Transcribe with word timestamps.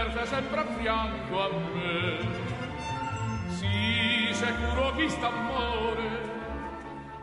Tenerte 0.00 0.26
sempre 0.26 0.60
a 0.60 0.64
fianco 0.78 1.42
a 1.42 1.48
me. 1.74 2.18
Sì, 3.48 4.30
sicuro 4.32 4.94
chi 4.96 5.08
sta 5.10 5.26
amore, 5.26 6.08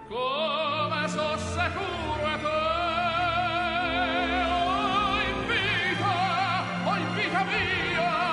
come 0.08 1.08
so 1.08 1.38
sicuro 1.38 2.22
è 2.22 2.40
te. 2.40 2.66
Oh, 4.54 5.20
in 5.22 5.48
vita, 5.48 6.64
oh, 6.86 6.96
in 6.96 7.14
vita 7.16 7.44
mia, 7.44 8.26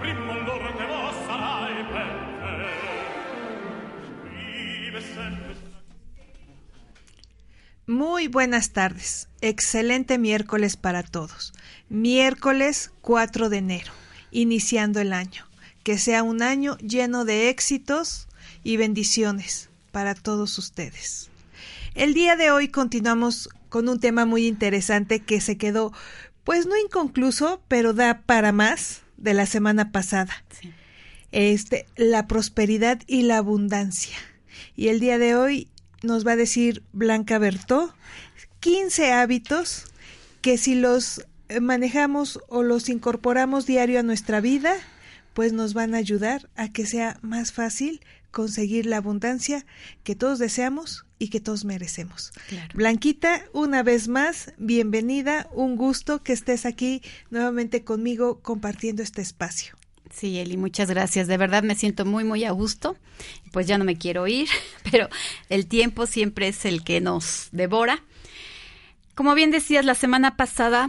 prima 0.00 0.32
allora 0.32 0.70
te 0.72 0.86
lo 0.86 1.12
sarai 1.26 1.84
per 1.84 2.25
Muy 7.88 8.26
buenas 8.26 8.70
tardes. 8.70 9.28
Excelente 9.40 10.18
miércoles 10.18 10.76
para 10.76 11.04
todos. 11.04 11.52
Miércoles 11.88 12.90
4 13.00 13.48
de 13.48 13.58
enero, 13.58 13.92
iniciando 14.32 14.98
el 14.98 15.12
año. 15.12 15.46
Que 15.84 15.96
sea 15.96 16.24
un 16.24 16.42
año 16.42 16.76
lleno 16.78 17.24
de 17.24 17.48
éxitos 17.48 18.26
y 18.64 18.76
bendiciones 18.76 19.70
para 19.92 20.16
todos 20.16 20.58
ustedes. 20.58 21.30
El 21.94 22.12
día 22.12 22.34
de 22.34 22.50
hoy 22.50 22.70
continuamos 22.70 23.48
con 23.68 23.88
un 23.88 24.00
tema 24.00 24.26
muy 24.26 24.48
interesante 24.48 25.20
que 25.20 25.40
se 25.40 25.56
quedó, 25.56 25.92
pues 26.42 26.66
no 26.66 26.76
inconcluso, 26.76 27.62
pero 27.68 27.92
da 27.92 28.22
para 28.22 28.50
más 28.50 29.02
de 29.16 29.32
la 29.32 29.46
semana 29.46 29.92
pasada. 29.92 30.44
Este, 31.30 31.86
la 31.94 32.26
prosperidad 32.26 33.00
y 33.06 33.22
la 33.22 33.36
abundancia. 33.36 34.16
Y 34.74 34.88
el 34.88 34.98
día 34.98 35.18
de 35.18 35.36
hoy 35.36 35.68
nos 36.06 36.26
va 36.26 36.32
a 36.32 36.36
decir 36.36 36.82
Blanca 36.92 37.38
Bertó 37.38 37.94
15 38.60 39.12
hábitos 39.12 39.84
que 40.40 40.56
si 40.56 40.74
los 40.74 41.26
eh, 41.48 41.60
manejamos 41.60 42.40
o 42.48 42.62
los 42.62 42.88
incorporamos 42.88 43.66
diario 43.66 44.00
a 44.00 44.02
nuestra 44.02 44.40
vida, 44.40 44.74
pues 45.34 45.52
nos 45.52 45.74
van 45.74 45.94
a 45.94 45.98
ayudar 45.98 46.48
a 46.56 46.72
que 46.72 46.86
sea 46.86 47.18
más 47.22 47.52
fácil 47.52 48.00
conseguir 48.30 48.86
la 48.86 48.98
abundancia 48.98 49.64
que 50.02 50.14
todos 50.14 50.38
deseamos 50.38 51.06
y 51.18 51.28
que 51.28 51.40
todos 51.40 51.64
merecemos. 51.64 52.32
Blanquita, 52.74 53.44
una 53.52 53.82
vez 53.82 54.08
más, 54.08 54.52
bienvenida, 54.58 55.48
un 55.52 55.76
gusto 55.76 56.22
que 56.22 56.32
estés 56.32 56.66
aquí 56.66 57.02
nuevamente 57.30 57.84
conmigo 57.84 58.40
compartiendo 58.40 59.02
este 59.02 59.22
espacio. 59.22 59.76
Sí, 60.16 60.38
Eli, 60.38 60.56
muchas 60.56 60.88
gracias. 60.88 61.26
De 61.26 61.36
verdad 61.36 61.62
me 61.62 61.74
siento 61.74 62.06
muy, 62.06 62.24
muy 62.24 62.44
a 62.44 62.50
gusto. 62.50 62.96
Pues 63.52 63.66
ya 63.66 63.76
no 63.76 63.84
me 63.84 63.98
quiero 63.98 64.26
ir, 64.26 64.48
pero 64.90 65.10
el 65.50 65.66
tiempo 65.66 66.06
siempre 66.06 66.48
es 66.48 66.64
el 66.64 66.82
que 66.84 67.02
nos 67.02 67.48
devora. 67.52 68.02
Como 69.14 69.34
bien 69.34 69.50
decías, 69.50 69.84
la 69.84 69.94
semana 69.94 70.36
pasada 70.36 70.88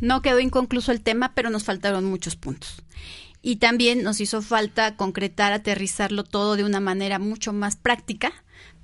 no 0.00 0.22
quedó 0.22 0.38
inconcluso 0.38 0.92
el 0.92 1.00
tema, 1.00 1.32
pero 1.34 1.50
nos 1.50 1.64
faltaron 1.64 2.04
muchos 2.04 2.36
puntos. 2.36 2.82
Y 3.42 3.56
también 3.56 4.04
nos 4.04 4.20
hizo 4.20 4.42
falta 4.42 4.96
concretar, 4.96 5.52
aterrizarlo 5.52 6.22
todo 6.22 6.54
de 6.54 6.62
una 6.62 6.78
manera 6.78 7.18
mucho 7.18 7.52
más 7.52 7.74
práctica 7.74 8.32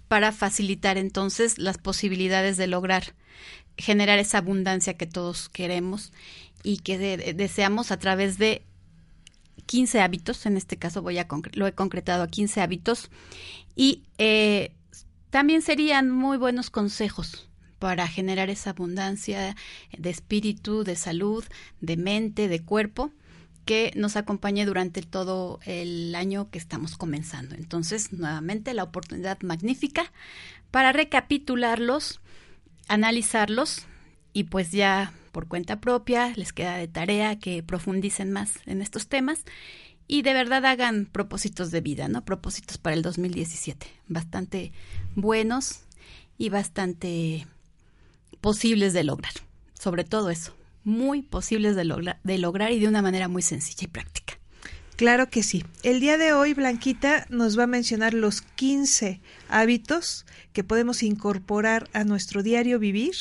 para 0.08 0.32
facilitar 0.32 0.98
entonces 0.98 1.58
las 1.58 1.78
posibilidades 1.78 2.56
de 2.56 2.66
lograr 2.66 3.14
generar 3.76 4.18
esa 4.18 4.38
abundancia 4.38 4.94
que 4.96 5.06
todos 5.06 5.48
queremos 5.48 6.12
y 6.64 6.78
que 6.78 6.98
de- 6.98 7.34
deseamos 7.34 7.92
a 7.92 7.98
través 8.00 8.36
de 8.38 8.62
15 9.66 10.00
hábitos, 10.00 10.46
en 10.46 10.56
este 10.56 10.76
caso 10.76 11.02
voy 11.02 11.18
a 11.18 11.26
lo 11.52 11.66
he 11.66 11.72
concretado 11.72 12.22
a 12.22 12.28
15 12.28 12.60
hábitos, 12.60 13.10
y 13.74 14.04
eh, 14.18 14.72
también 15.30 15.62
serían 15.62 16.10
muy 16.10 16.36
buenos 16.38 16.70
consejos 16.70 17.48
para 17.78 18.08
generar 18.08 18.50
esa 18.50 18.70
abundancia 18.70 19.54
de 19.96 20.10
espíritu, 20.10 20.84
de 20.84 20.96
salud, 20.96 21.44
de 21.80 21.96
mente, 21.96 22.48
de 22.48 22.60
cuerpo, 22.60 23.12
que 23.64 23.92
nos 23.94 24.16
acompañe 24.16 24.64
durante 24.64 25.02
todo 25.02 25.60
el 25.64 26.14
año 26.14 26.50
que 26.50 26.58
estamos 26.58 26.96
comenzando. 26.96 27.54
Entonces, 27.54 28.12
nuevamente, 28.12 28.72
la 28.72 28.82
oportunidad 28.82 29.40
magnífica 29.42 30.10
para 30.70 30.92
recapitularlos, 30.92 32.20
analizarlos 32.88 33.86
y 34.32 34.44
pues 34.44 34.70
ya 34.72 35.12
por 35.32 35.48
cuenta 35.48 35.80
propia 35.80 36.32
les 36.36 36.52
queda 36.52 36.76
de 36.76 36.88
tarea 36.88 37.38
que 37.38 37.62
profundicen 37.62 38.32
más 38.32 38.54
en 38.66 38.82
estos 38.82 39.08
temas 39.08 39.40
y 40.06 40.22
de 40.22 40.32
verdad 40.32 40.64
hagan 40.64 41.06
propósitos 41.06 41.70
de 41.70 41.80
vida, 41.80 42.08
¿no? 42.08 42.24
Propósitos 42.24 42.78
para 42.78 42.96
el 42.96 43.02
2017, 43.02 43.86
bastante 44.08 44.72
buenos 45.14 45.80
y 46.38 46.48
bastante 46.48 47.46
posibles 48.40 48.92
de 48.92 49.04
lograr. 49.04 49.32
Sobre 49.78 50.04
todo 50.04 50.30
eso, 50.30 50.56
muy 50.84 51.22
posibles 51.22 51.76
de, 51.76 51.84
logra- 51.84 52.18
de 52.24 52.38
lograr 52.38 52.72
y 52.72 52.78
de 52.78 52.88
una 52.88 53.02
manera 53.02 53.28
muy 53.28 53.42
sencilla 53.42 53.84
y 53.84 53.88
práctica. 53.88 54.38
Claro 54.96 55.30
que 55.30 55.44
sí. 55.44 55.64
El 55.84 56.00
día 56.00 56.18
de 56.18 56.32
hoy, 56.32 56.54
Blanquita 56.54 57.26
nos 57.28 57.56
va 57.56 57.64
a 57.64 57.68
mencionar 57.68 58.14
los 58.14 58.40
15 58.42 59.20
hábitos 59.48 60.26
que 60.52 60.64
podemos 60.64 61.04
incorporar 61.04 61.88
a 61.92 62.02
nuestro 62.02 62.42
diario 62.42 62.80
vivir 62.80 63.14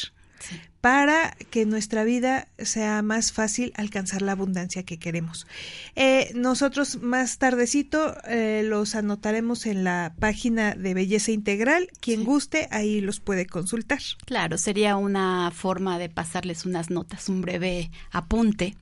para 0.81 1.35
que 1.49 1.65
nuestra 1.65 2.03
vida 2.03 2.47
sea 2.59 3.01
más 3.01 3.31
fácil 3.31 3.73
alcanzar 3.75 4.21
la 4.21 4.33
abundancia 4.33 4.83
que 4.83 4.99
queremos. 4.99 5.47
Eh, 5.95 6.31
nosotros 6.35 7.01
más 7.01 7.39
tardecito 7.39 8.15
eh, 8.25 8.61
los 8.63 8.95
anotaremos 8.95 9.65
en 9.65 9.83
la 9.83 10.13
página 10.19 10.75
de 10.75 10.93
Belleza 10.93 11.31
Integral. 11.31 11.89
Quien 11.99 12.23
guste, 12.23 12.67
ahí 12.71 13.01
los 13.01 13.19
puede 13.19 13.45
consultar. 13.45 13.99
Claro, 14.25 14.57
sería 14.57 14.97
una 14.97 15.51
forma 15.51 15.97
de 15.99 16.09
pasarles 16.09 16.65
unas 16.65 16.89
notas, 16.89 17.29
un 17.29 17.41
breve 17.41 17.91
apunte 18.11 18.75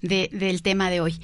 de, 0.00 0.28
del 0.32 0.62
tema 0.62 0.90
de 0.90 1.00
hoy. 1.00 1.20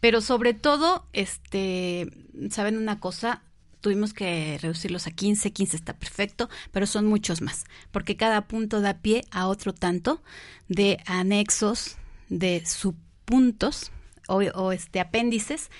Pero 0.00 0.20
sobre 0.20 0.54
todo, 0.54 1.06
este, 1.12 2.08
¿saben 2.50 2.76
una 2.76 3.00
cosa? 3.00 3.42
Tuvimos 3.80 4.12
que 4.12 4.58
reducirlos 4.60 5.06
a 5.06 5.12
15, 5.12 5.52
15 5.52 5.76
está 5.76 5.94
perfecto, 5.94 6.48
pero 6.72 6.86
son 6.86 7.06
muchos 7.06 7.40
más, 7.40 7.64
porque 7.92 8.16
cada 8.16 8.48
punto 8.48 8.80
da 8.80 8.98
pie 8.98 9.24
a 9.30 9.46
otro 9.46 9.72
tanto 9.72 10.22
de 10.68 10.98
anexos, 11.06 11.96
de 12.28 12.64
subpuntos 12.66 13.92
o, 14.26 14.72
este 14.72 15.00
apéndices 15.00 15.70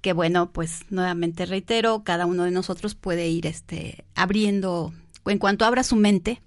que 0.00 0.12
bueno, 0.12 0.52
pues 0.52 0.82
nuevamente 0.90 1.46
reitero, 1.46 2.04
cada 2.04 2.26
uno 2.26 2.44
de 2.44 2.52
nosotros 2.52 2.94
puede 2.94 3.28
ir 3.28 3.46
este 3.46 4.04
abriendo 4.14 4.92
en 5.24 5.38
cuanto 5.38 5.64
abra 5.64 5.82
su 5.82 5.96
mente, 5.96 6.40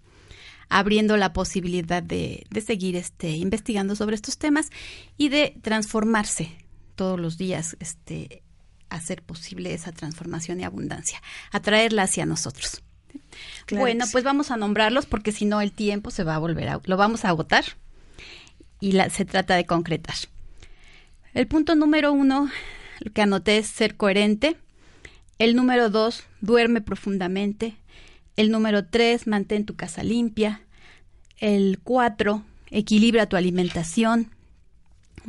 abriendo 0.70 1.18
la 1.18 1.34
posibilidad 1.34 2.02
de, 2.02 2.46
de 2.50 2.62
seguir 2.62 2.96
este 2.96 3.32
investigando 3.32 3.98
sobre 3.98 4.16
estos 4.16 4.38
temas 4.38 4.70
y 5.18 5.28
de 5.28 5.58
transformarse 5.62 6.56
todos 6.96 7.20
los 7.20 7.38
días, 7.38 7.76
este 7.82 8.44
hacer 8.90 9.22
posible 9.22 9.74
esa 9.74 9.92
transformación 9.92 10.60
y 10.60 10.64
abundancia, 10.64 11.22
atraerla 11.52 12.04
hacia 12.04 12.26
nosotros. 12.26 12.82
bueno, 13.72 14.06
pues 14.12 14.24
vamos 14.24 14.52
a 14.52 14.58
nombrarlos 14.58 15.06
porque 15.06 15.32
si 15.32 15.46
no 15.46 15.62
el 15.62 15.72
tiempo 15.72 16.12
se 16.12 16.24
va 16.24 16.36
a 16.36 16.40
volver 16.40 16.70
a, 16.70 16.82
lo 16.84 16.98
vamos 16.98 17.26
a 17.26 17.30
agotar 17.30 17.66
y 18.80 18.94
la, 18.94 19.10
se 19.10 19.26
trata 19.26 19.56
de 19.56 19.66
concretar. 19.66 20.16
El 21.34 21.48
punto 21.48 21.76
número 21.76 22.12
uno, 22.12 22.50
lo 23.00 23.14
que 23.14 23.22
anoté 23.22 23.58
es 23.58 23.68
ser 23.68 23.96
coherente. 23.96 24.58
El 25.38 25.56
número 25.56 25.90
dos, 25.90 26.24
duerme 26.42 26.82
profundamente. 26.82 27.76
El 28.36 28.52
número 28.52 28.86
tres, 28.86 29.28
mantén 29.28 29.66
tu 29.66 29.76
casa 29.76 30.04
limpia. 30.04 30.62
El 31.38 31.80
cuatro, 31.84 32.44
equilibra 32.72 33.28
tu 33.28 33.38
alimentación. 33.38 34.32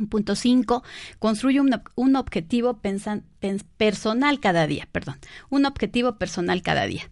Punto 0.09 0.35
cinco, 0.35 0.83
construye 1.19 1.59
un, 1.59 2.15
objetivo 2.15 2.79
personal 2.79 4.39
cada 4.39 4.67
día, 4.67 4.87
perdón, 4.91 5.17
un 5.49 5.65
objetivo 5.65 6.17
personal 6.17 6.61
cada 6.61 6.85
día. 6.87 7.09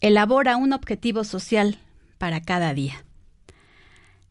Elabora 0.00 0.56
un 0.56 0.72
objetivo 0.72 1.24
social 1.24 1.78
para 2.18 2.40
cada 2.42 2.74
día. 2.74 3.04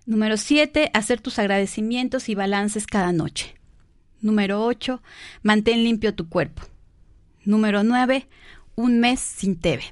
Número 0.06 0.38
7. 0.38 0.92
Hacer 0.94 1.20
tus 1.20 1.40
agradecimientos 1.40 2.30
y 2.30 2.36
balances 2.36 2.86
cada 2.86 3.12
noche. 3.12 3.56
Número 4.22 4.64
8. 4.64 5.02
Mantén 5.42 5.84
limpio 5.84 6.14
tu 6.14 6.30
cuerpo. 6.30 6.62
Número 7.44 7.84
9. 7.84 8.28
Un 8.76 9.00
mes 9.00 9.20
sin 9.20 9.60
TV, 9.60 9.84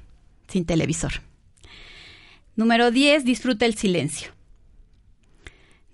sin 0.46 0.64
televisor. 0.64 1.22
Número 2.54 2.92
10. 2.92 3.24
Disfruta 3.24 3.66
el 3.66 3.74
silencio. 3.74 4.33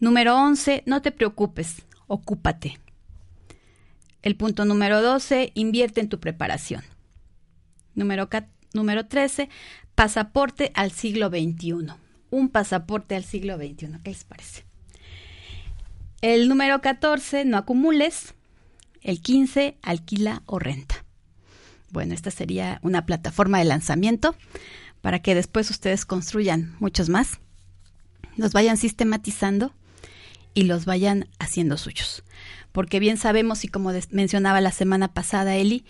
Número 0.00 0.36
11. 0.36 0.82
No 0.86 1.02
te 1.02 1.12
preocupes, 1.12 1.82
ocúpate. 2.06 2.78
El 4.22 4.36
punto 4.36 4.64
número 4.64 5.00
12. 5.02 5.52
Invierte 5.54 6.00
en 6.00 6.08
tu 6.08 6.18
preparación. 6.18 6.82
Número, 7.94 8.28
número 8.74 9.06
13. 9.06 9.48
Pasaporte 9.94 10.72
al 10.74 10.90
siglo 10.90 11.28
XXI 11.28 11.94
un 12.30 12.48
pasaporte 12.48 13.16
al 13.16 13.24
siglo 13.24 13.56
XXI. 13.56 13.98
¿Qué 14.02 14.10
les 14.10 14.24
parece? 14.24 14.64
El 16.22 16.48
número 16.48 16.80
14, 16.80 17.44
no 17.44 17.56
acumules. 17.56 18.34
El 19.02 19.20
15, 19.20 19.78
alquila 19.82 20.42
o 20.46 20.58
renta. 20.58 21.04
Bueno, 21.90 22.14
esta 22.14 22.30
sería 22.30 22.78
una 22.82 23.06
plataforma 23.06 23.58
de 23.58 23.64
lanzamiento 23.64 24.36
para 25.00 25.20
que 25.20 25.34
después 25.34 25.70
ustedes 25.70 26.04
construyan 26.04 26.76
muchos 26.78 27.08
más, 27.08 27.40
los 28.36 28.52
vayan 28.52 28.76
sistematizando 28.76 29.72
y 30.54 30.64
los 30.64 30.84
vayan 30.84 31.28
haciendo 31.38 31.76
suyos. 31.76 32.24
Porque 32.72 33.00
bien 33.00 33.16
sabemos, 33.16 33.64
y 33.64 33.68
como 33.68 33.92
mencionaba 34.10 34.60
la 34.60 34.72
semana 34.72 35.12
pasada 35.12 35.56
Eli, 35.56 35.84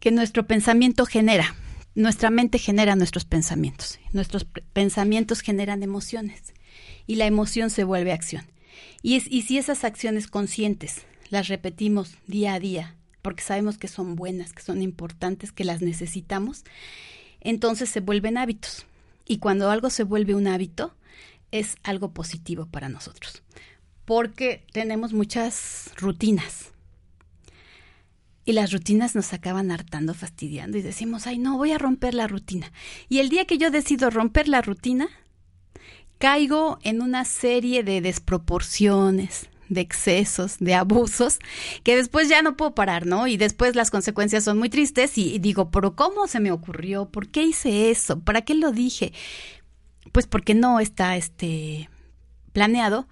que 0.00 0.10
nuestro 0.10 0.46
pensamiento 0.46 1.06
genera, 1.06 1.54
nuestra 1.94 2.30
mente 2.30 2.58
genera 2.58 2.96
nuestros 2.96 3.24
pensamientos, 3.24 3.98
nuestros 4.12 4.44
pensamientos 4.72 5.40
generan 5.40 5.82
emociones 5.82 6.54
y 7.06 7.16
la 7.16 7.26
emoción 7.26 7.70
se 7.70 7.84
vuelve 7.84 8.12
acción. 8.12 8.44
Y, 9.02 9.16
es, 9.16 9.26
y 9.30 9.42
si 9.42 9.58
esas 9.58 9.84
acciones 9.84 10.26
conscientes 10.26 11.06
las 11.30 11.48
repetimos 11.48 12.16
día 12.26 12.54
a 12.54 12.60
día, 12.60 12.96
porque 13.22 13.42
sabemos 13.42 13.78
que 13.78 13.88
son 13.88 14.16
buenas, 14.16 14.52
que 14.52 14.62
son 14.62 14.82
importantes, 14.82 15.52
que 15.52 15.64
las 15.64 15.82
necesitamos, 15.82 16.64
entonces 17.40 17.88
se 17.88 18.00
vuelven 18.00 18.36
hábitos. 18.36 18.86
Y 19.26 19.38
cuando 19.38 19.70
algo 19.70 19.88
se 19.90 20.04
vuelve 20.04 20.34
un 20.34 20.46
hábito, 20.46 20.94
es 21.50 21.76
algo 21.82 22.12
positivo 22.12 22.66
para 22.66 22.88
nosotros, 22.88 23.42
porque 24.04 24.64
tenemos 24.72 25.12
muchas 25.12 25.90
rutinas 25.96 26.74
y 28.44 28.52
las 28.52 28.72
rutinas 28.72 29.14
nos 29.14 29.32
acaban 29.32 29.70
hartando, 29.70 30.14
fastidiando 30.14 30.76
y 30.76 30.82
decimos, 30.82 31.26
ay, 31.26 31.38
no, 31.38 31.56
voy 31.56 31.72
a 31.72 31.78
romper 31.78 32.14
la 32.14 32.26
rutina. 32.26 32.72
Y 33.08 33.18
el 33.18 33.30
día 33.30 33.46
que 33.46 33.58
yo 33.58 33.70
decido 33.70 34.10
romper 34.10 34.48
la 34.48 34.60
rutina, 34.60 35.08
caigo 36.18 36.78
en 36.82 37.00
una 37.00 37.24
serie 37.24 37.82
de 37.82 38.00
desproporciones, 38.02 39.48
de 39.70 39.80
excesos, 39.80 40.58
de 40.58 40.74
abusos, 40.74 41.38
que 41.84 41.96
después 41.96 42.28
ya 42.28 42.42
no 42.42 42.56
puedo 42.56 42.74
parar, 42.74 43.06
¿no? 43.06 43.26
Y 43.26 43.38
después 43.38 43.76
las 43.76 43.90
consecuencias 43.90 44.44
son 44.44 44.58
muy 44.58 44.68
tristes 44.68 45.16
y, 45.16 45.38
digo, 45.38 45.70
pero 45.70 45.96
¿cómo 45.96 46.26
se 46.26 46.40
me 46.40 46.52
ocurrió? 46.52 47.06
¿Por 47.06 47.28
qué 47.28 47.44
hice 47.44 47.90
eso? 47.90 48.20
¿Para 48.20 48.42
qué 48.42 48.54
lo 48.54 48.72
dije? 48.72 49.14
Pues 50.12 50.26
porque 50.26 50.54
no 50.54 50.80
está 50.80 51.16
este 51.16 51.88
planeado. 52.52 53.08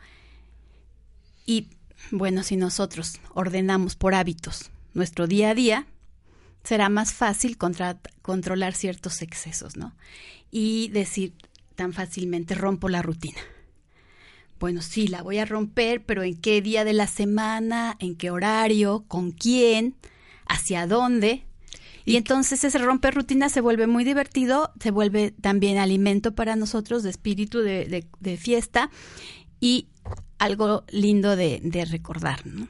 Y 1.52 1.68
bueno, 2.10 2.42
si 2.42 2.56
nosotros 2.56 3.20
ordenamos 3.34 3.94
por 3.94 4.14
hábitos 4.14 4.70
nuestro 4.94 5.26
día 5.26 5.50
a 5.50 5.54
día, 5.54 5.86
será 6.64 6.88
más 6.88 7.12
fácil 7.12 7.58
controlar 7.58 8.74
ciertos 8.74 9.20
excesos, 9.20 9.76
¿no? 9.76 9.94
Y 10.50 10.88
decir 10.88 11.34
tan 11.74 11.92
fácilmente, 11.92 12.54
rompo 12.54 12.88
la 12.88 13.02
rutina. 13.02 13.38
Bueno, 14.60 14.80
sí, 14.80 15.08
la 15.08 15.22
voy 15.22 15.38
a 15.38 15.44
romper, 15.44 16.02
pero 16.06 16.22
¿en 16.22 16.40
qué 16.40 16.62
día 16.62 16.84
de 16.84 16.94
la 16.94 17.06
semana? 17.06 17.96
¿En 17.98 18.14
qué 18.16 18.30
horario? 18.30 19.04
¿Con 19.06 19.32
quién? 19.32 19.96
¿Hacia 20.46 20.86
dónde? 20.86 21.44
Y 22.06 22.16
entonces 22.16 22.64
ese 22.64 22.78
romper 22.78 23.14
rutina 23.14 23.50
se 23.50 23.60
vuelve 23.60 23.86
muy 23.86 24.04
divertido, 24.04 24.72
se 24.80 24.90
vuelve 24.90 25.32
también 25.32 25.76
alimento 25.76 26.34
para 26.34 26.56
nosotros 26.56 27.02
de 27.02 27.10
espíritu 27.10 27.60
de, 27.60 28.06
de, 28.20 28.36
fiesta 28.38 28.90
y 29.60 29.88
algo 30.42 30.84
lindo 30.90 31.36
de, 31.36 31.60
de 31.62 31.84
recordar, 31.84 32.46
¿no? 32.46 32.68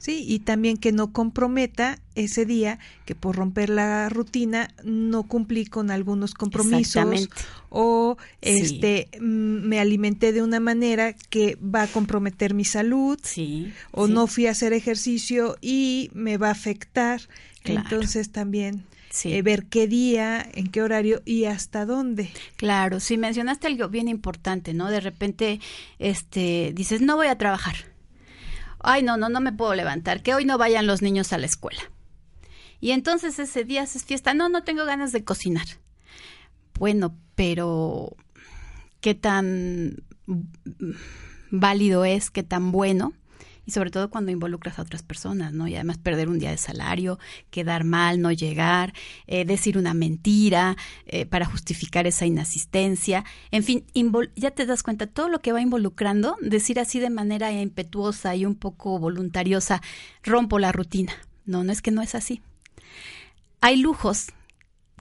Sí, 0.00 0.24
y 0.26 0.38
también 0.38 0.78
que 0.78 0.92
no 0.92 1.12
comprometa 1.12 1.98
ese 2.14 2.46
día 2.46 2.78
que 3.04 3.14
por 3.14 3.36
romper 3.36 3.68
la 3.68 4.08
rutina 4.08 4.70
no 4.82 5.24
cumplí 5.24 5.66
con 5.66 5.90
algunos 5.90 6.32
compromisos 6.32 7.28
o 7.68 8.16
este 8.40 9.10
mm, 9.20 9.68
me 9.68 9.78
alimenté 9.78 10.32
de 10.32 10.42
una 10.42 10.58
manera 10.58 11.12
que 11.12 11.58
va 11.62 11.82
a 11.82 11.86
comprometer 11.86 12.54
mi 12.54 12.64
salud 12.64 13.20
sí, 13.22 13.74
o 13.90 14.08
no 14.08 14.26
fui 14.26 14.46
a 14.46 14.52
hacer 14.52 14.72
ejercicio 14.72 15.58
y 15.60 16.10
me 16.14 16.38
va 16.38 16.48
a 16.48 16.52
afectar. 16.52 17.20
Entonces 17.64 18.32
también 18.32 18.84
eh, 19.24 19.42
ver 19.42 19.66
qué 19.66 19.86
día, 19.86 20.46
en 20.54 20.68
qué 20.68 20.82
horario 20.82 21.22
y 21.24 21.44
hasta 21.44 21.86
dónde. 21.86 22.30
Claro, 22.56 23.00
sí 23.00 23.18
mencionaste 23.18 23.66
algo 23.66 23.88
bien 23.88 24.08
importante, 24.08 24.74
¿no? 24.74 24.90
De 24.90 25.00
repente 25.00 25.60
este 25.98 26.72
dices, 26.74 27.00
"No 27.00 27.16
voy 27.16 27.26
a 27.28 27.38
trabajar." 27.38 27.90
ay, 28.82 29.02
no, 29.02 29.16
no, 29.16 29.28
no 29.28 29.40
me 29.40 29.52
puedo 29.52 29.74
levantar, 29.74 30.22
que 30.22 30.34
hoy 30.34 30.44
no 30.44 30.58
vayan 30.58 30.86
los 30.86 31.02
niños 31.02 31.32
a 31.32 31.38
la 31.38 31.46
escuela. 31.46 31.80
Y 32.80 32.92
entonces 32.92 33.38
ese 33.38 33.64
día 33.64 33.82
es 33.82 34.04
fiesta, 34.04 34.34
no, 34.34 34.48
no 34.48 34.64
tengo 34.64 34.84
ganas 34.86 35.12
de 35.12 35.22
cocinar. 35.22 35.66
Bueno, 36.78 37.14
pero 37.34 38.16
qué 39.00 39.14
tan 39.14 40.02
válido 41.50 42.04
es, 42.04 42.30
qué 42.30 42.42
tan 42.42 42.72
bueno 42.72 43.12
y 43.70 43.72
sobre 43.72 43.92
todo 43.92 44.10
cuando 44.10 44.32
involucras 44.32 44.80
a 44.80 44.82
otras 44.82 45.04
personas, 45.04 45.52
¿no? 45.52 45.68
Y 45.68 45.76
además 45.76 45.96
perder 45.98 46.28
un 46.28 46.40
día 46.40 46.50
de 46.50 46.56
salario, 46.56 47.20
quedar 47.50 47.84
mal, 47.84 48.20
no 48.20 48.32
llegar, 48.32 48.92
eh, 49.28 49.44
decir 49.44 49.78
una 49.78 49.94
mentira 49.94 50.76
eh, 51.06 51.24
para 51.24 51.46
justificar 51.46 52.08
esa 52.08 52.26
inasistencia, 52.26 53.24
en 53.52 53.62
fin, 53.62 53.84
ya 54.34 54.50
te 54.50 54.66
das 54.66 54.82
cuenta 54.82 55.06
todo 55.06 55.28
lo 55.28 55.40
que 55.40 55.52
va 55.52 55.60
involucrando, 55.60 56.36
decir 56.40 56.80
así 56.80 56.98
de 56.98 57.10
manera 57.10 57.52
impetuosa 57.52 58.34
y 58.34 58.44
un 58.44 58.56
poco 58.56 58.98
voluntariosa, 58.98 59.80
rompo 60.24 60.58
la 60.58 60.72
rutina. 60.72 61.12
No, 61.44 61.62
no 61.62 61.70
es 61.70 61.80
que 61.80 61.92
no 61.92 62.02
es 62.02 62.16
así. 62.16 62.42
Hay 63.60 63.76
lujos 63.76 64.32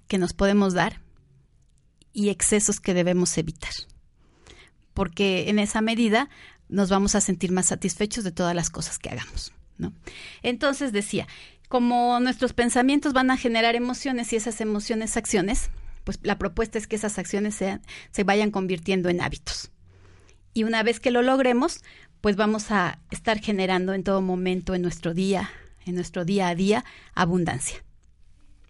que 0.08 0.20
nos 0.20 0.34
podemos 0.34 0.76
dar 0.76 1.02
y 2.14 2.30
excesos 2.30 2.80
que 2.80 2.94
debemos 2.94 3.36
evitar 3.40 3.74
porque 4.94 5.50
en 5.50 5.60
esa 5.60 5.80
medida 5.80 6.30
nos 6.70 6.90
vamos 6.90 7.16
a 7.16 7.22
sentir 7.22 7.52
más 7.52 7.68
satisfechos 7.68 8.24
de 8.24 8.32
todas 8.32 8.56
las 8.56 8.70
cosas 8.70 9.00
que 9.00 9.10
hagamos, 9.10 9.52
¿no? 9.78 9.94
Entonces 10.42 10.92
decía, 10.92 11.28
como 11.68 12.20
nuestros 12.20 12.54
pensamientos 12.54 13.14
van 13.14 13.32
a 13.32 13.38
generar 13.38 13.76
emociones 13.76 14.32
y 14.32 14.36
esas 14.38 14.62
emociones 14.62 15.18
acciones, 15.18 15.70
pues 16.04 16.20
la 16.24 16.38
propuesta 16.38 16.78
es 16.78 16.88
que 16.88 16.96
esas 16.96 17.20
acciones 17.20 17.56
sean, 17.56 17.82
se 18.12 18.24
vayan 18.24 18.52
convirtiendo 18.52 19.10
en 19.10 19.22
hábitos. 19.22 19.72
Y 20.54 20.64
una 20.64 20.82
vez 20.84 21.00
que 21.00 21.12
lo 21.12 21.22
logremos, 21.22 21.82
pues 22.22 22.36
vamos 22.36 22.72
a 22.72 23.00
estar 23.12 23.40
generando 23.40 23.94
en 23.94 24.04
todo 24.04 24.22
momento 24.22 24.76
en 24.76 24.82
nuestro 24.82 25.14
día, 25.14 25.50
en 25.86 25.96
nuestro 25.96 26.26
día 26.26 26.48
a 26.50 26.56
día, 26.56 26.86
abundancia. 27.14 27.84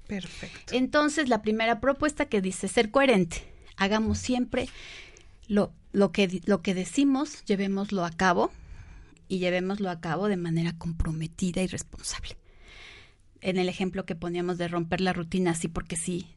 Perfecto. 0.07 0.73
Entonces, 0.75 1.29
la 1.29 1.41
primera 1.41 1.79
propuesta 1.79 2.25
que 2.25 2.41
dice 2.41 2.67
ser 2.67 2.91
coherente. 2.91 3.43
Hagamos 3.77 4.17
siempre 4.17 4.67
lo 5.47 5.71
lo 5.91 6.11
que, 6.11 6.41
lo 6.45 6.61
que 6.61 6.73
decimos, 6.73 7.43
llevémoslo 7.45 8.05
a 8.05 8.11
cabo 8.11 8.51
y 9.27 9.39
llevémoslo 9.39 9.89
a 9.89 10.01
cabo 10.01 10.27
de 10.27 10.37
manera 10.37 10.77
comprometida 10.77 11.61
y 11.61 11.67
responsable. 11.67 12.37
En 13.41 13.57
el 13.57 13.69
ejemplo 13.69 14.05
que 14.05 14.15
poníamos 14.15 14.57
de 14.57 14.67
romper 14.67 15.01
la 15.01 15.13
rutina 15.13 15.51
así 15.51 15.67
porque 15.67 15.95
sí, 15.95 16.27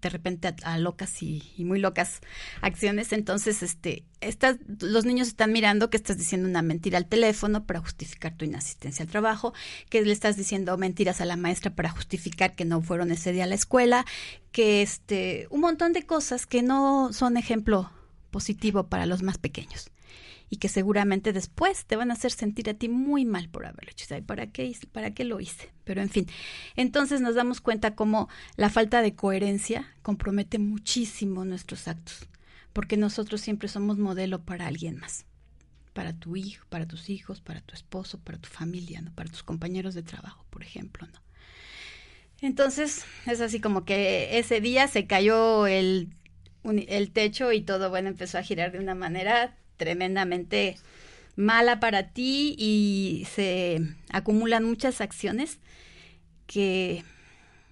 de 0.00 0.08
repente 0.08 0.54
a, 0.62 0.78
locas 0.78 1.22
y, 1.22 1.42
muy 1.58 1.80
locas 1.80 2.20
acciones. 2.60 3.12
Entonces, 3.12 3.62
este, 3.62 4.04
estas, 4.20 4.56
los 4.80 5.04
niños 5.04 5.28
están 5.28 5.52
mirando 5.52 5.90
que 5.90 5.96
estás 5.96 6.18
diciendo 6.18 6.48
una 6.48 6.62
mentira 6.62 6.98
al 6.98 7.06
teléfono 7.06 7.66
para 7.66 7.80
justificar 7.80 8.36
tu 8.36 8.44
inasistencia 8.44 9.04
al 9.04 9.10
trabajo, 9.10 9.54
que 9.88 10.02
le 10.02 10.12
estás 10.12 10.36
diciendo 10.36 10.76
mentiras 10.76 11.20
a 11.20 11.24
la 11.24 11.36
maestra 11.36 11.74
para 11.74 11.90
justificar 11.90 12.54
que 12.54 12.64
no 12.64 12.80
fueron 12.80 13.10
ese 13.10 13.32
día 13.32 13.44
a 13.44 13.48
la 13.48 13.54
escuela, 13.54 14.04
que 14.52 14.82
este, 14.82 15.46
un 15.50 15.60
montón 15.60 15.92
de 15.92 16.04
cosas 16.04 16.46
que 16.46 16.62
no 16.62 17.12
son 17.12 17.36
ejemplo 17.36 17.90
positivo 18.30 18.88
para 18.88 19.06
los 19.06 19.22
más 19.22 19.38
pequeños 19.38 19.90
y 20.50 20.56
que 20.56 20.68
seguramente 20.68 21.32
después 21.32 21.84
te 21.84 21.96
van 21.96 22.10
a 22.10 22.14
hacer 22.14 22.32
sentir 22.32 22.70
a 22.70 22.74
ti 22.74 22.88
muy 22.88 23.24
mal 23.24 23.48
por 23.48 23.66
haberlo 23.66 23.90
hecho. 23.90 24.06
¿Para 24.24 24.46
qué, 24.46 24.74
¿Para 24.92 25.12
qué 25.12 25.24
lo 25.24 25.40
hice? 25.40 25.70
Pero 25.84 26.00
en 26.00 26.08
fin, 26.08 26.26
entonces 26.76 27.20
nos 27.20 27.34
damos 27.34 27.60
cuenta 27.60 27.94
cómo 27.94 28.28
la 28.56 28.70
falta 28.70 29.02
de 29.02 29.14
coherencia 29.14 29.94
compromete 30.02 30.58
muchísimo 30.58 31.44
nuestros 31.44 31.88
actos, 31.88 32.28
porque 32.72 32.96
nosotros 32.96 33.40
siempre 33.40 33.68
somos 33.68 33.98
modelo 33.98 34.42
para 34.42 34.66
alguien 34.66 34.98
más 34.98 35.26
para 35.98 36.12
tu 36.12 36.36
hijo, 36.36 36.64
para 36.68 36.86
tus 36.86 37.10
hijos, 37.10 37.40
para 37.40 37.60
tu 37.60 37.74
esposo, 37.74 38.20
para 38.20 38.38
tu 38.38 38.48
familia, 38.48 39.00
¿no? 39.00 39.12
Para 39.16 39.30
tus 39.30 39.42
compañeros 39.42 39.94
de 39.94 40.04
trabajo, 40.04 40.44
por 40.48 40.62
ejemplo. 40.62 41.08
Entonces, 42.40 43.04
es 43.26 43.40
así 43.40 43.58
como 43.60 43.84
que 43.84 44.38
ese 44.38 44.60
día 44.60 44.86
se 44.86 45.08
cayó 45.08 45.66
el, 45.66 46.10
el 46.64 47.10
techo 47.10 47.52
y 47.52 47.60
todo, 47.62 47.90
bueno, 47.90 48.08
empezó 48.08 48.38
a 48.38 48.42
girar 48.42 48.72
de 48.72 48.78
una 48.78 48.94
manera 48.94 49.56
tremendamente 49.76 50.76
mala 51.36 51.80
para 51.80 52.08
ti 52.08 52.56
y 52.58 53.26
se 53.32 53.80
acumulan 54.10 54.64
muchas 54.64 55.00
acciones 55.00 55.58
que 56.46 57.04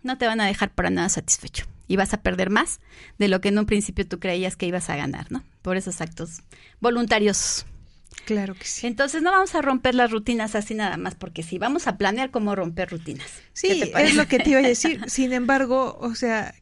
no 0.02 0.18
te 0.18 0.26
van 0.26 0.40
a 0.40 0.46
dejar 0.46 0.72
para 0.72 0.90
nada 0.90 1.08
satisfecho 1.08 1.66
y 1.88 1.96
vas 1.96 2.14
a 2.14 2.22
perder 2.22 2.50
más 2.50 2.80
de 3.18 3.28
lo 3.28 3.40
que 3.40 3.48
en 3.48 3.58
un 3.58 3.66
principio 3.66 4.06
tú 4.06 4.18
creías 4.18 4.56
que 4.56 4.66
ibas 4.66 4.88
a 4.90 4.96
ganar, 4.96 5.30
¿no? 5.30 5.44
Por 5.62 5.76
esos 5.76 6.00
actos 6.00 6.42
voluntarios. 6.80 7.66
Claro 8.24 8.54
que 8.54 8.64
sí. 8.64 8.86
Entonces 8.86 9.22
no 9.22 9.30
vamos 9.30 9.54
a 9.54 9.62
romper 9.62 9.94
las 9.94 10.10
rutinas 10.10 10.54
así 10.54 10.74
nada 10.74 10.96
más, 10.96 11.14
porque 11.14 11.42
sí, 11.42 11.58
vamos 11.58 11.86
a 11.86 11.96
planear 11.96 12.30
cómo 12.30 12.54
romper 12.54 12.90
rutinas. 12.90 13.28
Sí, 13.52 13.92
es 13.98 14.14
lo 14.14 14.26
que 14.26 14.38
te 14.38 14.50
iba 14.50 14.60
a 14.60 14.62
decir. 14.62 15.04
Sin 15.08 15.32
embargo, 15.32 15.98
o 16.00 16.14
sea, 16.14 16.54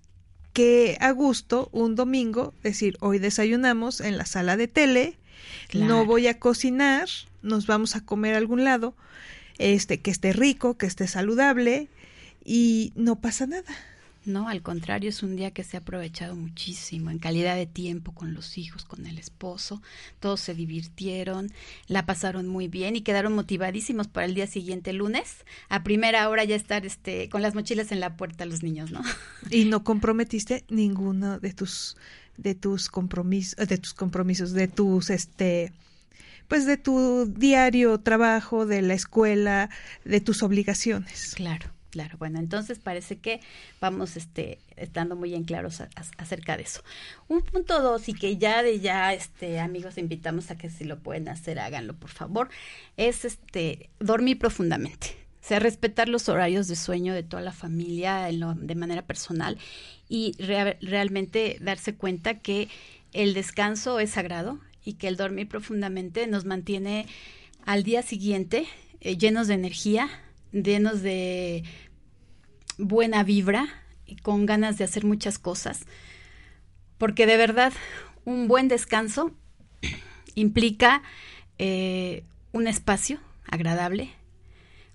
que 0.55 0.97
a 1.01 1.11
gusto 1.11 1.69
un 1.73 1.97
domingo, 1.97 2.55
decir, 2.63 2.97
hoy 3.01 3.19
desayunamos 3.19 4.01
en 4.01 4.17
la 4.17 4.25
sala 4.25 4.57
de 4.57 4.69
tele, 4.69 5.19
no 5.75 6.07
voy 6.07 6.29
a 6.29 6.39
cocinar, 6.39 7.09
nos 7.43 7.67
vamos 7.67 7.97
a 7.97 8.01
comer 8.01 8.35
a 8.35 8.39
algún 8.39 8.65
lado, 8.65 8.95
este, 9.59 10.01
que 10.01 10.13
esté 10.13 10.33
rico, 10.33 10.79
que 10.79 10.87
esté 10.87 11.09
saludable 11.09 11.89
y 12.45 12.93
no 12.95 13.17
pasa 13.17 13.47
nada. 13.47 13.75
No, 14.25 14.49
al 14.49 14.63
contrario, 14.63 15.11
es 15.11 15.23
un 15.23 15.37
día 15.37 15.51
que 15.51 15.65
se 15.65 15.77
ha 15.77 15.81
aprovechado 15.81 16.35
muchísimo 16.35 17.11
en 17.11 17.19
calidad 17.19 17.57
de 17.57 17.67
tiempo 17.67 18.13
con 18.13 18.33
los 18.33 18.57
hijos, 18.57 18.85
con 18.85 19.07
el 19.07 19.19
esposo. 19.19 19.83
Todos 20.19 20.41
se 20.41 20.55
divirtieron, 20.55 21.53
la 21.89 22.07
pasaron 22.07 22.49
muy 22.49 22.69
bien 22.69 22.97
y 22.97 23.03
quedaron 23.03 23.35
motivadísimos 23.35 24.09
para 24.09 24.27
el 24.27 24.35
día 24.35 24.47
siguiente, 24.47 24.93
lunes, 24.93 25.45
a 25.69 25.83
primera 25.83 26.29
hora 26.29 26.45
ya 26.45 26.57
estar 26.57 26.87
este, 26.87 27.29
con 27.29 27.43
las 27.43 27.55
mochilas 27.55 27.93
en 27.93 28.01
la 28.01 28.17
puerta 28.17 28.47
los 28.47 28.63
niños, 28.63 28.91
¿no? 28.91 29.03
Y 29.51 29.67
no 29.67 29.85
comprometiste 29.85 30.65
ninguno 30.69 31.39
de 31.39 31.53
tus 31.53 31.97
de 32.37 32.55
tus 32.55 32.89
compromisos, 32.89 33.69
de 33.69 33.79
tus 33.79 33.95
compromisos, 33.95 34.53
de 34.53 34.69
tus 34.69 35.11
este 35.11 35.73
pues 36.49 36.67
de 36.67 36.77
tu 36.77 37.27
diario 37.27 37.99
trabajo, 37.99 38.67
de 38.67 38.83
la 38.83 38.95
escuela, 38.95 39.71
de 40.05 40.21
tus 40.21 40.43
obligaciones. 40.43 41.33
Claro. 41.35 41.74
Claro, 41.95 42.19
bueno, 42.19 42.41
entonces 42.41 42.81
parece 42.81 43.19
que 43.19 43.41
vamos 43.81 44.17
este, 44.17 44.59
estando 44.75 45.15
muy 45.15 45.33
en 45.33 45.45
claros 45.45 45.81
acerca 46.17 46.57
de 46.57 46.65
eso. 46.65 46.83
Un 47.29 47.41
punto 47.41 47.81
dos, 47.81 48.09
y 48.09 48.15
que 48.15 48.37
ya 48.37 48.65
de 48.65 48.81
ya, 48.81 49.15
este, 49.15 49.61
amigos, 49.61 49.97
invitamos 49.97 50.51
a 50.51 50.59
que 50.59 50.71
si 50.71 50.83
lo 50.83 50.99
pueden 50.99 51.29
hacer, 51.29 51.61
háganlo, 51.61 51.95
por 51.95 52.11
favor, 52.11 52.49
es 52.97 53.25
este, 53.25 53.91
dormir 54.01 54.41
profundamente. 54.41 55.17
O 55.41 55.47
sea, 55.47 55.61
respetar 55.61 56.09
los 56.09 56.29
horarios 56.29 56.67
de 56.67 56.75
sueño 56.75 57.15
de 57.15 57.23
toda 57.23 57.45
la 57.45 57.53
familia 57.53 58.27
de 58.27 58.75
manera 58.75 59.03
personal 59.03 59.57
y 60.09 60.35
realmente 60.81 61.59
darse 61.61 61.95
cuenta 61.95 62.41
que 62.41 62.69
el 63.13 63.35
descanso 63.35 64.01
es 64.01 64.11
sagrado 64.11 64.59
y 64.85 64.95
que 64.95 65.07
el 65.07 65.17
dormir 65.17 65.49
profundamente 65.49 66.27
nos 66.27 66.45
mantiene 66.45 67.07
al 67.65 67.85
día 67.85 68.03
siguiente 68.03 68.67
eh, 69.01 69.17
llenos 69.17 69.47
de 69.47 69.55
energía, 69.55 70.09
llenos 70.63 71.03
de 71.03 71.65
buena 72.79 73.23
vibra 73.23 73.67
y 74.07 74.17
con 74.17 74.47
ganas 74.47 74.79
de 74.79 74.85
hacer 74.85 75.05
muchas 75.05 75.39
cosas. 75.39 75.87
Porque 76.99 77.27
de 77.27 77.37
verdad, 77.37 77.73
un 78.25 78.49
buen 78.49 78.69
descanso 78.69 79.33
implica 80.35 81.03
eh, 81.59 82.25
un 82.53 82.67
espacio 82.67 83.19
agradable, 83.47 84.11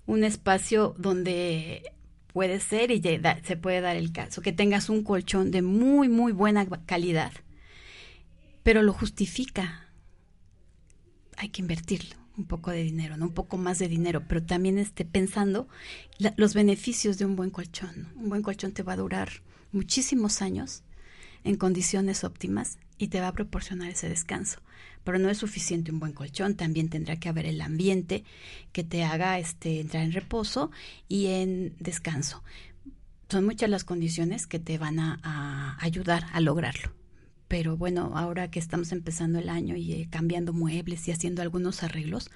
un 0.06 0.24
espacio 0.24 0.94
donde 0.98 1.92
puede 2.32 2.60
ser 2.60 2.90
y 2.90 3.02
se 3.02 3.56
puede 3.56 3.80
dar 3.80 3.96
el 3.96 4.12
caso, 4.12 4.42
que 4.42 4.52
tengas 4.52 4.88
un 4.88 5.02
colchón 5.02 5.50
de 5.50 5.62
muy, 5.62 6.08
muy 6.08 6.32
buena 6.32 6.66
calidad, 6.86 7.32
pero 8.62 8.82
lo 8.82 8.92
justifica. 8.92 9.86
Hay 11.36 11.48
que 11.48 11.62
invertirlo 11.62 12.19
un 12.40 12.46
poco 12.46 12.70
de 12.70 12.82
dinero, 12.82 13.16
¿no? 13.16 13.26
Un 13.26 13.34
poco 13.34 13.58
más 13.58 13.78
de 13.78 13.86
dinero, 13.86 14.24
pero 14.26 14.42
también 14.42 14.78
esté 14.78 15.04
pensando 15.04 15.68
los 16.36 16.54
beneficios 16.54 17.18
de 17.18 17.26
un 17.26 17.36
buen 17.36 17.50
colchón. 17.50 18.08
Un 18.16 18.30
buen 18.30 18.42
colchón 18.42 18.72
te 18.72 18.82
va 18.82 18.94
a 18.94 18.96
durar 18.96 19.28
muchísimos 19.72 20.42
años 20.42 20.82
en 21.44 21.56
condiciones 21.56 22.24
óptimas 22.24 22.78
y 22.98 23.08
te 23.08 23.20
va 23.20 23.28
a 23.28 23.32
proporcionar 23.32 23.90
ese 23.90 24.08
descanso. 24.08 24.60
Pero 25.04 25.18
no 25.18 25.28
es 25.30 25.38
suficiente 25.38 25.92
un 25.92 26.00
buen 26.00 26.12
colchón, 26.12 26.56
también 26.56 26.88
tendrá 26.88 27.16
que 27.16 27.28
haber 27.28 27.46
el 27.46 27.60
ambiente 27.60 28.24
que 28.72 28.84
te 28.84 29.04
haga 29.04 29.38
este, 29.38 29.80
entrar 29.80 30.02
en 30.02 30.12
reposo 30.12 30.70
y 31.08 31.26
en 31.26 31.74
descanso. 31.78 32.42
Son 33.28 33.44
muchas 33.44 33.70
las 33.70 33.84
condiciones 33.84 34.46
que 34.46 34.58
te 34.58 34.78
van 34.78 34.98
a 34.98 35.76
ayudar 35.80 36.26
a 36.32 36.40
lograrlo 36.40 36.99
pero 37.50 37.76
bueno, 37.76 38.12
ahora 38.14 38.48
que 38.48 38.60
estamos 38.60 38.92
empezando 38.92 39.40
el 39.40 39.48
año 39.48 39.74
y 39.74 39.92
eh, 39.92 40.08
cambiando 40.08 40.52
muebles 40.52 41.08
y 41.08 41.10
haciendo 41.10 41.42
algunos 41.42 41.82
arreglos, 41.82 42.30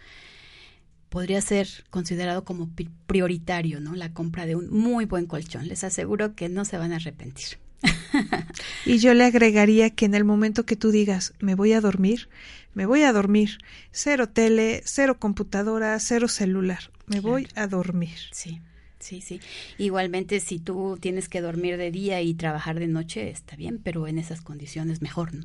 podría 1.09 1.40
ser 1.40 1.68
considerado 1.88 2.44
como 2.44 2.68
prioritario, 3.06 3.78
¿no? 3.78 3.94
La 3.94 4.12
compra 4.12 4.44
de 4.44 4.56
un 4.56 4.71
muy 4.71 5.04
buen 5.04 5.26
colchón. 5.26 5.68
Les 5.68 5.85
aseguro 5.85 6.35
que 6.35 6.49
no 6.49 6.64
se 6.64 6.78
van 6.78 6.92
a 6.92 6.97
arrepentir. 6.97 7.59
y 8.87 8.99
yo 8.99 9.14
le 9.14 9.23
agregaría 9.23 9.90
que 9.90 10.04
en 10.04 10.16
el 10.16 10.25
momento 10.25 10.66
que 10.66 10.75
tú 10.75 10.90
digas, 10.90 11.33
me 11.38 11.54
voy 11.54 11.75
a 11.75 11.80
dormir, 11.80 12.28
me 12.75 12.85
voy 12.85 13.04
a 13.04 13.12
dormir, 13.12 13.59
cero 13.92 14.28
tele, 14.28 14.83
cero 14.85 15.21
computadora, 15.21 15.97
cero 16.00 16.26
celular, 16.26 16.90
me 17.06 17.21
voy 17.21 17.47
a 17.54 17.68
dormir. 17.68 18.18
Sí. 18.33 18.61
Sí, 19.04 19.20
sí. 19.20 19.38
Igualmente, 19.76 20.40
si 20.40 20.58
tú 20.58 20.96
tienes 20.99 21.28
que 21.28 21.42
dormir 21.42 21.76
de 21.76 21.90
día 21.90 22.23
y 22.23 22.32
trabajar 22.32 22.78
de 22.78 22.87
noche, 22.87 23.28
está 23.28 23.54
bien, 23.54 23.78
pero 23.84 24.06
en 24.06 24.18
esas 24.18 24.40
condiciones 24.40 25.02
mejor, 25.02 25.34
¿no? 25.34 25.44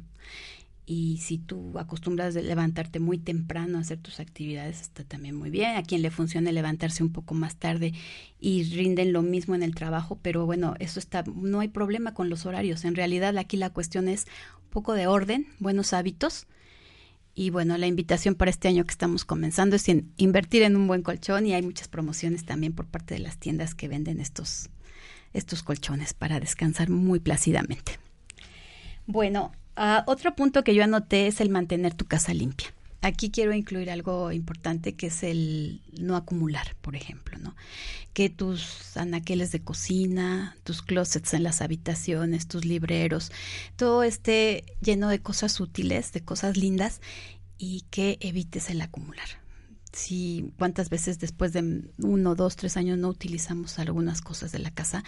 Y 0.86 1.18
si 1.18 1.40
tú 1.40 1.78
acostumbras 1.78 2.36
levantarte 2.36 3.02
muy 3.02 3.18
temprano 3.18 3.78
a 3.78 3.82
hacer 3.82 3.98
tus 4.00 4.22
actividades, 4.22 4.80
está 4.80 5.04
también 5.04 5.36
muy 5.36 5.50
bien. 5.50 5.76
A 5.76 5.84
quien 5.84 6.02
le 6.02 6.10
funcione 6.10 6.54
levantarse 6.54 7.04
un 7.04 7.12
poco 7.12 7.34
más 7.34 7.58
tarde 7.58 7.92
y 8.40 8.64
rinden 8.64 9.12
lo 9.12 9.24
mismo 9.24 9.56
en 9.56 9.64
el 9.64 9.76
trabajo, 9.76 10.18
pero 10.22 10.46
bueno, 10.46 10.76
eso 10.80 10.98
está, 10.98 11.26
no 11.28 11.60
hay 11.60 11.68
problema 11.68 12.14
con 12.14 12.30
los 12.30 12.46
horarios. 12.46 12.86
En 12.86 12.96
realidad 12.96 13.38
aquí 13.38 13.58
la 13.58 13.72
cuestión 13.72 14.08
es 14.08 14.26
un 14.64 14.70
poco 14.70 14.94
de 14.94 15.08
orden, 15.08 15.48
buenos 15.60 15.92
hábitos 15.92 16.48
y 17.40 17.52
bueno, 17.52 17.78
la 17.78 17.88
invitación 17.88 18.36
para 18.36 18.52
este 18.52 18.68
año 18.68 18.84
que 18.84 18.92
estamos 18.92 19.24
comenzando 19.24 19.78
es 19.78 19.86
invertir 20.18 20.62
en 20.64 20.76
un 20.76 20.88
buen 20.88 21.04
colchón 21.04 21.48
y 21.48 21.54
hay 21.54 21.62
muchas 21.62 21.88
promociones 21.88 22.44
también 22.44 22.74
por 22.74 22.86
parte 22.86 23.14
de 23.14 23.22
las 23.22 23.38
tiendas 23.38 23.76
que 23.76 23.88
venden 23.88 24.20
estos, 24.20 24.70
estos 25.32 25.64
colchones 25.64 26.14
para 26.14 26.42
descansar 26.42 26.90
muy 26.90 27.22
plácidamente. 27.22 27.98
Bueno, 29.08 29.54
ah, 29.78 30.04
otro 30.06 30.36
punto 30.36 30.66
que 30.66 30.76
yo 30.76 30.84
anoté 30.84 31.28
es 31.28 31.40
el 31.40 31.48
mantener 31.50 31.94
tu 31.94 32.04
casa 32.04 32.34
limpia. 32.34 32.74
Aquí 33.02 33.32
quiero 33.32 33.54
incluir 33.54 33.90
algo 33.90 34.32
importante 34.34 34.96
que 34.96 35.08
es 35.08 35.24
el 35.24 35.82
no 35.98 36.18
acumular, 36.18 36.76
por 36.82 36.98
ejemplo, 36.98 37.38
¿no? 37.38 37.56
Que 38.14 38.30
tus 38.30 38.98
anaqueles 38.98 39.54
de 39.54 39.62
cocina, 39.62 40.58
tus 40.64 40.82
closets 40.82 41.34
en 41.34 41.44
las 41.44 41.62
habitaciones, 41.62 42.48
tus 42.48 42.66
libreros, 42.66 43.32
todo 43.78 44.04
esté 44.04 44.66
lleno 44.82 45.08
de 45.08 45.22
cosas 45.22 45.62
útiles, 45.62 46.12
de 46.12 46.22
cosas 46.22 46.58
lindas 46.58 47.00
y 47.58 47.86
que 47.90 48.18
evites 48.20 48.70
el 48.70 48.82
acumular. 48.82 49.28
Si 49.94 50.54
cuántas 50.58 50.90
veces 50.90 51.20
después 51.20 51.54
de 51.54 51.90
uno, 51.98 52.36
dos, 52.36 52.56
tres 52.58 52.78
años 52.78 52.98
no 52.98 53.08
utilizamos 53.08 53.80
algunas 53.80 54.22
cosas 54.22 54.52
de 54.52 54.60
la 54.60 54.72
casa, 54.72 55.04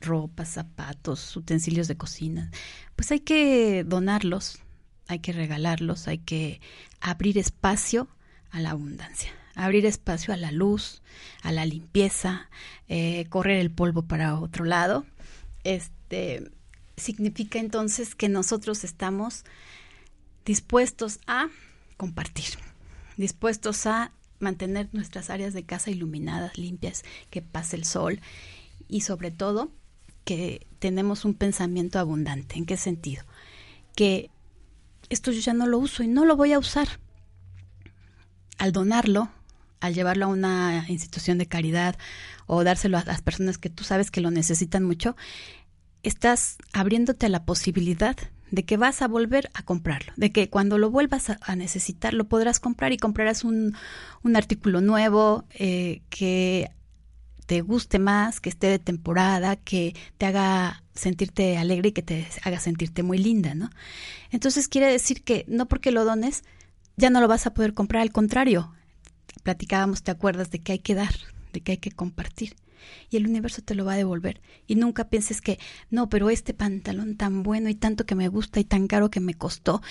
ropa, 0.00 0.44
zapatos, 0.44 1.36
utensilios 1.36 1.86
de 1.88 1.96
cocina, 1.96 2.50
pues 2.94 3.10
hay 3.10 3.20
que 3.20 3.84
donarlos, 3.84 4.60
hay 5.08 5.20
que 5.20 5.32
regalarlos, 5.32 6.08
hay 6.08 6.18
que 6.18 6.60
abrir 7.00 7.38
espacio 7.38 8.08
a 8.50 8.60
la 8.60 8.70
abundancia, 8.70 9.30
abrir 9.54 9.86
espacio 9.86 10.34
a 10.34 10.36
la 10.36 10.52
luz, 10.52 11.02
a 11.42 11.52
la 11.52 11.64
limpieza, 11.64 12.48
eh, 12.88 13.26
correr 13.28 13.58
el 13.58 13.70
polvo 13.70 14.02
para 14.02 14.38
otro 14.38 14.64
lado. 14.64 15.06
Este 15.64 16.50
significa 16.96 17.58
entonces 17.58 18.14
que 18.14 18.28
nosotros 18.28 18.84
estamos 18.84 19.44
dispuestos 20.44 21.20
a 21.26 21.48
compartir, 21.96 22.58
dispuestos 23.16 23.86
a 23.86 24.12
mantener 24.38 24.88
nuestras 24.92 25.30
áreas 25.30 25.54
de 25.54 25.64
casa 25.64 25.90
iluminadas, 25.90 26.56
limpias, 26.58 27.04
que 27.30 27.42
pase 27.42 27.76
el 27.76 27.84
sol 27.84 28.20
y 28.88 29.02
sobre 29.02 29.30
todo 29.30 29.70
que 30.24 30.66
tenemos 30.78 31.24
un 31.24 31.34
pensamiento 31.34 31.98
abundante. 31.98 32.56
¿En 32.58 32.66
qué 32.66 32.76
sentido? 32.76 33.24
Que 33.94 34.30
esto 35.08 35.30
yo 35.32 35.40
ya 35.40 35.54
no 35.54 35.66
lo 35.66 35.78
uso 35.78 36.02
y 36.02 36.08
no 36.08 36.24
lo 36.24 36.36
voy 36.36 36.52
a 36.52 36.58
usar. 36.58 36.88
Al 38.58 38.72
donarlo, 38.72 39.30
al 39.80 39.94
llevarlo 39.94 40.26
a 40.26 40.28
una 40.28 40.84
institución 40.88 41.38
de 41.38 41.46
caridad 41.46 41.96
o 42.46 42.64
dárselo 42.64 42.98
a 42.98 43.04
las 43.04 43.22
personas 43.22 43.58
que 43.58 43.70
tú 43.70 43.84
sabes 43.84 44.10
que 44.10 44.20
lo 44.20 44.30
necesitan 44.30 44.84
mucho, 44.84 45.16
estás 46.02 46.56
abriéndote 46.72 47.26
a 47.26 47.30
la 47.30 47.44
posibilidad 47.44 48.16
de 48.50 48.64
que 48.64 48.76
vas 48.76 49.02
a 49.02 49.08
volver 49.08 49.50
a 49.54 49.62
comprarlo, 49.62 50.12
de 50.16 50.30
que 50.30 50.48
cuando 50.48 50.78
lo 50.78 50.90
vuelvas 50.90 51.30
a, 51.30 51.56
necesitar 51.56 52.14
lo 52.14 52.28
podrás 52.28 52.60
comprar 52.60 52.92
y 52.92 52.96
comprarás 52.96 53.42
un, 53.42 53.74
un 54.22 54.36
artículo 54.36 54.80
nuevo 54.80 55.44
eh, 55.50 56.02
que 56.10 56.70
te 57.46 57.60
guste 57.62 57.98
más, 57.98 58.40
que 58.40 58.48
esté 58.48 58.68
de 58.68 58.78
temporada, 58.78 59.56
que 59.56 59.94
te 60.18 60.26
haga 60.26 60.82
sentirte 60.94 61.56
alegre 61.56 61.90
y 61.90 61.92
que 61.92 62.02
te 62.02 62.28
haga 62.42 62.60
sentirte 62.60 63.02
muy 63.02 63.18
linda, 63.18 63.54
¿no? 63.54 63.70
Entonces 64.30 64.68
quiere 64.68 64.90
decir 64.90 65.22
que 65.22 65.44
no 65.48 65.66
porque 65.66 65.92
lo 65.92 66.04
dones 66.04 66.42
ya 66.96 67.10
no 67.10 67.20
lo 67.20 67.28
vas 67.28 67.46
a 67.46 67.54
poder 67.54 67.74
comprar, 67.74 68.02
al 68.02 68.12
contrario, 68.12 68.72
platicábamos, 69.42 70.02
¿te 70.02 70.10
acuerdas 70.10 70.50
de 70.50 70.60
que 70.60 70.72
hay 70.72 70.78
que 70.78 70.94
dar, 70.94 71.14
de 71.52 71.60
que 71.60 71.72
hay 71.72 71.78
que 71.78 71.92
compartir? 71.92 72.56
y 73.10 73.16
el 73.16 73.26
universo 73.26 73.62
te 73.62 73.74
lo 73.74 73.84
va 73.84 73.94
a 73.94 73.96
devolver. 73.96 74.40
Y 74.66 74.76
nunca 74.76 75.08
pienses 75.08 75.40
que, 75.40 75.58
no, 75.90 76.08
pero 76.08 76.30
este 76.30 76.54
pantalón 76.54 77.16
tan 77.16 77.42
bueno 77.42 77.68
y 77.68 77.74
tanto 77.74 78.06
que 78.06 78.14
me 78.14 78.28
gusta 78.28 78.60
y 78.60 78.64
tan 78.64 78.86
caro 78.86 79.10
que 79.10 79.20
me 79.20 79.34
costó, 79.34 79.82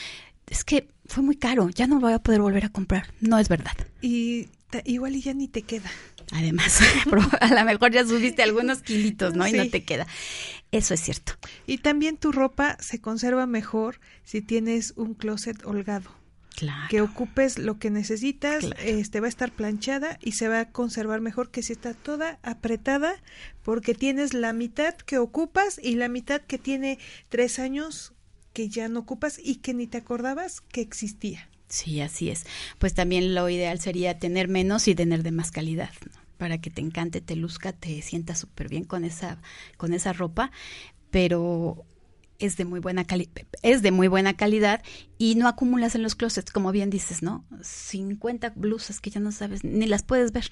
es 0.47 0.63
que 0.63 0.87
fue 1.05 1.23
muy 1.23 1.35
caro, 1.35 1.69
ya 1.69 1.87
no 1.87 1.95
lo 1.95 2.01
voy 2.01 2.13
a 2.13 2.19
poder 2.19 2.41
volver 2.41 2.65
a 2.65 2.69
comprar. 2.69 3.07
No 3.19 3.37
es 3.37 3.49
verdad. 3.49 3.75
Y 4.01 4.47
igual 4.85 5.15
y 5.15 5.21
ya 5.21 5.33
ni 5.33 5.47
te 5.47 5.61
queda. 5.61 5.89
Además, 6.31 6.79
a 7.41 7.53
lo 7.53 7.65
mejor 7.65 7.91
ya 7.91 8.05
subiste 8.05 8.43
algunos 8.43 8.81
kilitos, 8.81 9.35
¿no? 9.35 9.47
Y 9.47 9.53
no 9.53 9.69
te 9.69 9.83
queda. 9.83 10.07
Eso 10.71 10.93
es 10.93 11.01
cierto. 11.01 11.33
Y 11.67 11.79
también 11.79 12.17
tu 12.17 12.31
ropa 12.31 12.77
se 12.79 12.99
conserva 12.99 13.45
mejor 13.45 13.99
si 14.23 14.41
tienes 14.41 14.93
un 14.95 15.13
closet 15.13 15.65
holgado. 15.65 16.11
Que 16.89 17.01
ocupes 17.01 17.59
lo 17.59 17.79
que 17.79 17.89
necesitas, 17.89 18.63
este 18.79 19.19
va 19.19 19.25
a 19.25 19.29
estar 19.29 19.51
planchada 19.51 20.17
y 20.21 20.33
se 20.33 20.47
va 20.47 20.61
a 20.61 20.71
conservar 20.71 21.19
mejor 21.19 21.51
que 21.51 21.61
si 21.61 21.73
está 21.73 21.93
toda 21.93 22.39
apretada, 22.43 23.21
porque 23.61 23.93
tienes 23.93 24.33
la 24.33 24.53
mitad 24.53 24.95
que 24.95 25.17
ocupas 25.17 25.79
y 25.83 25.95
la 25.95 26.07
mitad 26.07 26.41
que 26.41 26.57
tiene 26.57 26.97
tres 27.27 27.59
años 27.59 28.13
que 28.53 28.69
ya 28.69 28.87
no 28.87 29.01
ocupas 29.01 29.37
y 29.43 29.57
que 29.57 29.73
ni 29.73 29.85
te 29.85 29.97
acordabas 29.97 30.61
que 30.61 30.79
existía. 30.79 31.49
Sí, 31.67 32.01
así 32.01 32.29
es. 32.29 32.45
Pues 32.77 32.93
también 32.93 33.35
lo 33.35 33.49
ideal 33.49 33.79
sería 33.79 34.19
tener 34.19 34.47
menos 34.47 34.87
y 34.87 34.95
tener 34.95 35.23
de 35.23 35.31
más 35.31 35.51
calidad, 35.51 35.89
para 36.37 36.59
que 36.59 36.69
te 36.69 36.81
encante, 36.81 37.21
te 37.21 37.35
luzca, 37.35 37.73
te 37.73 38.01
sientas 38.01 38.39
súper 38.39 38.69
bien 38.69 38.83
con 38.83 39.03
esa, 39.03 39.41
con 39.77 39.93
esa 39.93 40.13
ropa, 40.13 40.51
pero 41.11 41.85
es 42.39 42.57
de 42.57 42.65
muy 42.65 42.79
buena 42.79 43.05
es 43.61 43.81
de 43.81 43.91
muy 43.91 44.07
buena 44.07 44.35
calidad 44.35 44.83
y 45.17 45.35
no 45.35 45.47
acumulas 45.47 45.95
en 45.95 46.03
los 46.03 46.15
closets, 46.15 46.51
como 46.51 46.71
bien 46.71 46.89
dices, 46.89 47.23
¿no? 47.23 47.45
50 47.61 48.51
blusas 48.51 48.99
que 48.99 49.09
ya 49.09 49.19
no 49.19 49.31
sabes 49.31 49.63
ni 49.63 49.85
las 49.85 50.03
puedes 50.03 50.31
ver. 50.31 50.51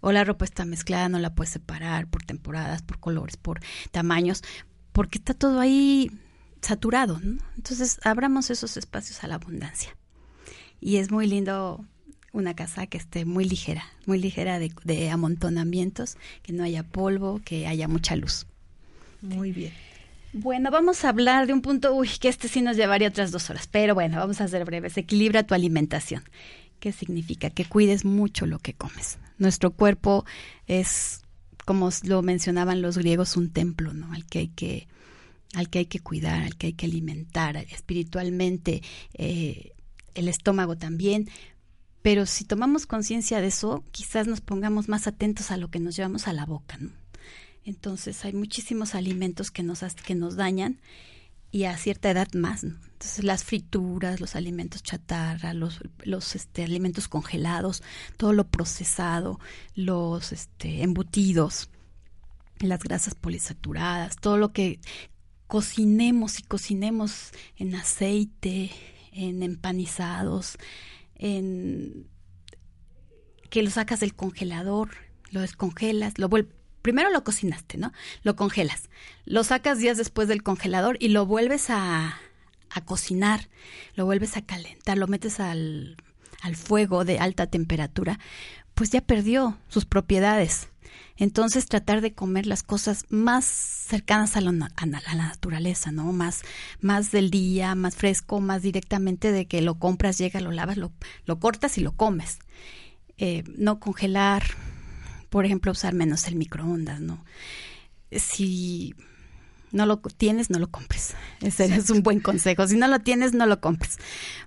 O 0.00 0.12
la 0.12 0.24
ropa 0.24 0.44
está 0.44 0.64
mezclada, 0.64 1.08
no 1.08 1.18
la 1.18 1.34
puedes 1.34 1.52
separar 1.52 2.08
por 2.08 2.22
temporadas, 2.22 2.82
por 2.82 3.00
colores, 3.00 3.36
por 3.36 3.60
tamaños, 3.90 4.42
porque 4.92 5.18
está 5.18 5.34
todo 5.34 5.58
ahí 5.58 6.10
saturado, 6.60 7.18
¿no? 7.20 7.42
Entonces, 7.56 8.00
abramos 8.04 8.50
esos 8.50 8.76
espacios 8.76 9.24
a 9.24 9.26
la 9.26 9.36
abundancia. 9.36 9.96
Y 10.80 10.96
es 10.96 11.10
muy 11.10 11.26
lindo 11.26 11.84
una 12.32 12.54
casa 12.54 12.86
que 12.86 12.98
esté 12.98 13.24
muy 13.24 13.44
ligera, 13.44 13.84
muy 14.06 14.18
ligera 14.18 14.58
de, 14.58 14.72
de 14.84 15.10
amontonamientos, 15.10 16.16
que 16.42 16.52
no 16.52 16.62
haya 16.64 16.82
polvo, 16.82 17.40
que 17.44 17.66
haya 17.66 17.88
mucha 17.88 18.16
luz. 18.16 18.46
Muy 19.20 19.52
bien. 19.52 19.72
Bueno, 20.32 20.70
vamos 20.70 21.04
a 21.04 21.08
hablar 21.08 21.46
de 21.46 21.54
un 21.54 21.62
punto, 21.62 21.94
uy, 21.94 22.08
que 22.20 22.28
este 22.28 22.48
sí 22.48 22.60
nos 22.60 22.76
llevaría 22.76 23.08
otras 23.08 23.32
dos 23.32 23.48
horas, 23.48 23.66
pero 23.66 23.94
bueno, 23.94 24.18
vamos 24.18 24.40
a 24.40 24.48
ser 24.48 24.64
breves. 24.64 24.96
Equilibra 24.96 25.42
tu 25.42 25.54
alimentación. 25.54 26.22
¿Qué 26.80 26.92
significa? 26.92 27.50
Que 27.50 27.64
cuides 27.64 28.04
mucho 28.04 28.46
lo 28.46 28.58
que 28.58 28.74
comes. 28.74 29.18
Nuestro 29.38 29.70
cuerpo 29.72 30.24
es, 30.66 31.22
como 31.64 31.90
lo 32.04 32.22
mencionaban 32.22 32.82
los 32.82 32.98
griegos, 32.98 33.36
un 33.36 33.50
templo, 33.50 33.94
¿no? 33.94 34.12
Al 34.12 34.26
que 34.26 34.40
hay 34.40 34.48
que, 34.48 34.86
al 35.54 35.70
que 35.70 35.80
hay 35.80 35.86
que 35.86 36.00
cuidar, 36.00 36.42
al 36.42 36.56
que 36.56 36.68
hay 36.68 36.72
que 36.74 36.86
alimentar 36.86 37.56
espiritualmente, 37.56 38.82
eh, 39.14 39.72
el 40.14 40.28
estómago 40.28 40.76
también. 40.76 41.28
Pero 42.02 42.26
si 42.26 42.44
tomamos 42.44 42.86
conciencia 42.86 43.40
de 43.40 43.48
eso, 43.48 43.84
quizás 43.90 44.26
nos 44.26 44.40
pongamos 44.40 44.88
más 44.88 45.06
atentos 45.06 45.50
a 45.50 45.56
lo 45.56 45.68
que 45.70 45.80
nos 45.80 45.96
llevamos 45.96 46.28
a 46.28 46.32
la 46.32 46.46
boca, 46.46 46.76
¿no? 46.78 46.90
Entonces 47.64 48.24
hay 48.24 48.32
muchísimos 48.32 48.94
alimentos 48.94 49.50
que 49.50 49.62
nos, 49.62 49.80
que 49.94 50.14
nos 50.14 50.36
dañan 50.36 50.80
y 51.50 51.64
a 51.64 51.76
cierta 51.76 52.10
edad 52.10 52.32
más. 52.32 52.64
Entonces 52.64 53.24
las 53.24 53.44
frituras, 53.44 54.20
los 54.20 54.36
alimentos 54.36 54.82
chatarra, 54.82 55.52
los, 55.54 55.80
los 56.02 56.34
este, 56.34 56.64
alimentos 56.64 57.08
congelados, 57.08 57.82
todo 58.16 58.32
lo 58.32 58.48
procesado, 58.48 59.38
los 59.74 60.32
este, 60.32 60.82
embutidos, 60.82 61.70
las 62.60 62.80
grasas 62.80 63.14
polisaturadas, 63.14 64.16
todo 64.16 64.36
lo 64.36 64.52
que 64.52 64.80
cocinemos 65.46 66.38
y 66.40 66.42
cocinemos 66.42 67.32
en 67.56 67.74
aceite, 67.74 68.70
en 69.12 69.42
empanizados, 69.42 70.58
en 71.14 72.06
que 73.50 73.62
lo 73.62 73.70
sacas 73.70 74.00
del 74.00 74.14
congelador, 74.14 74.90
lo 75.30 75.40
descongelas, 75.40 76.18
lo 76.18 76.28
vuelves 76.28 76.58
primero 76.82 77.10
lo 77.10 77.24
cocinaste, 77.24 77.76
¿no? 77.76 77.92
Lo 78.22 78.34
congelas, 78.34 78.88
lo 79.26 79.44
sacas 79.44 79.78
días 79.78 79.98
después 79.98 80.26
del 80.28 80.42
congelador 80.42 80.96
y 81.00 81.08
lo 81.08 81.26
vuelves 81.26 81.68
a, 81.68 82.18
a 82.70 82.84
cocinar, 82.84 83.48
lo 83.94 84.06
vuelves 84.06 84.36
a 84.36 84.42
calentar, 84.42 84.96
lo 84.96 85.06
metes 85.06 85.38
al, 85.40 85.96
al 86.40 86.56
fuego 86.56 87.04
de 87.04 87.18
alta 87.18 87.46
temperatura, 87.46 88.18
pues 88.74 88.90
ya 88.90 89.00
perdió 89.00 89.58
sus 89.68 89.84
propiedades. 89.84 90.68
Entonces 91.18 91.66
tratar 91.66 92.00
de 92.00 92.14
comer 92.14 92.46
las 92.46 92.62
cosas 92.62 93.04
más 93.08 93.44
cercanas 93.44 94.36
a, 94.36 94.38
a, 94.38 94.86
la 94.86 95.14
naturaleza, 95.14 95.90
¿no? 95.90 96.12
Más, 96.12 96.42
más 96.80 97.10
del 97.10 97.30
día, 97.30 97.74
más 97.74 97.96
fresco, 97.96 98.40
más 98.40 98.62
directamente 98.62 99.32
de 99.32 99.46
que 99.46 99.60
lo 99.60 99.74
compras, 99.80 100.16
llega, 100.16 100.40
lo 100.40 100.52
lavas, 100.52 100.76
lo, 100.76 100.92
lo 101.26 101.40
cortas 101.40 101.76
y 101.76 101.80
lo 101.80 101.92
comes. 101.92 102.38
Eh, 103.16 103.42
no 103.56 103.80
congelar, 103.80 104.44
por 105.28 105.44
ejemplo, 105.44 105.72
usar 105.72 105.92
menos 105.92 106.28
el 106.28 106.36
microondas, 106.36 107.00
¿no? 107.00 107.24
Si 108.12 108.94
no 109.72 109.86
lo 109.86 109.98
tienes, 109.98 110.50
no 110.50 110.60
lo 110.60 110.70
compres. 110.70 111.14
Ese 111.40 111.64
es 111.64 111.90
un 111.90 112.04
buen 112.04 112.20
consejo. 112.20 112.66
Si 112.68 112.76
no 112.76 112.86
lo 112.86 113.00
tienes, 113.00 113.34
no 113.34 113.44
lo 113.46 113.60
compres. 113.60 113.98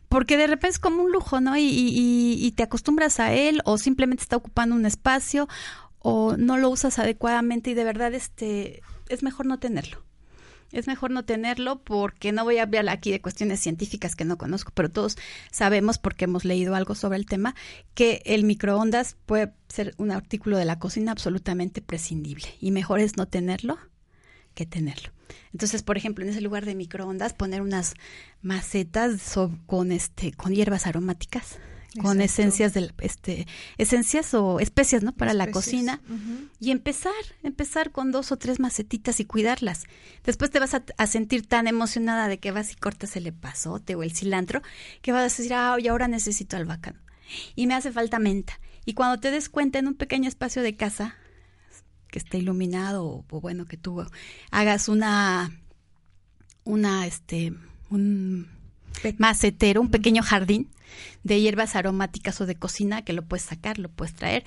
Porque 0.08 0.38
de 0.38 0.48
repente 0.48 0.76
es 0.76 0.80
como 0.80 1.04
un 1.04 1.12
lujo, 1.12 1.42
¿no? 1.42 1.58
Y, 1.58 1.64
y, 1.64 2.38
y, 2.40 2.52
te 2.52 2.64
acostumbras 2.64 3.20
a 3.20 3.34
él 3.34 3.62
o 3.66 3.78
simplemente 3.78 4.24
está 4.24 4.38
ocupando 4.38 4.74
un 4.74 4.86
espacio 4.86 5.50
o 6.02 6.36
no 6.38 6.58
lo 6.58 6.70
usas 6.70 7.00
adecuadamente 7.00 7.72
y 7.72 7.74
de 7.74 7.84
verdad 7.84 8.14
este 8.14 8.82
es 9.10 9.24
mejor 9.24 9.46
no 9.46 9.60
tenerlo 9.60 10.04
es 10.72 10.88
mejor 10.88 11.12
no 11.12 11.26
tenerlo 11.26 11.84
porque 11.84 12.32
no 12.32 12.44
voy 12.44 12.58
a 12.58 12.64
hablar 12.64 12.90
aquí 12.90 13.12
de 13.12 13.22
cuestiones 13.22 13.60
científicas 13.60 14.16
que 14.16 14.26
no 14.26 14.38
conozco, 14.38 14.72
pero 14.74 14.90
todos 14.90 15.18
sabemos 15.52 15.98
porque 15.98 16.26
hemos 16.26 16.46
leído 16.46 16.76
algo 16.76 16.96
sobre 16.96 17.18
el 17.18 17.26
tema 17.26 17.56
que 17.94 18.22
el 18.26 18.44
microondas 18.44 19.18
puede 19.26 19.54
ser 19.68 19.94
un 19.98 20.12
artículo 20.12 20.58
de 20.58 20.66
la 20.66 20.80
cocina 20.80 21.12
absolutamente 21.12 21.82
prescindible 21.82 22.48
y 22.60 22.72
mejor 22.72 23.00
es 23.00 23.18
no 23.18 23.28
tenerlo 23.28 23.78
que 24.54 24.66
tenerlo. 24.66 25.12
Entonces, 25.54 25.82
por 25.82 25.98
ejemplo, 25.98 26.26
en 26.26 26.32
ese 26.32 26.42
lugar 26.42 26.66
de 26.66 26.76
microondas 26.76 27.34
poner 27.34 27.62
unas 27.62 27.94
macetas 28.42 29.38
con 29.66 29.92
este 29.92 30.34
con 30.34 30.54
hierbas 30.54 30.88
aromáticas 30.88 31.58
con 32.00 32.22
esencias 32.22 32.74
del 32.74 32.94
este 33.00 33.48
esencias 33.78 34.34
o 34.34 34.60
especias 34.60 35.04
no 35.04 35.12
para 35.14 35.34
la 35.34 35.52
cocina. 35.52 36.02
y 36.60 36.72
empezar 36.72 37.14
empezar 37.44 37.92
con 37.92 38.12
dos 38.12 38.32
o 38.32 38.38
tres 38.38 38.60
macetitas 38.60 39.20
y 39.20 39.26
cuidarlas. 39.26 39.84
Después 40.24 40.52
te 40.52 40.60
vas 40.60 40.74
a, 40.74 41.08
sentir 41.08 41.46
tan 41.46 41.68
emocionada 41.68 42.28
de 42.28 42.40
que 42.40 42.52
vas 42.52 42.72
y 42.72 42.76
cortas 42.76 43.16
el 43.16 43.28
epazote 43.28 43.96
o 43.96 44.04
el 44.04 44.12
cilantro 44.14 44.62
que 45.02 45.12
vas 45.12 45.22
a 45.22 45.24
decir 45.24 45.54
ah 45.54 45.76
y 45.80 45.88
ahora 45.88 46.08
necesito 46.08 46.56
albahaca 46.56 46.96
y 47.56 47.68
me 47.68 47.74
hace 47.74 47.92
falta 47.92 48.20
menta. 48.20 48.60
Y 48.86 48.94
cuando 48.94 49.20
te 49.20 49.32
des 49.32 49.50
cuenta 49.50 49.80
en 49.80 49.88
un 49.88 49.96
pequeño 49.96 50.28
espacio 50.28 50.62
de 50.62 50.76
casa 50.76 51.16
que 52.08 52.20
esté 52.20 52.38
iluminado 52.38 53.06
o, 53.06 53.26
o 53.30 53.42
bueno 53.42 53.66
que 53.66 53.78
tú 53.78 54.06
hagas 54.52 54.90
una 54.90 55.52
una 56.64 57.08
este 57.08 57.54
un 57.90 58.48
macetero, 59.18 59.82
un 59.82 59.90
pequeño 59.90 60.24
jardín 60.24 60.70
de 61.24 61.42
hierbas 61.42 61.76
aromáticas 61.76 62.40
o 62.42 62.46
de 62.46 62.56
cocina 62.56 63.04
que 63.04 63.14
lo 63.14 63.24
puedes 63.24 63.44
sacar, 63.44 63.80
lo 63.80 63.90
puedes 63.90 64.14
traer. 64.16 64.44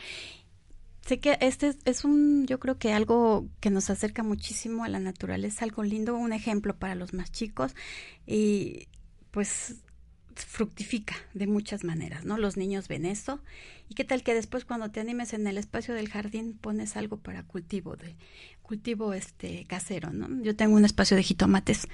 Sé 1.06 1.20
que 1.20 1.36
este 1.40 1.74
es, 1.84 2.04
un, 2.04 2.46
yo 2.46 2.58
creo 2.58 2.78
que 2.78 2.92
algo 2.92 3.46
que 3.60 3.68
nos 3.70 3.90
acerca 3.90 4.22
muchísimo 4.22 4.84
a 4.84 4.88
la 4.88 5.00
naturaleza, 5.00 5.64
algo 5.64 5.82
lindo, 5.82 6.16
un 6.16 6.32
ejemplo 6.32 6.76
para 6.76 6.94
los 6.94 7.12
más 7.12 7.30
chicos 7.30 7.74
y 8.26 8.88
pues 9.30 9.76
fructifica 10.34 11.14
de 11.34 11.46
muchas 11.46 11.84
maneras, 11.84 12.24
¿no? 12.24 12.38
Los 12.38 12.56
niños 12.56 12.88
ven 12.88 13.04
esto 13.04 13.40
y 13.88 13.94
qué 13.94 14.04
tal 14.04 14.22
que 14.22 14.34
después 14.34 14.64
cuando 14.64 14.90
te 14.90 15.00
animes 15.00 15.32
en 15.32 15.46
el 15.46 15.58
espacio 15.58 15.94
del 15.94 16.08
jardín 16.08 16.56
pones 16.58 16.96
algo 16.96 17.18
para 17.18 17.44
cultivo 17.44 17.96
de 17.96 18.16
cultivo 18.62 19.12
este 19.12 19.66
casero, 19.66 20.12
¿no? 20.12 20.42
Yo 20.42 20.56
tengo 20.56 20.74
un 20.74 20.84
espacio 20.84 21.16
de 21.16 21.22
jitomates 21.22 21.86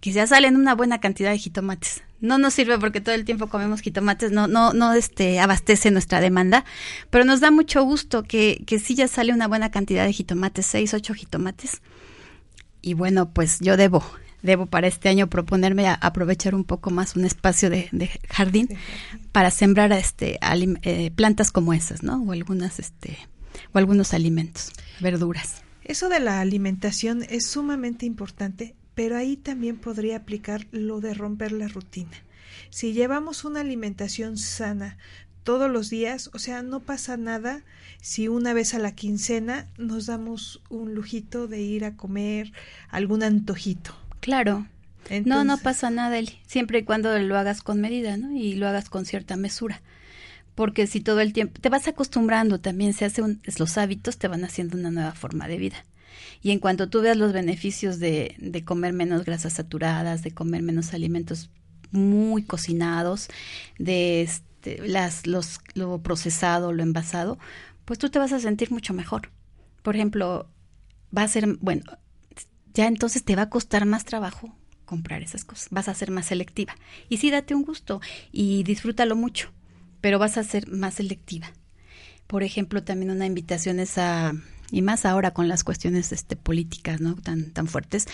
que 0.00 0.12
ya 0.12 0.26
salen 0.26 0.56
una 0.56 0.74
buena 0.74 1.00
cantidad 1.00 1.30
de 1.30 1.38
jitomates. 1.38 2.02
No 2.20 2.38
nos 2.38 2.54
sirve 2.54 2.78
porque 2.78 3.00
todo 3.00 3.14
el 3.14 3.24
tiempo 3.24 3.48
comemos 3.48 3.80
jitomates, 3.80 4.32
no, 4.32 4.46
no, 4.46 4.72
no 4.72 4.92
este, 4.92 5.40
abastece 5.40 5.90
nuestra 5.90 6.20
demanda, 6.20 6.64
pero 7.10 7.24
nos 7.24 7.40
da 7.40 7.50
mucho 7.50 7.82
gusto 7.84 8.22
que, 8.24 8.62
que 8.66 8.78
sí 8.78 8.94
ya 8.94 9.08
sale 9.08 9.32
una 9.32 9.48
buena 9.48 9.70
cantidad 9.70 10.04
de 10.04 10.12
jitomates, 10.12 10.66
seis, 10.66 10.94
ocho 10.94 11.14
jitomates. 11.14 11.80
Y 12.82 12.94
bueno, 12.94 13.30
pues 13.30 13.58
yo 13.60 13.76
debo, 13.76 14.04
debo 14.42 14.66
para 14.66 14.86
este 14.86 15.08
año 15.08 15.28
proponerme 15.28 15.86
a 15.86 15.94
aprovechar 15.94 16.54
un 16.54 16.64
poco 16.64 16.90
más 16.90 17.16
un 17.16 17.24
espacio 17.24 17.70
de, 17.70 17.88
jardín 18.28 18.68
para 19.32 19.50
sembrar 19.50 19.92
este 19.92 20.38
eh, 20.82 21.10
plantas 21.12 21.50
como 21.50 21.72
esas, 21.72 22.02
¿no? 22.02 22.22
O 22.22 22.32
algunas, 22.32 22.78
este, 22.78 23.18
o 23.72 23.78
algunos 23.78 24.14
alimentos, 24.14 24.72
verduras. 25.00 25.62
Eso 25.84 26.08
de 26.08 26.20
la 26.20 26.40
alimentación 26.40 27.24
es 27.28 27.46
sumamente 27.46 28.06
importante 28.06 28.74
pero 28.98 29.16
ahí 29.16 29.36
también 29.36 29.76
podría 29.76 30.16
aplicar 30.16 30.66
lo 30.72 31.00
de 31.00 31.14
romper 31.14 31.52
la 31.52 31.68
rutina. 31.68 32.16
Si 32.68 32.92
llevamos 32.92 33.44
una 33.44 33.60
alimentación 33.60 34.36
sana 34.36 34.98
todos 35.44 35.70
los 35.70 35.88
días, 35.88 36.30
o 36.32 36.40
sea, 36.40 36.64
no 36.64 36.80
pasa 36.80 37.16
nada 37.16 37.62
si 38.02 38.26
una 38.26 38.54
vez 38.54 38.74
a 38.74 38.80
la 38.80 38.96
quincena 38.96 39.68
nos 39.78 40.06
damos 40.06 40.62
un 40.68 40.96
lujito 40.96 41.46
de 41.46 41.60
ir 41.60 41.84
a 41.84 41.94
comer 41.94 42.52
algún 42.88 43.22
antojito. 43.22 43.94
Claro. 44.18 44.66
no, 45.24 45.44
no 45.44 45.58
pasa 45.58 45.90
nada, 45.90 46.18
Eli. 46.18 46.36
Siempre 46.48 46.80
y 46.80 46.82
cuando 46.82 47.16
lo 47.20 47.38
hagas 47.38 47.62
con 47.62 47.80
medida, 47.80 48.16
¿no? 48.16 48.32
Y 48.32 48.54
lo 48.54 48.66
hagas 48.66 48.90
con 48.90 49.04
cierta 49.04 49.36
mesura. 49.36 49.80
Porque 50.56 50.88
si 50.88 51.00
todo 51.00 51.20
el 51.20 51.32
tiempo 51.32 51.60
te 51.60 51.68
vas 51.68 51.86
acostumbrando 51.86 52.58
también, 52.58 52.94
se 52.94 53.04
hace 53.04 53.22
los 53.60 53.78
hábitos 53.78 54.18
te 54.18 54.26
van 54.26 54.44
haciendo 54.44 54.76
una 54.76 54.90
nueva 54.90 55.12
forma 55.12 55.46
de 55.46 55.58
vida. 55.58 55.84
Y 56.42 56.50
en 56.50 56.58
cuanto 56.58 56.88
tú 56.88 57.00
veas 57.00 57.16
los 57.16 57.32
beneficios 57.32 57.98
de, 57.98 58.34
de 58.38 58.64
comer 58.64 58.92
menos 58.92 59.24
grasas 59.24 59.54
saturadas, 59.54 60.22
de 60.22 60.32
comer 60.32 60.62
menos 60.62 60.94
alimentos 60.94 61.50
muy 61.90 62.42
cocinados, 62.42 63.28
de 63.78 64.22
este, 64.22 64.86
las, 64.86 65.26
los, 65.26 65.60
lo 65.74 66.02
procesado, 66.02 66.72
lo 66.72 66.82
envasado, 66.82 67.38
pues 67.84 67.98
tú 67.98 68.10
te 68.10 68.18
vas 68.18 68.32
a 68.32 68.40
sentir 68.40 68.70
mucho 68.70 68.94
mejor. 68.94 69.30
Por 69.82 69.96
ejemplo, 69.96 70.50
va 71.16 71.22
a 71.22 71.28
ser, 71.28 71.56
bueno, 71.60 71.82
ya 72.74 72.86
entonces 72.86 73.24
te 73.24 73.36
va 73.36 73.42
a 73.42 73.50
costar 73.50 73.86
más 73.86 74.04
trabajo 74.04 74.54
comprar 74.84 75.22
esas 75.22 75.44
cosas, 75.44 75.68
vas 75.70 75.88
a 75.88 75.94
ser 75.94 76.10
más 76.10 76.26
selectiva. 76.26 76.74
Y 77.10 77.18
sí, 77.18 77.30
date 77.30 77.54
un 77.54 77.62
gusto 77.62 78.00
y 78.32 78.62
disfrútalo 78.62 79.16
mucho, 79.16 79.52
pero 80.00 80.18
vas 80.18 80.38
a 80.38 80.44
ser 80.44 80.68
más 80.68 80.94
selectiva. 80.94 81.52
Por 82.26 82.42
ejemplo, 82.42 82.82
también 82.82 83.10
una 83.10 83.26
invitación 83.26 83.80
es 83.80 83.98
a 83.98 84.32
y 84.70 84.82
más 84.82 85.04
ahora 85.04 85.32
con 85.32 85.48
las 85.48 85.64
cuestiones 85.64 86.12
este, 86.12 86.36
políticas 86.36 87.00
¿no? 87.00 87.14
tan, 87.16 87.50
tan 87.52 87.66
fuertes, 87.66 88.06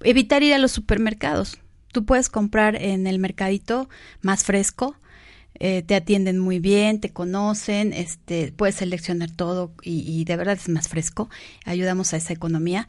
evitar 0.00 0.42
ir 0.42 0.54
a 0.54 0.58
los 0.58 0.72
supermercados. 0.72 1.58
Tú 1.92 2.04
puedes 2.04 2.28
comprar 2.28 2.76
en 2.76 3.06
el 3.06 3.18
mercadito 3.18 3.88
más 4.22 4.44
fresco, 4.44 4.96
eh, 5.64 5.82
te 5.82 5.94
atienden 5.94 6.38
muy 6.38 6.58
bien, 6.58 7.00
te 7.00 7.10
conocen, 7.10 7.92
este, 7.92 8.52
puedes 8.52 8.76
seleccionar 8.76 9.30
todo 9.30 9.72
y, 9.82 10.24
de 10.24 10.36
verdad 10.36 10.58
es 10.60 10.68
más 10.68 10.88
fresco. 10.88 11.28
Ayudamos 11.64 12.12
a 12.12 12.16
esa 12.16 12.32
economía 12.32 12.88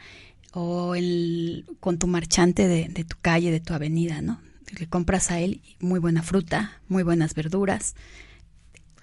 o 0.54 0.96
el, 0.96 1.66
con 1.80 2.00
tu 2.00 2.08
marchante 2.08 2.68
de, 2.68 2.88
de 2.88 3.04
tu 3.04 3.18
calle, 3.22 3.52
de 3.52 3.60
tu 3.60 3.74
avenida, 3.74 4.22
¿no? 4.22 4.40
Le 4.80 4.88
compras 4.88 5.30
a 5.30 5.40
él 5.40 5.62
muy 5.80 6.00
buena 6.00 6.24
fruta, 6.24 6.82
muy 6.88 7.04
buenas 7.04 7.36
verduras, 7.36 7.96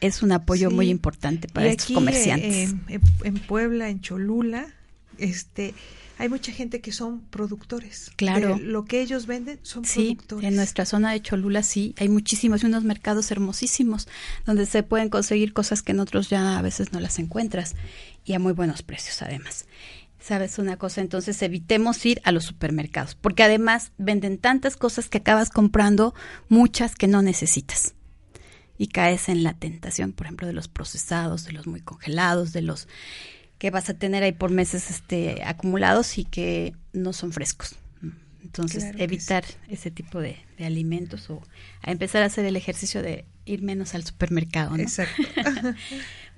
es 0.00 0.22
un 0.22 0.32
apoyo 0.32 0.70
muy 0.70 0.88
importante 0.88 1.48
para 1.48 1.68
estos 1.68 1.92
comerciantes. 1.92 2.74
Eh, 2.88 3.00
en 3.24 3.34
Puebla, 3.38 3.88
en 3.88 4.00
Cholula, 4.00 4.66
este 5.18 5.74
hay 6.20 6.28
mucha 6.28 6.52
gente 6.52 6.82
que 6.82 6.92
son 6.92 7.22
productores. 7.30 8.10
Claro. 8.16 8.58
lo 8.58 8.84
que 8.84 9.00
ellos 9.00 9.26
venden 9.26 9.58
son 9.62 9.86
sí, 9.86 10.16
productores. 10.16 10.48
En 10.48 10.54
nuestra 10.54 10.84
zona 10.84 11.12
de 11.12 11.22
Cholula 11.22 11.62
sí, 11.62 11.94
hay 11.98 12.10
muchísimos, 12.10 12.62
unos 12.62 12.84
mercados 12.84 13.30
hermosísimos 13.30 14.06
donde 14.44 14.66
se 14.66 14.82
pueden 14.82 15.08
conseguir 15.08 15.54
cosas 15.54 15.80
que 15.82 15.92
en 15.92 16.00
otros 16.00 16.28
ya 16.28 16.58
a 16.58 16.62
veces 16.62 16.92
no 16.92 17.00
las 17.00 17.18
encuentras 17.18 17.74
y 18.26 18.34
a 18.34 18.38
muy 18.38 18.52
buenos 18.52 18.82
precios 18.82 19.22
además. 19.22 19.64
¿Sabes 20.20 20.58
una 20.58 20.76
cosa? 20.76 21.00
Entonces 21.00 21.40
evitemos 21.40 22.04
ir 22.04 22.20
a 22.24 22.32
los 22.32 22.44
supermercados, 22.44 23.14
porque 23.14 23.42
además 23.42 23.92
venden 23.96 24.36
tantas 24.36 24.76
cosas 24.76 25.08
que 25.08 25.18
acabas 25.18 25.48
comprando 25.48 26.14
muchas 26.50 26.96
que 26.96 27.08
no 27.08 27.22
necesitas 27.22 27.94
y 28.80 28.86
caes 28.86 29.28
en 29.28 29.42
la 29.42 29.52
tentación, 29.52 30.12
por 30.12 30.26
ejemplo, 30.26 30.46
de 30.46 30.54
los 30.54 30.66
procesados, 30.66 31.44
de 31.44 31.52
los 31.52 31.66
muy 31.66 31.82
congelados, 31.82 32.54
de 32.54 32.62
los 32.62 32.88
que 33.58 33.70
vas 33.70 33.90
a 33.90 33.94
tener 33.94 34.22
ahí 34.22 34.32
por 34.32 34.50
meses 34.50 34.90
este 34.90 35.42
acumulados 35.44 36.16
y 36.16 36.24
que 36.24 36.72
no 36.94 37.12
son 37.12 37.30
frescos. 37.30 37.76
Entonces, 38.42 38.84
evitar 38.96 39.44
ese 39.68 39.90
tipo 39.90 40.18
de, 40.18 40.38
alimentos 40.58 41.28
o 41.28 41.42
a 41.82 41.90
empezar 41.90 42.22
a 42.22 42.26
hacer 42.26 42.46
el 42.46 42.56
ejercicio 42.56 43.02
de 43.02 43.26
ir 43.44 43.60
menos 43.60 43.94
al 43.94 44.02
supermercado. 44.02 44.74
Exacto. 44.76 45.24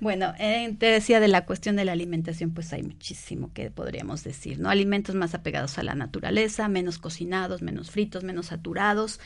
bueno, 0.03 0.33
eh, 0.37 0.75
te 0.77 0.87
decía 0.87 1.19
de 1.19 1.27
la 1.27 1.45
cuestión 1.45 1.75
de 1.77 1.85
la 1.85 1.93
alimentación, 1.93 2.51
pues 2.51 2.73
hay 2.73 2.83
muchísimo 2.83 3.51
que 3.53 3.71
podríamos 3.71 4.23
decir, 4.23 4.59
¿no? 4.59 4.69
Alimentos 4.69 5.15
más 5.15 5.33
apegados 5.33 5.77
a 5.77 5.83
la 5.83 5.95
naturaleza, 5.95 6.67
menos 6.67 6.99
cocinados, 6.99 7.61
menos 7.61 7.89
fritos, 7.89 8.23
menos 8.23 8.47
saturados, 8.47 9.19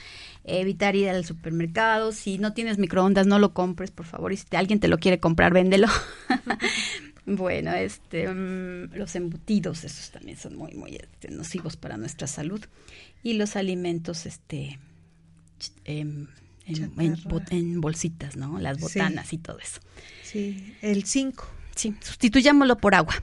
evitar 0.43 0.95
ir 0.95 1.09
al 1.09 1.25
supermercado. 1.25 2.11
Si 2.11 2.37
no 2.37 2.53
tienes 2.53 2.77
microondas, 2.77 3.27
no 3.27 3.39
lo 3.39 3.53
compres, 3.53 3.91
por 3.91 4.05
favor. 4.05 4.31
Y 4.31 4.37
si 4.37 4.55
alguien 4.55 4.79
te 4.79 4.87
lo 4.87 4.99
quiere 4.99 5.19
comprar, 5.19 5.51
véndelo. 5.51 5.87
Bueno, 7.29 7.73
este, 7.73 8.25
mm, 8.29 8.95
los 8.95 9.13
embutidos, 9.17 9.83
esos 9.83 10.11
también 10.11 10.37
son 10.37 10.55
muy, 10.55 10.73
muy 10.75 10.95
este, 10.95 11.29
nocivos 11.29 11.75
para 11.75 11.97
nuestra 11.97 12.25
salud. 12.25 12.63
Y 13.21 13.33
los 13.33 13.57
alimentos, 13.57 14.25
este, 14.25 14.79
em, 15.83 16.27
en, 16.67 17.81
bolsitas, 17.81 18.35
¿no? 18.35 18.59
Las 18.59 18.79
botanas 18.79 19.33
y 19.33 19.37
todo 19.37 19.59
eso. 19.59 19.79
Sí, 20.23 20.75
el 20.81 21.05
5. 21.05 21.47
Sí, 21.75 21.95
sustituyámoslo 22.01 22.77
por 22.77 22.95
agua, 22.95 23.21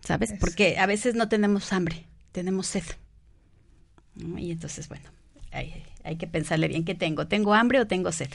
¿sabes? 0.00 0.34
Porque 0.38 0.78
a 0.78 0.86
veces 0.86 1.14
no 1.14 1.28
tenemos 1.28 1.72
hambre, 1.72 2.04
tenemos 2.32 2.66
sed. 2.66 2.84
Y 4.36 4.50
entonces, 4.50 4.88
bueno, 4.88 5.08
hay, 5.52 5.82
hay 6.04 6.16
que 6.16 6.26
pensarle 6.26 6.68
bien 6.68 6.84
qué 6.84 6.94
tengo. 6.94 7.26
¿Tengo 7.26 7.54
hambre 7.54 7.80
o 7.80 7.86
tengo 7.86 8.12
sed? 8.12 8.30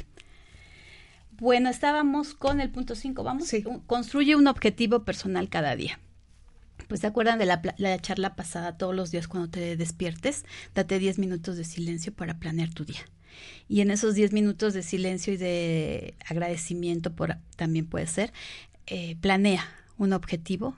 Bueno, 1.41 1.69
estábamos 1.69 2.35
con 2.35 2.61
el 2.61 2.69
punto 2.69 2.93
5. 2.93 3.23
Vamos, 3.23 3.47
sí. 3.47 3.63
construye 3.87 4.35
un 4.35 4.47
objetivo 4.47 5.03
personal 5.03 5.49
cada 5.49 5.75
día. 5.75 5.99
Pues 6.87 7.01
se 7.01 7.07
acuerdan 7.07 7.39
de 7.39 7.45
la, 7.47 7.61
la, 7.77 7.99
charla 7.99 8.35
pasada 8.35 8.77
todos 8.77 8.95
los 8.95 9.09
días 9.09 9.27
cuando 9.27 9.49
te 9.49 9.75
despiertes, 9.75 10.45
date 10.75 10.99
10 10.99 11.17
minutos 11.17 11.57
de 11.57 11.63
silencio 11.63 12.13
para 12.13 12.37
planear 12.37 12.73
tu 12.73 12.85
día. 12.85 12.99
Y 13.67 13.81
en 13.81 13.91
esos 13.91 14.15
10 14.15 14.33
minutos 14.33 14.73
de 14.73 14.83
silencio 14.83 15.33
y 15.33 15.37
de 15.37 16.15
agradecimiento 16.27 17.13
por, 17.13 17.37
también 17.55 17.85
puede 17.85 18.07
ser, 18.07 18.33
eh, 18.87 19.15
planea 19.21 19.65
un 19.97 20.13
objetivo 20.13 20.75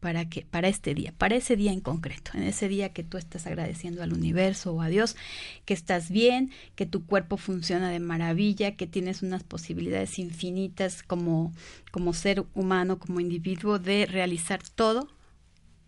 para 0.00 0.28
que 0.28 0.42
para 0.42 0.68
este 0.68 0.94
día, 0.94 1.12
para 1.16 1.36
ese 1.36 1.56
día 1.56 1.72
en 1.72 1.80
concreto, 1.80 2.30
en 2.34 2.44
ese 2.44 2.68
día 2.68 2.92
que 2.92 3.02
tú 3.02 3.16
estás 3.16 3.46
agradeciendo 3.46 4.02
al 4.02 4.12
universo 4.12 4.72
o 4.72 4.82
a 4.82 4.88
Dios, 4.88 5.16
que 5.64 5.74
estás 5.74 6.10
bien, 6.10 6.52
que 6.74 6.86
tu 6.86 7.06
cuerpo 7.06 7.38
funciona 7.38 7.90
de 7.90 7.98
maravilla, 7.98 8.76
que 8.76 8.86
tienes 8.86 9.22
unas 9.22 9.42
posibilidades 9.42 10.18
infinitas 10.18 11.02
como 11.02 11.52
como 11.90 12.12
ser 12.12 12.44
humano, 12.54 12.98
como 12.98 13.20
individuo 13.20 13.78
de 13.78 14.06
realizar 14.06 14.60
todo, 14.74 15.08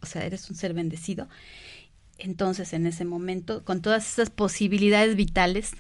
o 0.01 0.07
sea, 0.07 0.25
eres 0.25 0.49
un 0.49 0.57
ser 0.57 0.75
bendecido. 0.75 1.29
Entonces, 2.17 2.73
en 2.73 2.87
ese 2.87 3.05
momento, 3.05 3.65
con 3.65 3.83
todas 3.83 4.11
esas 4.11 4.31
posibilidades 4.31 5.17
vitales, 5.17 5.73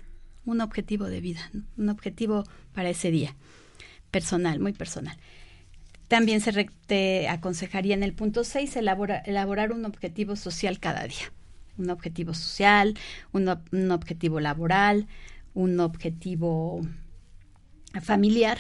un 0.48 0.62
objetivo 0.62 1.04
de 1.06 1.20
vida, 1.20 1.50
un 1.76 1.90
objetivo 1.90 2.44
para 2.72 2.88
ese 2.88 3.10
día, 3.10 3.36
personal, 4.10 4.60
muy 4.60 4.72
personal. 4.72 5.16
También 6.08 6.40
se 6.40 6.52
te 6.86 7.28
aconsejaría 7.28 7.94
en 7.94 8.02
el 8.02 8.14
punto 8.14 8.44
6 8.44 8.76
elaborar 8.76 9.72
un 9.72 9.84
objetivo 9.84 10.36
social 10.36 10.80
cada 10.80 11.04
día. 11.04 11.32
Un 11.76 11.90
objetivo 11.90 12.32
social, 12.32 12.98
un, 13.32 13.48
objetivo 13.90 14.40
laboral, 14.40 15.06
un 15.52 15.80
objetivo 15.80 16.80
familiar 18.00 18.58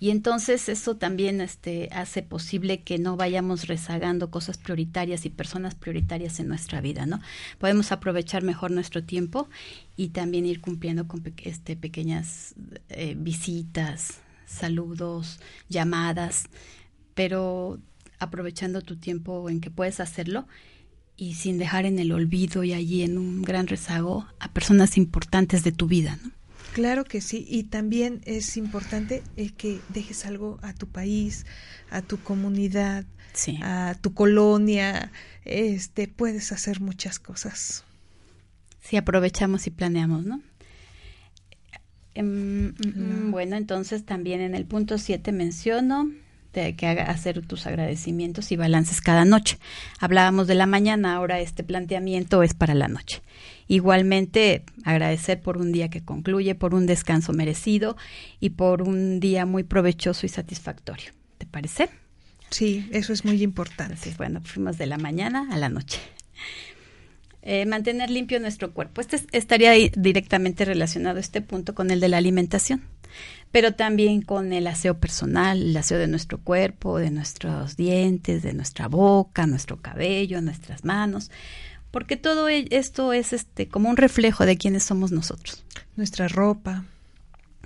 Y 0.00 0.10
entonces 0.10 0.70
eso 0.70 0.96
también 0.96 1.42
este, 1.42 1.90
hace 1.92 2.22
posible 2.22 2.82
que 2.82 2.98
no 2.98 3.18
vayamos 3.18 3.68
rezagando 3.68 4.30
cosas 4.30 4.56
prioritarias 4.56 5.26
y 5.26 5.30
personas 5.30 5.74
prioritarias 5.74 6.40
en 6.40 6.48
nuestra 6.48 6.80
vida, 6.80 7.04
¿no? 7.04 7.20
Podemos 7.58 7.92
aprovechar 7.92 8.42
mejor 8.42 8.70
nuestro 8.70 9.04
tiempo 9.04 9.50
y 9.96 10.08
también 10.08 10.46
ir 10.46 10.62
cumpliendo 10.62 11.06
con 11.06 11.22
este, 11.44 11.76
pequeñas 11.76 12.54
eh, 12.88 13.14
visitas, 13.14 14.20
saludos, 14.46 15.38
llamadas, 15.68 16.44
pero 17.14 17.78
aprovechando 18.18 18.80
tu 18.80 18.96
tiempo 18.96 19.50
en 19.50 19.60
que 19.60 19.70
puedes 19.70 20.00
hacerlo 20.00 20.48
y 21.18 21.34
sin 21.34 21.58
dejar 21.58 21.84
en 21.84 21.98
el 21.98 22.12
olvido 22.12 22.64
y 22.64 22.72
allí 22.72 23.02
en 23.02 23.18
un 23.18 23.42
gran 23.42 23.66
rezago 23.66 24.26
a 24.38 24.50
personas 24.50 24.96
importantes 24.96 25.62
de 25.62 25.72
tu 25.72 25.86
vida. 25.86 26.18
¿no? 26.24 26.39
Claro 26.72 27.04
que 27.04 27.20
sí, 27.20 27.44
y 27.48 27.64
también 27.64 28.20
es 28.24 28.56
importante 28.56 29.22
eh, 29.36 29.50
que 29.50 29.80
dejes 29.88 30.24
algo 30.24 30.58
a 30.62 30.72
tu 30.72 30.86
país, 30.86 31.44
a 31.90 32.00
tu 32.00 32.18
comunidad, 32.18 33.04
a 33.62 33.96
tu 34.00 34.14
colonia, 34.14 35.10
este, 35.44 36.06
puedes 36.06 36.52
hacer 36.52 36.80
muchas 36.80 37.18
cosas. 37.18 37.84
Si 38.80 38.96
aprovechamos 38.96 39.66
y 39.66 39.70
planeamos, 39.70 40.24
¿no? 40.24 40.40
Em, 42.14 42.74
mm, 42.74 43.30
bueno, 43.30 43.56
entonces 43.56 44.04
también 44.04 44.40
en 44.40 44.54
el 44.54 44.66
punto 44.66 44.98
7 44.98 45.32
menciono 45.32 46.10
de 46.52 46.74
que 46.74 46.86
haga, 46.86 47.04
hacer 47.04 47.44
tus 47.46 47.66
agradecimientos 47.66 48.52
y 48.52 48.56
balances 48.56 49.00
cada 49.00 49.24
noche. 49.24 49.58
Hablábamos 49.98 50.46
de 50.46 50.54
la 50.54 50.66
mañana, 50.66 51.14
ahora 51.14 51.40
este 51.40 51.62
planteamiento 51.62 52.42
es 52.42 52.54
para 52.54 52.74
la 52.74 52.88
noche. 52.88 53.22
Igualmente, 53.68 54.64
agradecer 54.84 55.40
por 55.40 55.56
un 55.56 55.72
día 55.72 55.90
que 55.90 56.04
concluye, 56.04 56.54
por 56.54 56.74
un 56.74 56.86
descanso 56.86 57.32
merecido 57.32 57.96
y 58.40 58.50
por 58.50 58.82
un 58.82 59.20
día 59.20 59.46
muy 59.46 59.62
provechoso 59.62 60.26
y 60.26 60.28
satisfactorio. 60.28 61.12
¿Te 61.38 61.46
parece? 61.46 61.88
Sí, 62.50 62.88
eso 62.90 63.12
es 63.12 63.24
muy 63.24 63.42
importante. 63.42 64.12
bueno, 64.18 64.40
fuimos 64.42 64.76
de 64.76 64.86
la 64.86 64.98
mañana 64.98 65.48
a 65.52 65.56
la 65.56 65.68
noche. 65.68 66.00
Eh, 67.42 67.64
mantener 67.64 68.10
limpio 68.10 68.38
nuestro 68.40 68.72
cuerpo. 68.74 69.00
Este 69.00 69.18
estaría 69.32 69.72
directamente 69.96 70.64
relacionado 70.64 71.18
este 71.18 71.40
punto 71.40 71.74
con 71.74 71.90
el 71.90 72.00
de 72.00 72.08
la 72.08 72.18
alimentación 72.18 72.82
pero 73.52 73.74
también 73.74 74.22
con 74.22 74.52
el 74.52 74.66
aseo 74.66 74.98
personal, 74.98 75.60
el 75.60 75.76
aseo 75.76 75.98
de 75.98 76.06
nuestro 76.06 76.38
cuerpo, 76.38 76.98
de 76.98 77.10
nuestros 77.10 77.76
dientes, 77.76 78.42
de 78.42 78.52
nuestra 78.52 78.88
boca, 78.88 79.46
nuestro 79.46 79.80
cabello, 79.80 80.40
nuestras 80.40 80.84
manos, 80.84 81.30
porque 81.90 82.16
todo 82.16 82.48
e-, 82.48 82.68
esto 82.70 83.12
es 83.12 83.32
este 83.32 83.68
como 83.68 83.90
un 83.90 83.96
reflejo 83.96 84.46
de 84.46 84.56
quiénes 84.56 84.84
somos 84.84 85.10
nosotros. 85.10 85.64
Nuestra 85.96 86.28
ropa. 86.28 86.84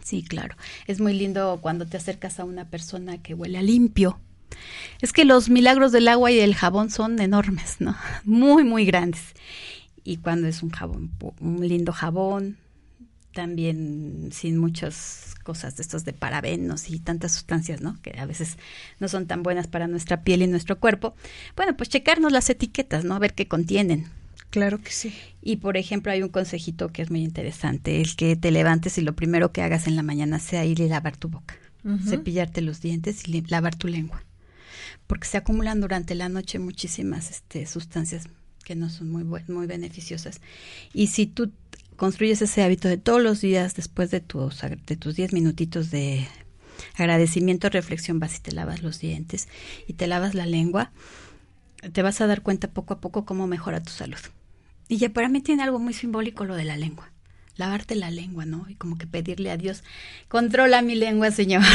Sí, 0.02 0.22
claro. 0.22 0.56
Es 0.86 1.00
muy 1.00 1.14
lindo 1.14 1.58
cuando 1.62 1.86
te 1.86 1.96
acercas 1.96 2.40
a 2.40 2.44
una 2.44 2.68
persona 2.68 3.18
que 3.18 3.34
huele 3.34 3.58
a 3.58 3.62
limpio. 3.62 4.18
Es 5.00 5.12
que 5.12 5.24
los 5.24 5.48
milagros 5.48 5.92
del 5.92 6.08
agua 6.08 6.30
y 6.30 6.36
del 6.36 6.54
jabón 6.54 6.90
son 6.90 7.20
enormes, 7.20 7.76
¿no? 7.80 7.96
Muy, 8.24 8.64
muy 8.64 8.84
grandes. 8.84 9.22
Y 10.04 10.18
cuando 10.18 10.46
es 10.46 10.62
un 10.62 10.70
jabón, 10.70 11.10
un 11.40 11.66
lindo 11.66 11.92
jabón, 11.92 12.58
también 13.34 14.30
sin 14.32 14.56
muchas 14.56 15.34
cosas 15.42 15.76
de 15.76 15.82
estos 15.82 16.04
de 16.04 16.12
parabenos 16.12 16.88
y 16.88 16.98
tantas 16.98 17.32
sustancias, 17.32 17.80
¿no? 17.82 18.00
Que 18.00 18.18
a 18.18 18.26
veces 18.26 18.56
no 18.98 19.08
son 19.08 19.26
tan 19.26 19.42
buenas 19.42 19.66
para 19.66 19.86
nuestra 19.86 20.22
piel 20.22 20.42
y 20.42 20.46
nuestro 20.46 20.80
cuerpo. 20.80 21.14
Bueno, 21.54 21.76
pues 21.76 21.90
checarnos 21.90 22.32
las 22.32 22.48
etiquetas, 22.48 23.04
¿no? 23.04 23.14
A 23.14 23.18
ver 23.18 23.34
qué 23.34 23.46
contienen. 23.46 24.06
Claro 24.50 24.80
que 24.80 24.92
sí. 24.92 25.14
Y 25.42 25.56
por 25.56 25.76
ejemplo, 25.76 26.12
hay 26.12 26.22
un 26.22 26.28
consejito 26.28 26.88
que 26.88 27.02
es 27.02 27.10
muy 27.10 27.22
interesante, 27.22 28.00
el 28.00 28.16
que 28.16 28.36
te 28.36 28.50
levantes 28.50 28.96
y 28.98 29.02
lo 29.02 29.14
primero 29.14 29.52
que 29.52 29.62
hagas 29.62 29.86
en 29.86 29.96
la 29.96 30.02
mañana 30.02 30.38
sea 30.38 30.64
ir 30.64 30.80
y 30.80 30.88
lavar 30.88 31.16
tu 31.16 31.28
boca, 31.28 31.56
cepillarte 32.08 32.60
los 32.60 32.80
dientes 32.80 33.28
y 33.28 33.40
lavar 33.42 33.74
tu 33.74 33.88
lengua. 33.88 34.22
Porque 35.06 35.26
se 35.26 35.36
acumulan 35.36 35.80
durante 35.80 36.14
la 36.14 36.28
noche 36.28 36.58
muchísimas 36.58 37.30
este, 37.30 37.66
sustancias 37.66 38.28
que 38.64 38.74
no 38.74 38.88
son 38.90 39.10
muy 39.10 39.24
muy 39.24 39.66
beneficiosas. 39.66 40.40
Y 40.92 41.08
si 41.08 41.26
tú 41.26 41.52
construyes 41.96 42.42
ese 42.42 42.62
hábito 42.62 42.88
de 42.88 42.96
todos 42.96 43.22
los 43.22 43.40
días 43.40 43.74
después 43.74 44.10
de 44.10 44.20
tus 44.20 44.60
de 44.60 44.96
tus 44.96 45.16
10 45.16 45.32
minutitos 45.32 45.90
de 45.90 46.26
agradecimiento, 46.96 47.68
reflexión, 47.68 48.18
vas 48.18 48.36
y 48.36 48.40
te 48.40 48.52
lavas 48.52 48.82
los 48.82 49.00
dientes 49.00 49.48
y 49.86 49.94
te 49.94 50.06
lavas 50.06 50.34
la 50.34 50.46
lengua, 50.46 50.92
te 51.92 52.02
vas 52.02 52.20
a 52.20 52.26
dar 52.26 52.42
cuenta 52.42 52.68
poco 52.68 52.94
a 52.94 53.00
poco 53.00 53.24
cómo 53.24 53.46
mejora 53.46 53.82
tu 53.82 53.90
salud. 53.90 54.18
Y 54.88 54.98
ya 54.98 55.08
para 55.10 55.28
mí 55.28 55.40
tiene 55.40 55.62
algo 55.62 55.78
muy 55.78 55.94
simbólico 55.94 56.44
lo 56.44 56.54
de 56.54 56.64
la 56.64 56.76
lengua. 56.76 57.10
Lavarte 57.56 57.94
la 57.94 58.10
lengua, 58.10 58.44
¿no? 58.44 58.66
Y 58.68 58.74
como 58.74 58.98
que 58.98 59.06
pedirle 59.06 59.50
a 59.52 59.56
Dios, 59.56 59.84
controla 60.26 60.82
mi 60.82 60.96
lengua, 60.96 61.30
Señor. 61.30 61.62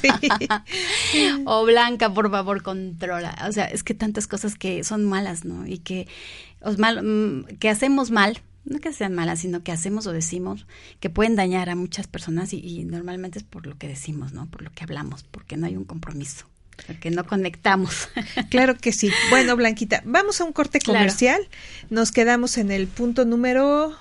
Sí. 0.00 0.08
o 1.46 1.64
Blanca, 1.64 2.12
por 2.12 2.30
favor, 2.30 2.62
controla. 2.62 3.34
O 3.48 3.52
sea, 3.52 3.64
es 3.64 3.82
que 3.82 3.94
tantas 3.94 4.26
cosas 4.26 4.56
que 4.56 4.84
son 4.84 5.06
malas, 5.06 5.44
¿no? 5.44 5.66
Y 5.66 5.78
que, 5.78 6.06
os 6.60 6.78
mal, 6.78 7.02
mm, 7.02 7.56
que 7.58 7.70
hacemos 7.70 8.10
mal, 8.10 8.42
no 8.66 8.80
que 8.80 8.92
sean 8.92 9.14
malas, 9.14 9.40
sino 9.40 9.62
que 9.62 9.72
hacemos 9.72 10.06
o 10.06 10.12
decimos 10.12 10.66
que 11.00 11.08
pueden 11.08 11.36
dañar 11.36 11.70
a 11.70 11.76
muchas 11.76 12.06
personas 12.06 12.52
y, 12.52 12.84
normalmente 12.84 13.38
es 13.38 13.44
por 13.44 13.66
lo 13.66 13.78
que 13.78 13.88
decimos, 13.88 14.32
¿no? 14.32 14.46
Por 14.46 14.62
lo 14.62 14.70
que 14.72 14.84
hablamos, 14.84 15.22
porque 15.22 15.56
no 15.56 15.66
hay 15.66 15.76
un 15.76 15.84
compromiso, 15.84 16.46
porque 16.86 17.10
no 17.10 17.26
conectamos. 17.26 18.08
Claro 18.50 18.76
que 18.76 18.92
sí. 18.92 19.10
Bueno, 19.30 19.56
Blanquita, 19.56 20.02
vamos 20.04 20.40
a 20.40 20.44
un 20.44 20.52
corte 20.52 20.80
comercial. 20.80 21.40
Nos 21.90 22.12
quedamos 22.12 22.58
en 22.58 22.70
el 22.70 22.86
punto 22.86 23.24
número... 23.24 23.96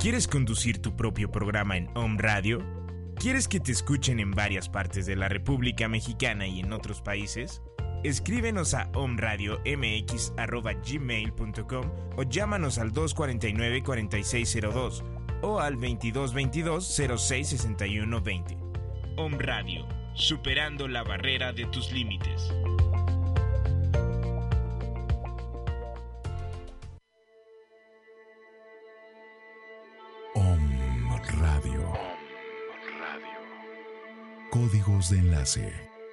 ¿Quieres 0.00 0.26
conducir 0.26 0.80
tu 0.80 0.96
propio 0.96 1.30
programa 1.30 1.76
en 1.76 1.90
Home 1.94 2.16
Radio? 2.18 2.64
¿Quieres 3.16 3.46
que 3.46 3.60
te 3.60 3.70
escuchen 3.70 4.18
en 4.18 4.30
varias 4.30 4.70
partes 4.70 5.04
de 5.04 5.14
la 5.14 5.28
República 5.28 5.88
Mexicana 5.88 6.46
y 6.46 6.60
en 6.60 6.72
otros 6.72 7.02
países? 7.02 7.60
Escríbenos 8.02 8.72
a 8.72 8.90
omradiomx.gmail.com 8.94 11.90
o 12.16 12.22
llámanos 12.22 12.78
al 12.78 12.94
249-4602 12.94 15.02
o 15.42 15.60
al 15.60 15.76
2222-066120. 15.76 18.56
Om 19.18 19.38
Radio, 19.38 19.86
superando 20.14 20.88
la 20.88 21.02
barrera 21.02 21.52
de 21.52 21.66
tus 21.66 21.92
límites. 21.92 22.50
Om 31.20 31.40
Radio. 31.40 31.92
Códigos 34.50 35.10
de 35.10 35.18
enlace 35.18 35.72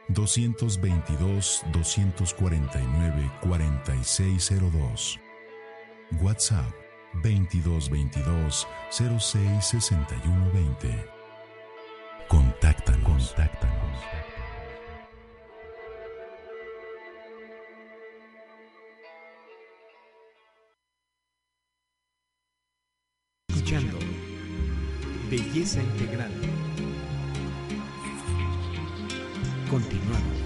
222 0.09 1.63
249 1.71 3.31
4602. 3.41 5.19
WhatsApp 6.21 6.73
2222 7.23 8.67
066120. 8.89 11.05
Contáctanos. 12.27 13.03
Contáctanos. 13.03 13.99
Escuchando 23.49 24.06
Belleza 25.29 25.81
Integral. 25.81 26.31
Continuamos. 29.69 30.37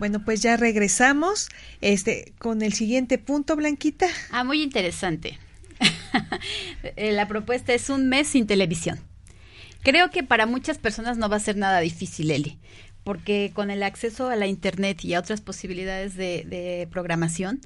Bueno, 0.00 0.24
pues 0.24 0.42
ya 0.42 0.56
regresamos 0.56 1.48
este 1.80 2.32
con 2.40 2.62
el 2.62 2.72
siguiente 2.72 3.18
punto, 3.18 3.54
Blanquita. 3.54 4.08
Ah, 4.32 4.42
muy 4.42 4.62
interesante. 4.62 5.38
Eh, 6.96 7.12
La 7.12 7.28
propuesta 7.28 7.72
es 7.72 7.88
un 7.88 8.08
mes 8.08 8.26
sin 8.26 8.48
televisión. 8.48 8.98
Creo 9.82 10.10
que 10.10 10.22
para 10.22 10.46
muchas 10.46 10.78
personas 10.78 11.18
no 11.18 11.28
va 11.28 11.36
a 11.36 11.40
ser 11.40 11.56
nada 11.56 11.80
difícil, 11.80 12.30
Eli, 12.30 12.58
porque 13.04 13.50
con 13.54 13.70
el 13.70 13.82
acceso 13.82 14.28
a 14.28 14.36
la 14.36 14.46
Internet 14.46 15.04
y 15.04 15.14
a 15.14 15.20
otras 15.20 15.40
posibilidades 15.40 16.14
de, 16.14 16.44
de 16.44 16.88
programación, 16.90 17.60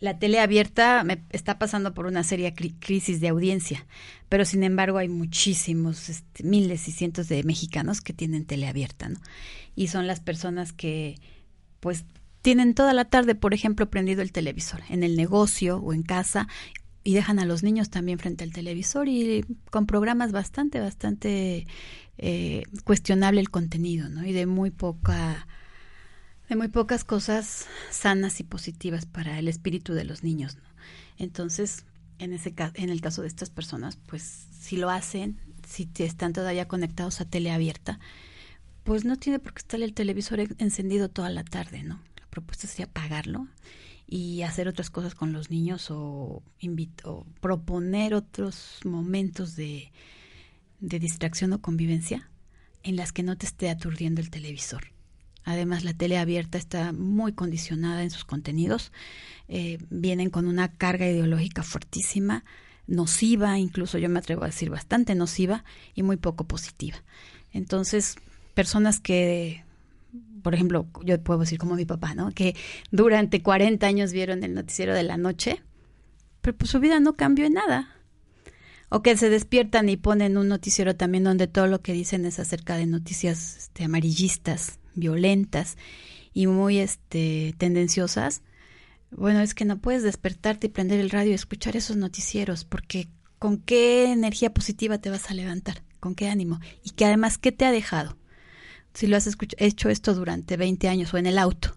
la 0.00 0.18
tele 0.18 0.40
abierta 0.40 1.02
me 1.04 1.22
está 1.30 1.58
pasando 1.58 1.94
por 1.94 2.04
una 2.04 2.22
seria 2.24 2.54
cri- 2.54 2.74
crisis 2.78 3.20
de 3.20 3.28
audiencia, 3.28 3.86
pero 4.28 4.44
sin 4.44 4.62
embargo 4.62 4.98
hay 4.98 5.08
muchísimos, 5.08 6.10
este, 6.10 6.44
miles 6.44 6.86
y 6.88 6.92
cientos 6.92 7.28
de 7.28 7.42
mexicanos 7.44 8.02
que 8.02 8.12
tienen 8.12 8.44
tele 8.44 8.66
abierta, 8.66 9.08
¿no? 9.08 9.18
Y 9.74 9.86
son 9.88 10.06
las 10.06 10.20
personas 10.20 10.74
que, 10.74 11.18
pues, 11.80 12.04
tienen 12.42 12.74
toda 12.74 12.92
la 12.92 13.06
tarde, 13.06 13.34
por 13.34 13.54
ejemplo, 13.54 13.88
prendido 13.88 14.20
el 14.20 14.32
televisor, 14.32 14.82
en 14.90 15.02
el 15.02 15.16
negocio 15.16 15.78
o 15.78 15.94
en 15.94 16.02
casa, 16.02 16.46
y 17.04 17.14
dejan 17.14 17.38
a 17.38 17.44
los 17.44 17.62
niños 17.62 17.90
también 17.90 18.18
frente 18.18 18.44
al 18.44 18.52
televisor 18.52 19.08
y 19.08 19.44
con 19.70 19.86
programas 19.86 20.32
bastante, 20.32 20.80
bastante 20.80 21.66
eh, 22.16 22.62
cuestionable 22.84 23.40
el 23.40 23.50
contenido, 23.50 24.08
¿no? 24.08 24.24
Y 24.24 24.32
de 24.32 24.46
muy 24.46 24.70
poca, 24.70 25.46
de 26.48 26.56
muy 26.56 26.68
pocas 26.68 27.04
cosas 27.04 27.66
sanas 27.90 28.40
y 28.40 28.44
positivas 28.44 29.04
para 29.04 29.38
el 29.38 29.48
espíritu 29.48 29.92
de 29.92 30.04
los 30.04 30.22
niños, 30.22 30.56
¿no? 30.56 30.62
Entonces, 31.18 31.84
en 32.18 32.32
ese 32.32 32.54
en 32.74 32.90
el 32.90 33.00
caso 33.00 33.20
de 33.22 33.28
estas 33.28 33.50
personas, 33.50 33.96
pues 34.06 34.46
si 34.58 34.76
lo 34.78 34.88
hacen, 34.88 35.38
si 35.68 35.88
están 35.98 36.32
todavía 36.32 36.68
conectados 36.68 37.20
a 37.20 37.26
tele 37.26 37.50
abierta, 37.50 38.00
pues 38.82 39.04
no 39.04 39.16
tiene 39.16 39.38
por 39.38 39.52
qué 39.52 39.58
estar 39.58 39.82
el 39.82 39.94
televisor 39.94 40.40
en- 40.40 40.56
encendido 40.58 41.08
toda 41.10 41.28
la 41.30 41.44
tarde, 41.44 41.82
¿no? 41.82 42.00
La 42.18 42.26
propuesta 42.30 42.66
sería 42.66 42.86
apagarlo 42.86 43.46
y 44.06 44.42
hacer 44.42 44.68
otras 44.68 44.90
cosas 44.90 45.14
con 45.14 45.32
los 45.32 45.50
niños 45.50 45.90
o, 45.90 46.42
invit- 46.60 47.02
o 47.04 47.26
proponer 47.40 48.14
otros 48.14 48.80
momentos 48.84 49.56
de, 49.56 49.92
de 50.80 50.98
distracción 50.98 51.52
o 51.52 51.60
convivencia 51.60 52.30
en 52.82 52.96
las 52.96 53.12
que 53.12 53.22
no 53.22 53.36
te 53.36 53.46
esté 53.46 53.70
aturdiendo 53.70 54.20
el 54.20 54.30
televisor. 54.30 54.92
Además, 55.44 55.84
la 55.84 55.92
tele 55.92 56.18
abierta 56.18 56.58
está 56.58 56.92
muy 56.92 57.32
condicionada 57.32 58.02
en 58.02 58.10
sus 58.10 58.24
contenidos. 58.24 58.92
eh, 59.48 59.78
vienen 59.90 60.30
con 60.30 60.46
una 60.46 60.68
carga 60.72 61.06
ideológica 61.06 61.62
fuertísima, 61.62 62.44
nociva, 62.86 63.58
incluso 63.58 63.98
yo 63.98 64.08
me 64.08 64.18
atrevo 64.18 64.44
a 64.44 64.48
decir 64.48 64.70
bastante 64.70 65.14
nociva 65.14 65.64
y 65.94 66.02
muy 66.02 66.16
poco 66.16 66.44
positiva. 66.44 66.96
Entonces, 67.52 68.16
personas 68.54 69.00
que, 69.00 69.64
por 70.44 70.54
ejemplo, 70.54 70.86
yo 71.02 71.20
puedo 71.22 71.40
decir 71.40 71.58
como 71.58 71.74
mi 71.74 71.86
papá, 71.86 72.14
¿no? 72.14 72.30
Que 72.30 72.54
durante 72.90 73.42
40 73.42 73.86
años 73.86 74.12
vieron 74.12 74.44
el 74.44 74.54
noticiero 74.54 74.94
de 74.94 75.02
la 75.02 75.16
noche, 75.16 75.62
pero 76.42 76.56
pues 76.56 76.70
su 76.70 76.80
vida 76.80 77.00
no 77.00 77.14
cambió 77.14 77.46
en 77.46 77.54
nada. 77.54 77.88
O 78.90 79.02
que 79.02 79.16
se 79.16 79.30
despiertan 79.30 79.88
y 79.88 79.96
ponen 79.96 80.36
un 80.36 80.48
noticiero 80.48 80.94
también 80.94 81.24
donde 81.24 81.46
todo 81.46 81.66
lo 81.66 81.80
que 81.80 81.94
dicen 81.94 82.26
es 82.26 82.38
acerca 82.38 82.76
de 82.76 82.84
noticias 82.84 83.56
este, 83.56 83.84
amarillistas, 83.84 84.78
violentas 84.94 85.78
y 86.34 86.46
muy 86.46 86.78
este, 86.78 87.54
tendenciosas. 87.56 88.42
Bueno, 89.10 89.40
es 89.40 89.54
que 89.54 89.64
no 89.64 89.78
puedes 89.78 90.02
despertarte 90.02 90.66
y 90.66 90.70
prender 90.70 91.00
el 91.00 91.10
radio 91.10 91.30
y 91.30 91.34
escuchar 91.34 91.74
esos 91.74 91.96
noticieros, 91.96 92.64
porque 92.64 93.08
con 93.38 93.56
qué 93.56 94.12
energía 94.12 94.52
positiva 94.52 94.98
te 94.98 95.10
vas 95.10 95.30
a 95.30 95.34
levantar, 95.34 95.82
con 96.00 96.14
qué 96.14 96.28
ánimo, 96.28 96.60
y 96.82 96.90
que 96.90 97.06
además, 97.06 97.38
¿qué 97.38 97.50
te 97.50 97.64
ha 97.64 97.72
dejado? 97.72 98.18
Si 98.94 99.08
lo 99.08 99.16
has 99.16 99.28
hecho 99.58 99.88
esto 99.90 100.14
durante 100.14 100.56
20 100.56 100.88
años 100.88 101.12
o 101.12 101.18
en 101.18 101.26
el 101.26 101.38
auto, 101.38 101.76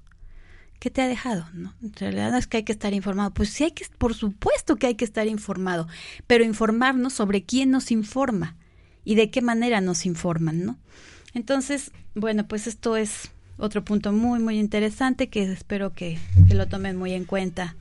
¿qué 0.80 0.91
te 0.91 1.01
ha 1.01 1.08
dejado? 1.08 1.47
¿no? 1.53 1.73
En 1.82 1.93
realidad 1.93 2.38
es 2.38 2.47
que 2.47 2.58
hay 2.58 2.63
que 2.63 2.71
estar 2.71 2.93
informado, 2.93 3.34
pues 3.34 3.49
sí 3.49 3.63
hay 3.63 3.71
que, 3.71 3.86
por 3.97 4.13
supuesto 4.13 4.75
que 4.75 4.88
hay 4.88 4.95
que 4.95 5.06
estar 5.06 5.27
informado, 5.27 5.88
pero 6.27 6.43
informarnos 6.43 7.13
sobre 7.13 7.43
quién 7.43 7.71
nos 7.71 7.91
informa 7.91 8.56
y 9.03 9.15
de 9.15 9.32
qué 9.32 9.41
manera 9.41 9.82
nos 9.82 10.06
informan, 10.06 10.65
¿no? 10.65 10.77
Entonces, 11.34 11.91
bueno, 12.13 12.47
pues 12.47 12.67
esto 12.67 12.97
es 12.97 13.32
otro 13.58 13.84
punto 13.84 14.12
muy, 14.12 14.39
muy 14.39 14.60
interesante 14.60 15.30
que 15.30 15.51
espero 15.51 15.93
que, 15.93 16.19
que 16.47 16.53
lo 16.53 16.67
tomen 16.67 16.97
muy 16.97 17.13
en 17.13 17.25
cuenta 17.25 17.75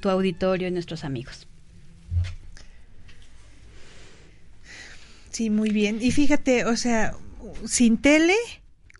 tu 0.00 0.08
auditorio 0.08 0.68
y 0.68 0.70
nuestros 0.70 1.04
amigos. 1.04 1.48
Sí, 5.30 5.50
muy 5.50 5.70
bien. 5.70 5.98
Y 6.00 6.12
fíjate, 6.12 6.64
o 6.64 6.76
sea, 6.76 7.14
sin 7.66 7.98
tele, 7.98 8.34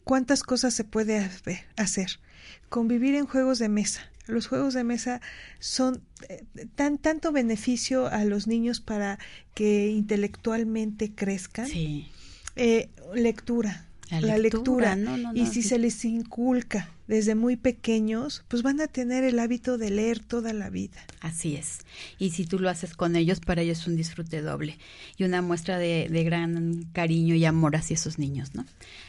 ¿cuántas 0.05 0.43
cosas 0.43 0.75
se 0.75 0.85
puede 0.85 1.31
hacer-? 1.77 2.21
Convivir 2.69 3.15
en 3.15 3.27
juegos 3.27 3.59
de 3.59 3.69
mesa. 3.69 4.11
Los 4.27 4.49
juegos 4.49 4.75
de 4.75 4.83
mesa 4.83 5.21
son 5.61 6.03
eh, 6.29 6.45
tan 6.75 6.99
tanto 6.99 7.31
beneficio 7.31 8.09
a 8.09 8.25
los 8.25 8.49
niños 8.49 8.81
para 8.81 9.19
que 9.55 9.89
intelectualmente 9.89 11.13
crezcan. 11.15 11.69
Sí. 11.69 12.11
Eh, 12.57 12.89
lectura. 13.15 13.87
La 14.11 14.21
La, 14.21 14.39
lectura, 14.39 14.95
lectura. 14.95 14.97
no, 14.97 15.17
no, 15.17 15.33
y 15.35 15.43
no, 15.43 15.47
si 15.47 15.63
sí. 15.63 15.69
se 15.69 15.79
les 15.79 16.05
inculca 16.05 16.91
desde 17.09 17.35
muy 17.35 17.57
pequeños, 17.57 18.45
pues 18.49 18.63
van 18.63 18.81
a 18.81 18.87
tener 18.87 19.25
el 19.25 19.39
hábito 19.39 19.79
de 19.79 19.91
leer 19.91 20.21
toda 20.21 20.53
la 20.53 20.71
vida. 20.71 20.99
Así 21.21 21.57
es. 21.57 21.79
Y 22.19 22.31
si 22.31 22.47
tú 22.47 22.59
lo 22.59 22.69
haces 22.69 22.95
con 22.95 23.17
ellos, 23.17 23.41
para 23.41 23.63
ellos 23.63 23.81
es 23.81 23.87
un 23.87 23.97
disfrute 23.97 24.43
doble 24.43 24.79
y 25.17 25.25
una 25.25 25.43
muestra 25.43 25.79
de, 25.79 26.09
de 26.11 26.25
gran 26.25 26.85
cariño 26.93 27.35
y 27.35 27.45
amor 27.45 27.77
hacia 27.77 27.95
esos 27.95 28.19
niños, 28.19 28.55
¿no? 28.55 28.65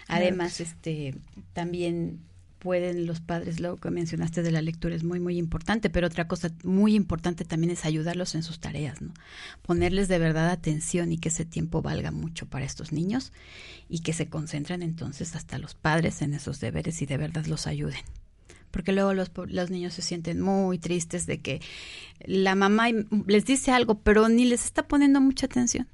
Además, 0.08 0.60
este, 0.62 1.16
también 1.54 2.20
pueden 2.60 3.06
los 3.06 3.20
padres, 3.20 3.60
lo 3.60 3.78
que 3.78 3.92
mencionaste 3.92 4.44
de 4.44 4.52
la 4.52 4.62
lectura 4.62 4.96
es 4.96 5.04
muy, 5.04 5.20
muy 5.20 5.38
importante, 5.38 5.90
pero 5.90 6.08
otra 6.08 6.28
cosa 6.28 6.50
muy 6.64 6.96
importante 6.96 7.46
también 7.46 7.72
es 7.72 7.86
ayudarlos 7.86 8.36
en 8.36 8.44
sus 8.44 8.60
tareas, 8.60 9.02
¿no? 9.02 9.14
Ponerles 9.62 10.08
de 10.08 10.20
verdad 10.20 10.50
atención 10.50 11.12
y 11.12 11.18
que 11.18 11.30
ese 11.30 11.46
tiempo 11.46 11.82
valga 11.82 12.12
mucho 12.12 12.48
para 12.48 12.66
estos 12.66 12.92
niños 12.92 13.32
y 13.90 14.00
que 14.00 14.14
se 14.14 14.28
concentren 14.28 14.82
entonces 14.82 15.36
hasta 15.36 15.58
los 15.58 15.76
padres 15.76 16.22
en 16.22 16.34
esos 16.34 16.60
deberes 16.60 17.02
y 17.02 17.06
de 17.06 17.18
verdad 17.18 17.46
los 17.46 17.68
ayuden 17.68 18.02
porque 18.70 18.92
luego 18.92 19.14
los, 19.14 19.32
los 19.48 19.72
niños 19.72 19.94
se 19.94 20.02
sienten 20.02 20.40
muy 20.40 20.78
tristes 20.78 21.26
de 21.26 21.40
que 21.40 21.62
la 22.26 22.54
mamá 22.54 22.90
les 23.26 23.46
dice 23.46 23.72
algo, 23.72 24.00
pero 24.00 24.30
ni 24.30 24.46
les 24.46 24.66
está 24.66 24.88
poniendo 24.88 25.20
mucha 25.20 25.48
atención. 25.48 25.88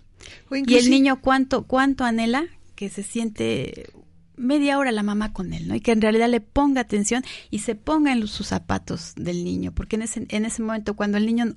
Y 0.51 0.75
el 0.75 0.89
niño 0.89 1.21
cuánto, 1.21 1.63
cuánto 1.63 2.03
anhela 2.03 2.45
que 2.75 2.89
se 2.89 3.03
siente 3.03 3.89
media 4.35 4.77
hora 4.77 4.91
la 4.91 5.03
mamá 5.03 5.33
con 5.33 5.53
él, 5.53 5.67
¿no? 5.67 5.75
Y 5.75 5.81
que 5.81 5.91
en 5.91 6.01
realidad 6.01 6.29
le 6.29 6.41
ponga 6.41 6.81
atención 6.81 7.23
y 7.49 7.59
se 7.59 7.75
ponga 7.75 8.11
en 8.13 8.27
sus 8.27 8.47
zapatos 8.47 9.13
del 9.15 9.43
niño, 9.43 9.73
porque 9.73 9.95
en 9.95 10.03
ese, 10.03 10.25
en 10.29 10.45
ese 10.45 10.61
momento 10.61 10.95
cuando 10.95 11.17
el 11.17 11.25
niño 11.25 11.45
no, 11.45 11.55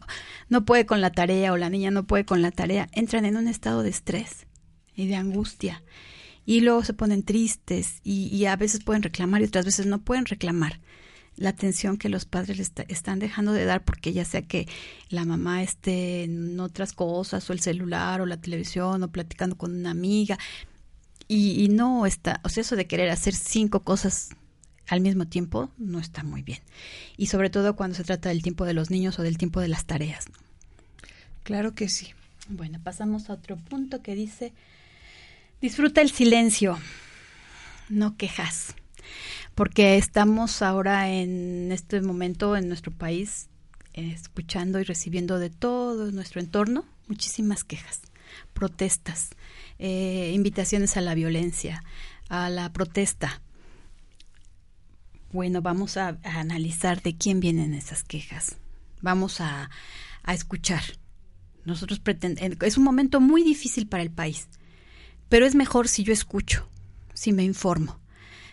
no 0.49 0.65
puede 0.65 0.87
con 0.87 1.01
la 1.01 1.11
tarea 1.11 1.53
o 1.53 1.57
la 1.57 1.71
niña 1.71 1.91
no 1.91 2.07
puede 2.07 2.25
con 2.25 2.43
la 2.43 2.51
tarea, 2.51 2.89
entran 2.93 3.25
en 3.25 3.37
un 3.37 3.49
estado 3.49 3.83
de 3.83 3.91
estrés 3.91 4.47
y 4.95 5.07
de 5.07 5.17
angustia. 5.17 5.83
y 6.45 6.61
luego 6.61 6.85
se 6.85 6.95
ponen 6.95 7.23
tristes 7.25 8.01
y, 8.05 8.29
y, 8.29 8.47
a 8.47 8.57
veces 8.57 8.85
pueden 8.85 9.03
reclamar 9.03 9.43
y 9.43 9.47
otras 9.47 9.65
veces 9.65 9.87
no 9.87 10.01
pueden 10.01 10.27
reclamar 10.27 10.81
la 11.37 11.51
atención 11.51 11.99
que 11.99 12.09
los 12.09 12.25
padres 12.25 12.57
les 12.57 12.73
están 12.89 13.19
dejando 13.19 13.53
de 13.53 13.65
dar 13.65 13.85
porque 13.85 14.13
ya 14.13 14.25
sea 14.25 14.43
que 14.43 14.67
la 15.11 15.25
mamá 15.25 15.63
esté 15.63 16.25
en 16.25 16.59
otras 16.61 16.93
cosas 16.93 17.49
o 17.49 17.53
el 17.53 17.61
celular 17.61 18.21
o 18.21 18.27
la 18.27 18.41
televisión 18.41 19.03
o 19.03 19.11
platicando 19.11 19.57
con 19.57 19.75
una 19.75 19.91
amiga 19.91 20.39
y, 21.29 21.63
y 21.65 21.69
no 21.69 22.07
está, 22.07 22.41
o 22.45 22.49
sea, 22.49 22.61
eso 22.61 22.77
de 22.77 22.87
querer 22.87 23.11
hacer 23.11 23.35
cinco 23.35 23.81
cosas 23.81 24.31
al 24.89 25.01
mismo 25.01 25.27
tiempo 25.27 25.71
no 25.79 25.99
está 25.99 26.23
muy 26.23 26.43
bien. 26.43 26.61
Y 27.17 27.27
sobre 27.27 27.51
todo 27.51 27.77
cuando 27.77 27.97
se 27.97 28.05
trata 28.05 28.29
del 28.29 28.43
tiempo 28.43 28.65
de 28.65 28.75
los 28.75 28.91
niños 28.91 29.19
o 29.19 29.23
del 29.23 29.39
tiempo 29.39 29.61
de 29.61 29.69
las 29.69 29.85
tareas. 29.85 30.27
Claro 31.43 31.75
que 31.75 31.89
sí. 31.89 32.13
Bueno, 32.49 32.81
pasamos 32.83 33.29
a 33.29 33.35
otro 33.35 33.57
punto 33.57 34.03
que 34.03 34.15
dice, 34.15 34.53
disfruta 35.61 36.01
el 36.01 36.11
silencio, 36.11 36.79
no 37.89 38.17
quejas, 38.17 38.75
porque 39.57 39.97
estamos 39.97 40.63
ahora 40.63 41.11
en 41.11 41.73
este 41.73 42.01
momento 42.01 42.57
en 42.57 42.69
nuestro 42.69 42.93
país 42.93 43.49
eh, 43.95 44.13
escuchando 44.15 44.79
y 44.79 44.85
recibiendo 44.85 45.41
de 45.41 45.51
todo 45.51 46.13
nuestro 46.13 46.41
entorno 46.41 46.85
muchísimas 47.09 47.65
quejas, 47.65 48.03
protestas, 48.53 49.31
eh, 49.79 50.33
invitaciones 50.35 50.97
a 50.97 51.01
la 51.01 51.15
violencia, 51.15 51.85
a 52.29 52.51
la 52.51 52.73
protesta. 52.73 53.43
Bueno, 55.33 55.63
vamos 55.63 55.97
a, 55.97 56.19
analizar 56.25 57.03
de 57.03 57.17
quién 57.17 57.41
vienen 57.41 57.75
esas 57.75 58.05
quejas. 58.05 58.57
Vamos 59.03 59.41
a, 59.41 59.71
a 60.23 60.35
escuchar 60.35 60.83
nosotros 61.67 61.99
pretendemos, 61.99 62.57
es 62.63 62.79
un 62.79 62.85
momento 62.85 63.21
muy 63.21 63.43
difícil 63.43 63.89
para 63.89 64.03
el 64.03 64.11
país, 64.11 64.49
pero 65.29 65.45
es 65.45 65.55
mejor 65.55 65.89
si 65.89 66.05
yo 66.05 66.13
escucho, 66.13 66.71
si 67.13 67.33
me 67.33 67.43
informo, 67.43 68.01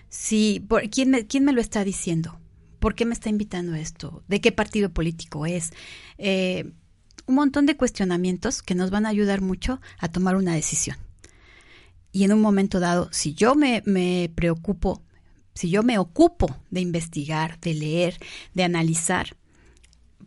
si 0.10 0.66
por, 0.68 0.90
¿quién, 0.90 1.12
me, 1.12 1.28
quién 1.28 1.46
me 1.46 1.54
lo 1.54 1.62
está 1.62 1.84
diciendo, 1.84 2.40
por 2.80 2.96
qué 2.96 3.06
me 3.06 3.14
está 3.14 3.30
invitando 3.30 3.74
a 3.74 3.80
esto, 3.80 4.24
de 4.28 4.42
qué 4.42 4.52
partido 4.52 4.92
político 4.92 5.46
es, 5.46 5.72
eh, 6.18 6.74
un 7.28 7.36
montón 7.36 7.68
de 7.68 7.78
cuestionamientos 7.78 8.64
que 8.64 8.76
nos 8.76 8.90
van 8.90 9.06
a 9.06 9.10
ayudar 9.10 9.42
mucho 9.42 9.80
a 10.00 10.10
tomar 10.10 10.36
una 10.36 10.56
decisión. 10.56 10.98
Y 12.14 12.24
en 12.24 12.32
un 12.32 12.40
momento 12.40 12.80
dado, 12.80 13.10
si 13.12 13.34
yo 13.34 13.56
me, 13.56 13.84
me 13.86 14.32
preocupo, 14.34 15.02
si 15.54 15.70
yo 15.70 15.84
me 15.84 15.98
ocupo 15.98 16.56
de 16.72 16.80
investigar, 16.80 17.60
de 17.60 17.74
leer, 17.74 18.18
de 18.54 18.64
analizar, 18.64 19.36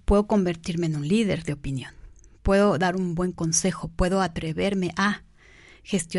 puedo 0.04 0.26
convertirme 0.26 0.86
en 0.86 0.96
un 0.96 1.08
líder 1.08 1.44
de 1.44 1.54
opinión 1.54 1.96
puedo 2.46 2.78
dar 2.78 2.94
un 2.94 3.16
buen 3.16 3.32
consejo, 3.32 3.88
puedo 3.88 4.22
atreverme 4.22 4.92
a 4.96 5.24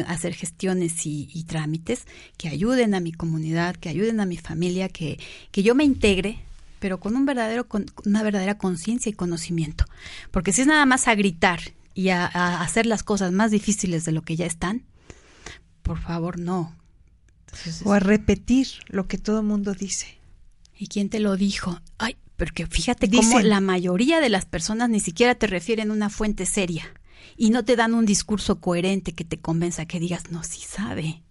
hacer 0.08 0.34
gestiones 0.34 1.06
y, 1.06 1.46
trámites 1.48 2.06
que 2.36 2.50
ayuden 2.50 2.96
a 2.96 3.00
mi 3.00 3.14
comunidad, 3.14 3.78
que 3.78 3.88
ayuden 3.88 4.20
a 4.20 4.26
mi 4.26 4.36
familia, 4.36 4.90
que, 4.90 5.18
que 5.52 5.64
yo 5.64 5.74
me 5.74 5.86
integre, 5.86 6.40
pero 6.80 7.00
con 7.00 7.16
un 7.16 7.26
verdadero, 7.26 7.70
con 7.70 7.86
una 8.04 8.24
verdadera 8.24 8.58
conciencia 8.58 9.10
y 9.10 9.14
conocimiento. 9.14 9.86
Porque 10.30 10.52
si 10.52 10.62
es 10.62 10.68
nada 10.68 10.86
más 10.86 11.08
a 11.08 11.16
gritar 11.16 11.62
y 11.94 12.10
a, 12.10 12.26
a, 12.26 12.62
hacer 12.62 12.86
las 12.86 13.04
cosas 13.04 13.32
más 13.32 13.50
difíciles 13.50 14.04
de 14.04 14.12
lo 14.12 14.22
que 14.22 14.36
ya 14.36 14.46
están, 14.46 14.84
por 15.88 16.00
favor, 16.00 16.38
no. 16.38 16.76
Entonces, 17.46 17.82
o 17.86 17.94
a 17.94 18.00
repetir 18.00 18.68
lo 18.88 19.08
que 19.08 19.18
todo 19.18 19.40
el 19.40 19.46
mundo 19.46 19.74
dice. 19.74 20.18
¿Y 20.78 20.88
quién 20.88 21.10
te 21.10 21.20
lo 21.20 21.38
dijo? 21.38 21.82
Ay, 21.98 22.18
porque 22.36 22.68
fíjate 22.68 23.08
Dicen, 23.08 23.32
cómo 23.32 23.40
la 23.40 23.62
mayoría 23.62 24.20
de 24.20 24.30
las 24.30 24.46
personas 24.46 24.90
ni 24.90 25.00
siquiera 25.00 25.36
te 25.36 25.48
refieren 25.48 25.90
a 25.90 25.94
una 25.94 26.10
fuente 26.10 26.46
seria 26.46 26.86
y 27.36 27.50
no 27.50 27.66
te 27.66 27.76
dan 27.76 27.94
un 27.94 28.06
discurso 28.06 28.60
coherente 28.60 29.14
que 29.14 29.24
te 29.24 29.40
convenza, 29.40 29.86
que 29.86 30.00
digas, 30.00 30.30
no, 30.30 30.44
sí 30.44 30.62
sabe. 30.62 31.24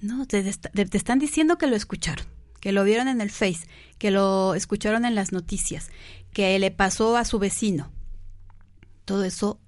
No, 0.00 0.26
te, 0.26 0.42
te, 0.42 0.96
están 0.96 1.18
diciendo 1.18 1.56
que 1.56 1.66
lo 1.66 1.76
escucharon, 1.76 2.26
que 2.60 2.72
lo 2.72 2.84
vieron 2.84 3.08
en 3.08 3.20
el 3.20 3.30
Face, 3.30 3.66
que 3.98 4.10
lo 4.10 4.54
escucharon 4.54 5.04
en 5.04 5.14
las 5.14 5.32
noticias, 5.32 5.90
que 6.32 6.58
le 6.58 6.70
pasó 6.70 7.16
a 7.16 7.24
su 7.24 7.38
vecino. 7.38 7.90
Todo 9.06 9.24
eso 9.24 9.60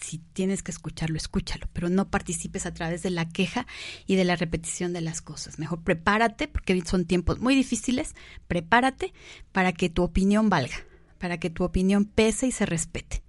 si 0.00 0.18
tienes 0.18 0.62
que 0.62 0.70
escucharlo, 0.70 1.16
escúchalo, 1.16 1.66
pero 1.72 1.88
no 1.88 2.08
participes 2.08 2.66
a 2.66 2.74
través 2.74 3.02
de 3.02 3.10
la 3.10 3.28
queja 3.28 3.66
y 4.06 4.16
de 4.16 4.24
la 4.24 4.36
repetición 4.36 4.92
de 4.92 5.00
las 5.00 5.20
cosas. 5.20 5.58
Mejor 5.58 5.82
prepárate, 5.82 6.48
porque 6.48 6.80
son 6.84 7.04
tiempos 7.04 7.40
muy 7.40 7.54
difíciles, 7.54 8.14
prepárate 8.46 9.12
para 9.52 9.72
que 9.72 9.88
tu 9.90 10.02
opinión 10.02 10.48
valga, 10.48 10.76
para 11.18 11.38
que 11.38 11.50
tu 11.50 11.64
opinión 11.64 12.04
pese 12.04 12.46
y 12.46 12.52
se 12.52 12.66
respete. 12.66 13.22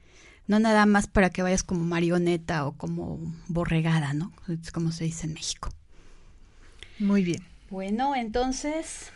No 0.48 0.60
nada 0.60 0.86
más 0.86 1.08
para 1.08 1.30
que 1.30 1.44
vayas 1.44 1.64
como 1.64 1.84
marioneta 1.84 2.66
o 2.66 2.72
como 2.74 3.20
borregada, 3.48 4.14
¿no? 4.14 4.34
Es 4.48 4.72
como 4.72 4.92
se 4.92 5.04
dice 5.04 5.28
en 5.28 5.34
México. 5.34 5.70
Muy 6.98 7.24
bien. 7.24 7.44
Bueno, 7.70 8.16
entonces, 8.16 9.12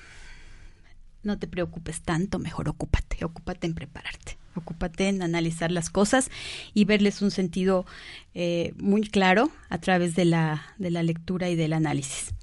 no 1.24 1.40
te 1.40 1.48
preocupes 1.48 2.02
tanto, 2.02 2.38
mejor 2.38 2.70
ocúpate, 2.70 3.26
ocúpate 3.26 3.66
en 3.66 3.74
prepararte. 3.74 4.38
Ocúpate 4.56 5.08
en 5.08 5.22
analizar 5.22 5.72
las 5.72 5.90
cosas 5.90 6.30
y 6.74 6.86
verles 6.86 7.22
un 7.22 7.32
sentido 7.32 7.86
eh, 8.34 8.74
muy 8.78 9.02
claro 9.02 9.52
a 9.70 9.78
través 9.80 10.16
de 10.16 10.26
la, 10.26 10.74
de 10.78 10.92
la 10.92 11.04
lectura 11.04 11.50
y 11.50 11.56
del 11.56 11.74
análisis. 11.74 12.34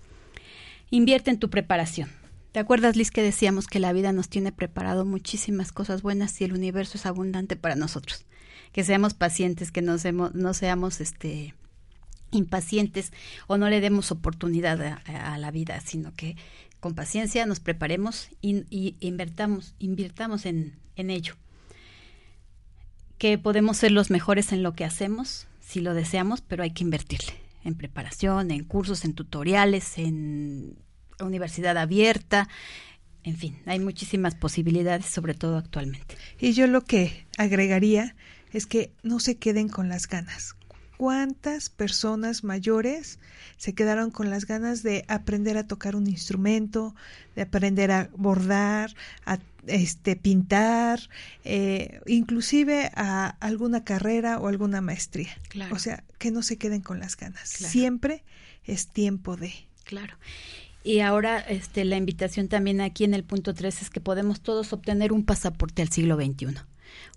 Invierte 0.91 1.31
en 1.31 1.39
tu 1.39 1.51
preparación. 1.51 2.11
¿Te 2.53 2.59
acuerdas, 2.59 2.97
Liz, 2.97 3.13
que 3.13 3.23
decíamos 3.23 3.69
que 3.69 3.79
la 3.79 3.93
vida 3.93 4.13
nos 4.13 4.29
tiene 4.29 4.51
preparado 4.51 5.05
muchísimas 5.05 5.71
cosas 5.71 6.03
buenas 6.03 6.41
y 6.41 6.45
el 6.45 6.53
universo 6.53 6.99
es 6.99 7.07
abundante 7.07 7.55
para 7.55 7.77
nosotros? 7.77 8.25
Que 8.73 8.83
seamos 8.83 9.15
pacientes, 9.15 9.71
que 9.71 9.83
no, 9.83 9.99
seamos, 9.99 10.35
no 10.35 10.53
seamos 10.53 11.01
este, 11.01 11.55
impacientes 12.33 13.13
o 13.47 13.57
no 13.57 13.69
le 13.69 13.81
demos 13.81 14.11
oportunidad 14.11 15.01
a, 15.07 15.39
la 15.39 15.51
vida, 15.53 15.81
sino 15.81 16.13
que 16.15 16.37
con 16.81 16.97
paciencia 16.97 17.47
nos 17.47 17.61
preparemos 17.61 18.31
y, 18.41 18.65
y 18.69 18.97
invertamos, 18.99 19.75
invirtamos 19.79 20.45
en, 20.45 20.77
en 20.97 21.11
ello 21.11 21.37
que 23.21 23.37
podemos 23.37 23.77
ser 23.77 23.93
los 23.93 24.11
mejores 24.11 24.51
en 24.51 24.63
lo 24.63 24.73
que 24.73 24.87
hacemos, 24.87 25.47
si 25.61 25.81
lo 25.81 25.93
deseamos, 25.93 26.41
pero 26.41 26.63
hay 26.63 26.71
que 26.71 26.85
invertirle 26.85 27.35
en 27.63 27.75
preparación, 27.75 28.51
en 28.51 28.65
cursos, 28.65 29.05
en 29.05 29.13
tutoriales, 29.13 29.99
en 29.99 30.79
universidad 31.21 31.77
abierta, 31.77 32.49
en 33.23 33.37
fin, 33.37 33.59
hay 33.67 33.79
muchísimas 33.79 34.35
posibilidades, 34.35 35.05
sobre 35.05 35.35
todo 35.35 35.59
actualmente. 35.59 36.17
Y 36.39 36.53
yo 36.55 36.67
lo 36.67 36.81
que 36.81 37.27
agregaría 37.37 38.17
es 38.55 38.65
que 38.65 38.91
no 39.03 39.21
se 39.21 39.37
queden 39.37 39.69
con 39.69 39.91
las 39.91 40.09
ganas. 40.09 40.57
¿Cuántas 40.97 41.69
personas 41.69 42.43
mayores 42.43 43.19
se 43.59 43.75
quedaron 43.75 44.11
con 44.11 44.31
las 44.31 44.47
ganas 44.47 44.83
de 44.83 45.05
aprender 45.09 45.59
a 45.59 45.67
tocar 45.67 45.95
un 45.95 46.07
instrumento, 46.07 46.95
de 47.37 47.43
aprender 47.43 47.91
a 47.91 48.09
bordar, 48.17 48.95
a 49.27 49.37
este, 49.67 50.17
pintar, 50.17 51.01
eh, 51.45 52.01
inclusive 52.07 52.91
a 52.95 53.29
alguna 53.41 53.85
carrera 53.85 54.39
o 54.39 54.49
alguna 54.49 54.81
maestría. 54.81 55.31
Claro. 55.49 55.75
O 55.75 55.79
sea, 55.79 56.05
que 56.19 56.31
no 56.31 56.43
se 56.43 56.57
queden 56.57 56.81
con 56.81 56.99
las 56.99 57.17
ganas. 57.17 57.55
Claro. 57.55 57.73
Siempre 57.73 58.25
es 58.65 58.89
tiempo 58.89 59.37
de. 59.37 59.53
Claro. 59.85 60.17
Y 60.83 61.01
ahora 61.01 61.39
este, 61.41 61.85
la 61.85 61.97
invitación 61.97 62.49
también 62.49 62.81
aquí 62.81 63.05
en 63.05 63.15
el 63.15 63.25
punto 63.25 63.53
3 63.53 63.83
es 63.83 63.91
que 63.91 64.01
podemos 64.01 64.41
todos 64.41 64.73
obtener 64.73 65.13
un 65.13 65.25
pasaporte 65.25 65.83
al 65.83 65.91
siglo 65.91 66.17
XXI. 66.17 66.57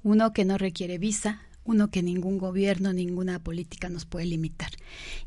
Uno 0.03 0.33
que 0.33 0.43
no 0.43 0.57
requiere 0.57 0.97
visa, 0.97 1.41
uno 1.63 1.89
que 1.89 2.03
ningún 2.03 2.37
gobierno, 2.37 2.91
ninguna 2.91 3.39
política 3.39 3.87
nos 3.87 4.05
puede 4.05 4.25
limitar. 4.25 4.71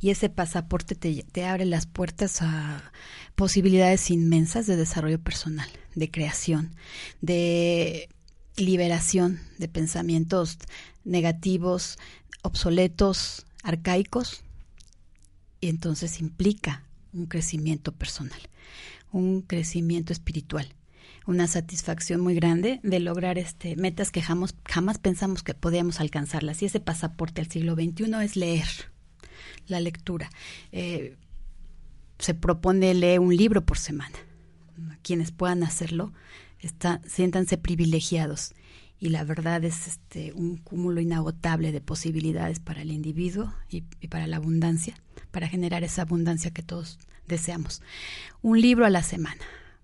Y 0.01 0.11
ese 0.11 0.29
pasaporte 0.29 0.95
te, 0.95 1.23
te, 1.23 1.47
abre 1.47 1.65
las 1.65 1.87
puertas 1.87 2.43
a 2.43 2.93
posibilidades 3.35 4.11
inmensas 4.11 4.67
de 4.67 4.77
desarrollo 4.77 5.19
personal, 5.19 5.69
de 5.97 6.11
creación, 6.11 6.77
de 7.21 8.09
liberación 8.57 9.41
de 9.59 9.67
pensamientos 9.67 10.59
negativos, 11.05 11.99
obsoletos, 12.43 13.45
arcaicos. 13.65 14.45
Y 15.61 15.69
entonces 15.69 16.21
implica 16.21 16.85
un 17.13 17.27
crecimiento 17.27 17.91
personal, 17.93 18.41
un 19.11 19.43
crecimiento 19.43 20.13
espiritual 20.13 20.73
una 21.27 21.49
satisfacción 21.49 22.21
muy 22.21 22.35
grande 22.35 22.81
de 22.83 23.01
lograr 23.01 23.37
este 23.37 23.77
metas 23.77 24.13
que 24.13 24.23
jamás, 24.23 24.55
jamás 24.65 24.99
pensamos 24.99 25.43
que 25.43 25.55
podíamos 25.55 26.01
alcanzarlas. 26.01 26.63
Y 26.63 26.67
ese 26.67 26.81
pasaporte 26.81 27.41
al 27.41 27.51
siglo 27.51 27.75
XXI 27.75 28.13
es 28.23 28.37
leer, 28.37 28.69
la 29.67 29.81
lectura. 29.81 30.31
Eh, 30.73 31.17
se 32.19 32.35
propone 32.35 32.95
leer 32.95 33.21
un 33.21 33.37
libro 33.37 33.65
por 33.65 33.79
semana. 33.79 34.17
Quienes 35.03 35.33
puedan 35.33 35.63
hacerlo, 35.63 36.13
está, 36.61 37.01
siéntanse 37.07 37.59
privilegiados. 37.59 38.55
Y 38.99 39.11
la 39.11 39.25
verdad 39.25 39.63
es 39.65 39.87
este, 39.87 40.33
un 40.33 40.57
cúmulo 40.57 41.01
inagotable 41.01 41.71
de 41.71 41.81
posibilidades 41.81 42.61
para 42.61 42.83
el 42.83 42.91
individuo 42.91 43.53
y, 43.69 43.85
y 44.01 44.09
para 44.09 44.27
la 44.27 44.37
abundancia, 44.37 44.95
para 45.31 45.49
generar 45.49 45.85
esa 45.85 46.03
abundancia 46.03 46.51
que 46.51 46.63
todos 46.63 46.99
deseamos. 47.29 47.83
Un 48.43 48.61
libro 48.61 48.87
a 48.87 48.91
la 48.91 49.03
semana. 49.03 49.43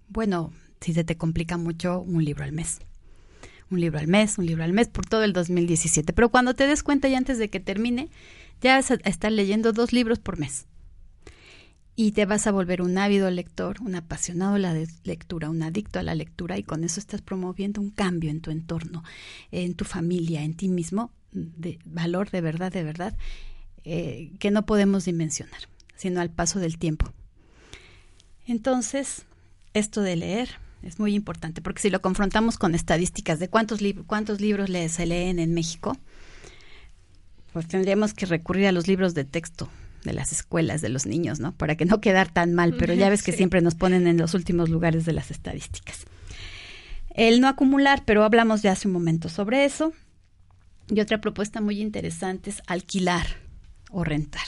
Bueno, 0.08 0.52
si 0.80 0.92
se 0.94 1.04
te 1.04 1.16
complica 1.16 1.56
mucho, 1.56 2.00
un 2.00 2.24
libro 2.24 2.44
al 2.44 2.52
mes. 2.52 2.80
Un 3.70 3.80
libro 3.80 3.98
al 3.98 4.08
mes, 4.08 4.38
un 4.38 4.46
libro 4.46 4.64
al 4.64 4.72
mes 4.72 4.88
por 4.88 5.06
todo 5.06 5.24
el 5.24 5.32
2017. 5.32 6.12
Pero 6.12 6.28
cuando 6.30 6.54
te 6.54 6.66
des 6.66 6.82
cuenta 6.82 7.08
y 7.08 7.14
antes 7.14 7.38
de 7.38 7.50
que 7.50 7.60
termine, 7.60 8.10
ya 8.60 8.76
vas 8.76 8.90
a 8.90 8.94
estar 9.04 9.32
leyendo 9.32 9.72
dos 9.72 9.92
libros 9.92 10.18
por 10.18 10.38
mes. 10.38 10.66
Y 12.06 12.10
te 12.10 12.26
vas 12.26 12.48
a 12.48 12.52
volver 12.52 12.82
un 12.82 12.98
ávido 12.98 13.30
lector, 13.30 13.80
un 13.80 13.94
apasionado 13.94 14.56
a 14.56 14.58
la 14.58 14.74
lectura, 15.04 15.48
un 15.48 15.62
adicto 15.62 16.00
a 16.00 16.02
la 16.02 16.16
lectura 16.16 16.58
y 16.58 16.64
con 16.64 16.82
eso 16.82 16.98
estás 16.98 17.22
promoviendo 17.22 17.80
un 17.80 17.90
cambio 17.90 18.28
en 18.28 18.40
tu 18.40 18.50
entorno, 18.50 19.04
en 19.52 19.74
tu 19.74 19.84
familia, 19.84 20.42
en 20.42 20.54
ti 20.54 20.68
mismo, 20.68 21.12
de 21.30 21.78
valor 21.84 22.32
de 22.32 22.40
verdad, 22.40 22.72
de 22.72 22.82
verdad, 22.82 23.16
eh, 23.84 24.32
que 24.40 24.50
no 24.50 24.66
podemos 24.66 25.04
dimensionar, 25.04 25.60
sino 25.94 26.20
al 26.20 26.30
paso 26.30 26.58
del 26.58 26.76
tiempo. 26.76 27.12
Entonces, 28.48 29.22
esto 29.72 30.00
de 30.02 30.16
leer 30.16 30.48
es 30.82 30.98
muy 30.98 31.14
importante, 31.14 31.62
porque 31.62 31.82
si 31.82 31.90
lo 31.90 32.02
confrontamos 32.02 32.58
con 32.58 32.74
estadísticas 32.74 33.38
de 33.38 33.46
cuántos, 33.46 33.78
cuántos 34.08 34.40
libros 34.40 34.70
se 34.88 35.06
leen 35.06 35.38
en 35.38 35.54
México, 35.54 35.96
pues 37.52 37.68
tendríamos 37.68 38.12
que 38.12 38.26
recurrir 38.26 38.66
a 38.66 38.72
los 38.72 38.88
libros 38.88 39.14
de 39.14 39.24
texto 39.24 39.68
de 40.04 40.12
las 40.12 40.32
escuelas 40.32 40.80
de 40.80 40.88
los 40.88 41.06
niños, 41.06 41.40
¿no? 41.40 41.52
Para 41.56 41.76
que 41.76 41.84
no 41.84 42.00
quedar 42.00 42.32
tan 42.32 42.54
mal, 42.54 42.74
pero 42.78 42.94
ya 42.94 43.08
ves 43.10 43.22
que 43.22 43.32
siempre 43.32 43.60
nos 43.60 43.74
ponen 43.74 44.06
en 44.06 44.18
los 44.18 44.34
últimos 44.34 44.68
lugares 44.68 45.04
de 45.04 45.12
las 45.12 45.30
estadísticas. 45.30 46.04
El 47.14 47.40
no 47.40 47.48
acumular, 47.48 48.04
pero 48.04 48.24
hablamos 48.24 48.62
ya 48.62 48.72
hace 48.72 48.88
un 48.88 48.94
momento 48.94 49.28
sobre 49.28 49.64
eso. 49.64 49.92
Y 50.88 51.00
otra 51.00 51.20
propuesta 51.20 51.60
muy 51.60 51.80
interesante 51.80 52.50
es 52.50 52.62
alquilar 52.66 53.26
o 53.90 54.04
rentar. 54.04 54.46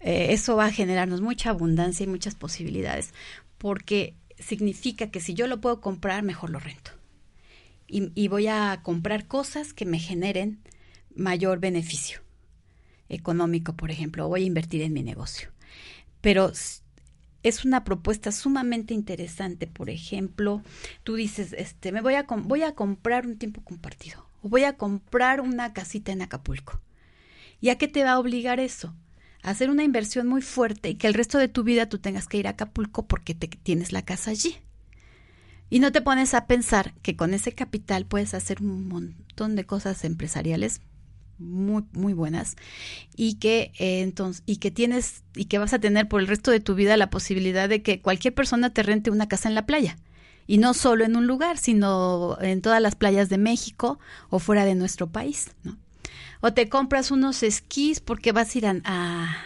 Eh, 0.00 0.28
eso 0.30 0.56
va 0.56 0.66
a 0.66 0.72
generarnos 0.72 1.20
mucha 1.20 1.50
abundancia 1.50 2.04
y 2.04 2.08
muchas 2.08 2.34
posibilidades, 2.34 3.12
porque 3.58 4.16
significa 4.38 5.10
que 5.10 5.20
si 5.20 5.34
yo 5.34 5.46
lo 5.46 5.60
puedo 5.60 5.80
comprar, 5.80 6.22
mejor 6.22 6.50
lo 6.50 6.58
rento. 6.58 6.90
y 7.94 8.28
voy 8.28 8.46
a 8.46 8.80
comprar 8.82 9.26
cosas 9.26 9.74
que 9.74 9.84
me 9.84 9.98
generen 9.98 10.62
mayor 11.14 11.60
beneficio 11.60 12.22
económico, 13.12 13.74
por 13.74 13.90
ejemplo, 13.90 14.28
voy 14.28 14.42
a 14.42 14.46
invertir 14.46 14.82
en 14.82 14.92
mi 14.92 15.02
negocio. 15.02 15.50
Pero 16.20 16.52
es 17.42 17.64
una 17.64 17.84
propuesta 17.84 18.32
sumamente 18.32 18.94
interesante. 18.94 19.66
Por 19.66 19.90
ejemplo, 19.90 20.62
tú 21.04 21.16
dices, 21.16 21.54
este, 21.56 21.92
me 21.92 22.00
voy 22.00 22.14
a, 22.14 22.22
voy 22.22 22.62
a 22.62 22.74
comprar 22.74 23.26
un 23.26 23.38
tiempo 23.38 23.62
compartido 23.62 24.26
o 24.42 24.48
voy 24.48 24.64
a 24.64 24.76
comprar 24.76 25.40
una 25.40 25.72
casita 25.72 26.12
en 26.12 26.22
Acapulco. 26.22 26.80
¿Y 27.60 27.70
a 27.70 27.78
qué 27.78 27.88
te 27.88 28.04
va 28.04 28.12
a 28.12 28.18
obligar 28.18 28.60
eso? 28.60 28.94
A 29.42 29.50
hacer 29.50 29.70
una 29.70 29.84
inversión 29.84 30.26
muy 30.26 30.42
fuerte 30.42 30.90
y 30.90 30.94
que 30.94 31.06
el 31.06 31.14
resto 31.14 31.38
de 31.38 31.48
tu 31.48 31.64
vida 31.64 31.88
tú 31.88 31.98
tengas 31.98 32.26
que 32.26 32.38
ir 32.38 32.46
a 32.46 32.50
Acapulco 32.50 33.06
porque 33.06 33.34
te, 33.34 33.48
tienes 33.48 33.92
la 33.92 34.02
casa 34.02 34.30
allí. 34.30 34.56
Y 35.70 35.80
no 35.80 35.90
te 35.90 36.02
pones 36.02 36.34
a 36.34 36.46
pensar 36.46 36.92
que 37.02 37.16
con 37.16 37.34
ese 37.34 37.52
capital 37.52 38.04
puedes 38.04 38.34
hacer 38.34 38.60
un 38.60 38.88
montón 38.88 39.56
de 39.56 39.64
cosas 39.64 40.04
empresariales 40.04 40.80
muy 41.38 41.84
muy 41.92 42.12
buenas 42.12 42.56
y 43.16 43.34
que 43.34 43.72
eh, 43.78 44.00
entonces 44.02 44.42
y 44.46 44.56
que 44.56 44.70
tienes 44.70 45.24
y 45.34 45.46
que 45.46 45.58
vas 45.58 45.72
a 45.72 45.78
tener 45.78 46.08
por 46.08 46.20
el 46.20 46.28
resto 46.28 46.50
de 46.50 46.60
tu 46.60 46.74
vida 46.74 46.96
la 46.96 47.10
posibilidad 47.10 47.68
de 47.68 47.82
que 47.82 48.00
cualquier 48.00 48.34
persona 48.34 48.72
te 48.72 48.82
rente 48.82 49.10
una 49.10 49.28
casa 49.28 49.48
en 49.48 49.54
la 49.54 49.66
playa. 49.66 49.96
Y 50.46 50.58
no 50.58 50.74
solo 50.74 51.04
en 51.04 51.16
un 51.16 51.26
lugar 51.26 51.56
sino 51.56 52.36
en 52.40 52.62
todas 52.62 52.82
las 52.82 52.96
playas 52.96 53.28
de 53.28 53.38
México 53.38 53.98
o 54.28 54.40
fuera 54.40 54.64
de 54.64 54.74
nuestro 54.74 55.06
país 55.06 55.52
¿no? 55.62 55.78
o 56.42 56.52
te 56.52 56.68
compras 56.68 57.10
unos 57.10 57.42
esquís 57.44 58.00
porque 58.00 58.32
vas 58.32 58.54
a 58.54 58.58
ir 58.58 58.66
a, 58.66 59.36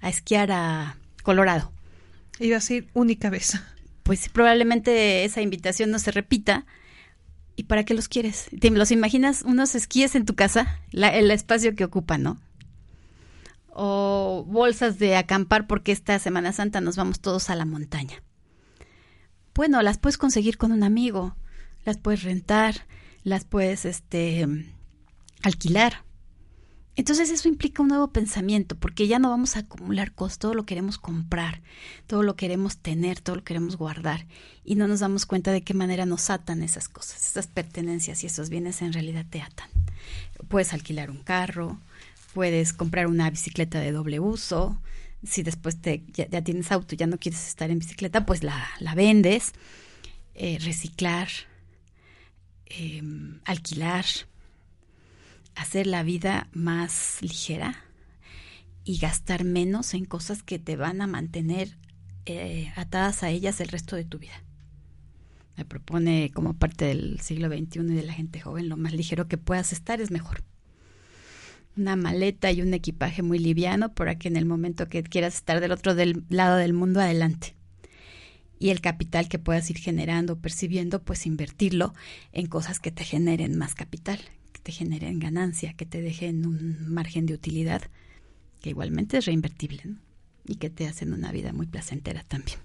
a, 0.00 0.08
esquiar 0.08 0.52
a 0.52 0.96
Colorado. 1.22 1.72
Y 2.38 2.50
vas 2.50 2.68
a 2.68 2.74
ir 2.74 2.88
única 2.92 3.30
vez. 3.30 3.58
Pues 4.02 4.28
probablemente 4.28 5.24
esa 5.24 5.40
invitación 5.40 5.90
no 5.90 5.98
se 5.98 6.10
repita 6.10 6.66
¿Y 7.56 7.64
para 7.64 7.84
qué 7.84 7.94
los 7.94 8.08
quieres? 8.08 8.46
¿Te 8.60 8.70
los 8.70 8.90
imaginas 8.90 9.42
unos 9.42 9.74
esquíes 9.74 10.14
en 10.14 10.24
tu 10.24 10.34
casa? 10.34 10.80
el 10.92 11.30
espacio 11.30 11.74
que 11.74 11.84
ocupan, 11.84 12.22
¿no? 12.22 12.40
O 13.68 14.44
bolsas 14.48 14.98
de 14.98 15.16
acampar 15.16 15.66
porque 15.66 15.92
esta 15.92 16.18
Semana 16.18 16.52
Santa 16.52 16.80
nos 16.80 16.96
vamos 16.96 17.20
todos 17.20 17.50
a 17.50 17.56
la 17.56 17.64
montaña. 17.64 18.22
Bueno, 19.54 19.82
las 19.82 19.98
puedes 19.98 20.18
conseguir 20.18 20.56
con 20.56 20.72
un 20.72 20.82
amigo, 20.82 21.36
las 21.84 21.98
puedes 21.98 22.22
rentar, 22.22 22.86
las 23.22 23.44
puedes 23.44 23.84
este 23.84 24.46
alquilar. 25.42 26.04
Entonces 26.94 27.30
eso 27.30 27.48
implica 27.48 27.82
un 27.82 27.88
nuevo 27.88 28.08
pensamiento, 28.08 28.76
porque 28.76 29.06
ya 29.06 29.18
no 29.18 29.30
vamos 29.30 29.56
a 29.56 29.60
acumular 29.60 30.12
cosas, 30.12 30.38
todo 30.38 30.52
lo 30.52 30.66
queremos 30.66 30.98
comprar, 30.98 31.62
todo 32.06 32.22
lo 32.22 32.36
queremos 32.36 32.76
tener, 32.76 33.18
todo 33.20 33.36
lo 33.36 33.44
queremos 33.44 33.76
guardar, 33.76 34.26
y 34.62 34.74
no 34.74 34.86
nos 34.88 35.00
damos 35.00 35.24
cuenta 35.24 35.52
de 35.52 35.62
qué 35.62 35.72
manera 35.72 36.04
nos 36.04 36.28
atan 36.28 36.62
esas 36.62 36.88
cosas, 36.88 37.26
esas 37.26 37.46
pertenencias 37.46 38.22
y 38.22 38.26
esos 38.26 38.50
bienes 38.50 38.82
en 38.82 38.92
realidad 38.92 39.24
te 39.28 39.40
atan. 39.40 39.70
Puedes 40.48 40.74
alquilar 40.74 41.10
un 41.10 41.22
carro, 41.22 41.78
puedes 42.34 42.74
comprar 42.74 43.06
una 43.06 43.30
bicicleta 43.30 43.80
de 43.80 43.92
doble 43.92 44.20
uso, 44.20 44.78
si 45.24 45.42
después 45.42 45.80
te, 45.80 46.04
ya, 46.12 46.42
tienes 46.42 46.72
auto 46.72 46.94
y 46.94 46.98
ya 46.98 47.06
no 47.06 47.16
quieres 47.16 47.46
estar 47.48 47.70
en 47.70 47.78
bicicleta, 47.78 48.26
pues 48.26 48.42
la, 48.42 48.68
la 48.80 48.94
vendes, 48.94 49.52
eh, 50.34 50.58
reciclar, 50.60 51.28
em, 52.66 53.40
alquilar 53.44 54.04
hacer 55.54 55.86
la 55.86 56.02
vida 56.02 56.48
más 56.52 57.18
ligera 57.20 57.84
y 58.84 58.98
gastar 58.98 59.44
menos 59.44 59.94
en 59.94 60.04
cosas 60.04 60.42
que 60.42 60.58
te 60.58 60.76
van 60.76 61.00
a 61.00 61.06
mantener 61.06 61.76
eh, 62.26 62.72
atadas 62.76 63.22
a 63.22 63.30
ellas 63.30 63.60
el 63.60 63.68
resto 63.68 63.96
de 63.96 64.04
tu 64.04 64.18
vida. 64.18 64.42
Me 65.56 65.64
propone 65.64 66.30
como 66.32 66.54
parte 66.54 66.86
del 66.86 67.20
siglo 67.20 67.48
XXI 67.48 67.80
y 67.80 67.94
de 67.94 68.02
la 68.02 68.12
gente 68.12 68.40
joven, 68.40 68.68
lo 68.68 68.76
más 68.76 68.92
ligero 68.92 69.28
que 69.28 69.38
puedas 69.38 69.72
estar 69.72 70.00
es 70.00 70.10
mejor. 70.10 70.42
Una 71.76 71.96
maleta 71.96 72.50
y 72.52 72.62
un 72.62 72.74
equipaje 72.74 73.22
muy 73.22 73.38
liviano 73.38 73.94
para 73.94 74.18
que 74.18 74.28
en 74.28 74.36
el 74.36 74.44
momento 74.44 74.88
que 74.88 75.02
quieras 75.02 75.34
estar 75.34 75.60
del 75.60 75.72
otro 75.72 75.94
del 75.94 76.24
lado 76.28 76.56
del 76.56 76.72
mundo, 76.72 77.00
adelante. 77.00 77.54
Y 78.58 78.70
el 78.70 78.80
capital 78.80 79.28
que 79.28 79.38
puedas 79.38 79.68
ir 79.70 79.78
generando, 79.78 80.38
percibiendo, 80.38 81.02
pues 81.02 81.26
invertirlo 81.26 81.94
en 82.32 82.46
cosas 82.46 82.78
que 82.78 82.92
te 82.92 83.04
generen 83.04 83.58
más 83.58 83.74
capital, 83.74 84.20
te 84.62 84.72
generen 84.72 85.18
ganancia, 85.18 85.74
que 85.74 85.86
te 85.86 86.00
dejen 86.00 86.46
un 86.46 86.92
margen 86.92 87.26
de 87.26 87.34
utilidad 87.34 87.82
que 88.60 88.70
igualmente 88.70 89.18
es 89.18 89.26
reinvertible 89.26 89.82
y 90.46 90.56
que 90.56 90.70
te 90.70 90.86
hacen 90.86 91.12
una 91.12 91.32
vida 91.32 91.52
muy 91.52 91.66
placentera 91.66 92.22
también. 92.22 92.58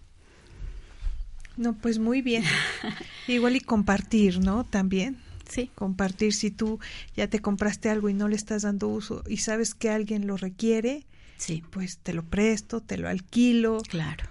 No, 1.58 1.74
pues 1.74 1.98
muy 1.98 2.22
bien. 2.22 2.44
Igual 3.28 3.56
y 3.56 3.62
compartir, 3.62 4.40
¿no? 4.40 4.64
También. 4.64 5.18
Sí. 5.50 5.72
Compartir 5.74 6.34
si 6.34 6.52
tú 6.52 6.80
ya 7.16 7.28
te 7.28 7.40
compraste 7.40 7.90
algo 7.90 8.10
y 8.10 8.14
no 8.14 8.28
le 8.28 8.36
estás 8.36 8.62
dando 8.64 8.90
uso 8.90 9.24
y 9.28 9.38
sabes 9.38 9.74
que 9.74 9.90
alguien 9.90 10.28
lo 10.28 10.38
requiere, 10.38 11.06
sí. 11.38 11.64
pues 11.72 11.98
te 11.98 12.14
lo 12.14 12.24
presto, 12.24 12.82
te 12.82 12.98
lo 12.98 13.10
alquilo. 13.10 13.82
Claro. 13.90 14.26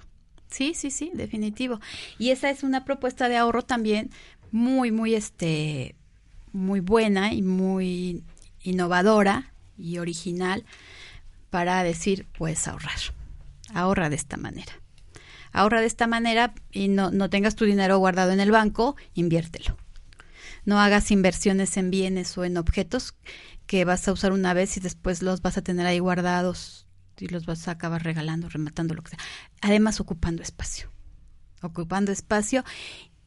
Sí, 0.49 0.75
sí, 0.75 0.91
sí, 0.91 1.11
definitivo. 1.15 1.81
Y 2.19 2.31
esa 2.31 2.51
es 2.51 2.63
una 2.63 2.85
propuesta 2.85 3.29
de 3.29 3.37
ahorro 3.37 3.63
también 3.63 4.11
muy, 4.53 4.93
muy 4.93 5.15
este 5.15 5.97
muy 6.57 6.81
buena 6.81 7.33
y 7.33 7.43
muy 7.43 8.25
innovadora 8.63 9.53
y 9.79 9.99
original 9.99 10.65
para 11.51 11.83
decir, 11.83 12.27
puedes 12.37 12.67
ahorrar. 12.67 12.99
Ahorra 13.75 14.11
de 14.11 14.17
esta 14.17 14.37
manera. 14.37 14.73
Ahorra 15.53 15.81
de 15.81 15.87
esta 15.87 16.07
manera 16.07 16.55
y 16.73 16.89
no, 16.89 17.11
no 17.11 17.31
tengas 17.31 17.55
tu 17.55 17.65
dinero 17.65 17.99
guardado 17.99 18.33
en 18.33 18.41
el 18.41 18.51
banco, 18.51 18.97
inviértelo. 19.15 19.77
No 20.65 20.81
hagas 20.81 21.11
inversiones 21.11 21.77
en 21.77 21.91
bienes 21.91 22.37
o 22.37 22.45
en 22.45 22.57
objetos 22.57 23.15
que 23.67 23.85
vas 23.85 24.07
a 24.09 24.13
usar 24.13 24.33
una 24.33 24.53
vez 24.53 24.77
y 24.77 24.81
después 24.81 25.23
los 25.23 25.43
vas 25.43 25.57
a 25.57 25.63
tener 25.63 25.87
ahí 25.87 25.99
guardados 25.99 26.87
y 27.19 27.29
los 27.29 27.47
vas 27.47 27.69
a 27.69 27.73
acabar 27.73 28.05
regalando, 28.05 28.49
rematando, 28.49 28.95
lo 28.95 29.03
que 29.03 29.11
sea. 29.11 29.19
Además, 29.61 30.01
ocupando 30.01 30.43
espacio. 30.43 30.91
Ocupando 31.63 32.13
espacio. 32.13 32.65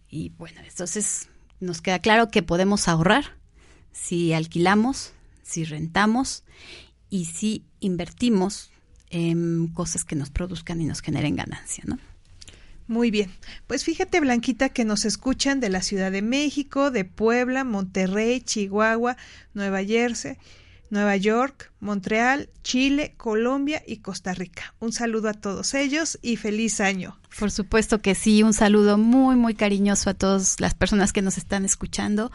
Y 0.08 0.30
bueno, 0.32 0.62
entonces 0.68 1.30
nos 1.60 1.82
queda 1.82 2.00
claro 2.00 2.30
que 2.30 2.44
podemos 2.44 2.88
ahorrar 2.88 3.38
si 3.92 4.34
alquilamos, 4.34 5.14
si 5.44 5.64
rentamos 5.64 6.44
y 7.10 7.26
si 7.26 7.66
invertimos 7.80 8.72
en 9.10 9.68
cosas 9.68 10.06
que 10.06 10.16
nos 10.16 10.30
produzcan 10.30 10.82
y 10.82 10.86
nos 10.86 11.02
generen 11.02 11.36
ganancia, 11.36 11.84
¿no? 11.88 11.98
Muy 12.88 13.12
bien. 13.12 13.32
Pues 13.68 13.84
fíjate, 13.84 14.20
Blanquita, 14.20 14.70
que 14.70 14.84
nos 14.84 15.06
escuchan 15.06 15.60
de 15.60 15.70
la 15.70 15.84
Ciudad 15.84 16.12
de 16.12 16.24
México, 16.24 16.90
de 16.90 17.06
Puebla, 17.06 17.64
Monterrey, 17.64 18.42
Chihuahua, 18.42 19.16
Nueva 19.54 19.84
Jersey, 19.84 20.38
Nueva 20.90 21.16
York, 21.18 21.72
Montreal, 21.80 22.50
Chile, 22.64 23.14
Colombia 23.18 23.84
y 23.86 23.98
Costa 23.98 24.34
Rica. 24.34 24.74
Un 24.80 24.92
saludo 24.92 25.30
a 25.30 25.34
todos 25.34 25.74
ellos 25.74 26.18
y 26.22 26.38
feliz 26.38 26.82
año. 26.82 27.20
Por 27.38 27.52
supuesto 27.52 28.02
que 28.02 28.16
sí, 28.16 28.44
un 28.44 28.54
saludo 28.54 28.98
muy, 28.98 29.36
muy 29.36 29.54
cariñoso 29.54 30.10
a 30.10 30.14
todas 30.14 30.60
las 30.60 30.74
personas 30.74 31.14
que 31.14 31.22
nos 31.22 31.38
están 31.38 31.64
escuchando. 31.64 32.32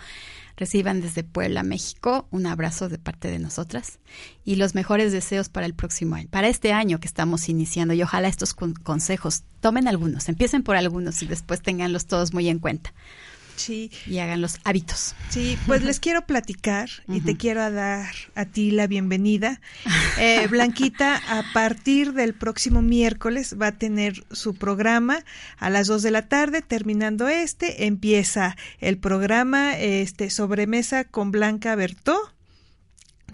Reciban 0.56 1.00
desde 1.00 1.24
Puebla, 1.24 1.64
México, 1.64 2.28
un 2.30 2.46
abrazo 2.46 2.88
de 2.88 2.98
parte 2.98 3.26
de 3.26 3.40
nosotras 3.40 3.98
y 4.44 4.54
los 4.54 4.76
mejores 4.76 5.10
deseos 5.10 5.48
para 5.48 5.66
el 5.66 5.74
próximo 5.74 6.14
año, 6.14 6.28
para 6.30 6.46
este 6.46 6.72
año 6.72 7.00
que 7.00 7.08
estamos 7.08 7.48
iniciando. 7.48 7.92
Y 7.92 8.02
ojalá 8.02 8.28
estos 8.28 8.54
consejos 8.54 9.42
tomen 9.60 9.88
algunos, 9.88 10.28
empiecen 10.28 10.62
por 10.62 10.76
algunos 10.76 11.20
y 11.22 11.26
después 11.26 11.60
tenganlos 11.60 12.06
todos 12.06 12.32
muy 12.32 12.48
en 12.48 12.60
cuenta. 12.60 12.94
Sí. 13.56 13.90
Y 14.06 14.18
hagan 14.18 14.40
los 14.40 14.58
hábitos. 14.64 15.14
Sí, 15.30 15.58
pues 15.66 15.82
les 15.82 16.00
quiero 16.04 16.26
platicar 16.26 16.88
y 17.08 17.20
te 17.20 17.36
quiero 17.36 17.70
dar 17.70 18.14
a 18.34 18.44
ti 18.44 18.70
la 18.70 18.86
bienvenida. 18.86 19.60
Eh, 20.16 20.46
Blanquita, 20.48 21.16
a 21.16 21.42
partir 21.52 22.12
del 22.12 22.34
próximo 22.34 22.82
miércoles 22.82 23.56
va 23.60 23.68
a 23.68 23.78
tener 23.78 24.24
su 24.30 24.54
programa 24.54 25.24
a 25.58 25.70
las 25.70 25.88
2 25.88 26.02
de 26.02 26.10
la 26.12 26.28
tarde. 26.28 26.62
Terminando 26.62 27.28
este, 27.28 27.86
empieza 27.86 28.56
el 28.78 28.98
programa 28.98 29.76
este, 29.76 30.30
Sobremesa 30.30 31.04
con 31.04 31.32
Blanca 31.32 31.74
Bertó 31.74 32.33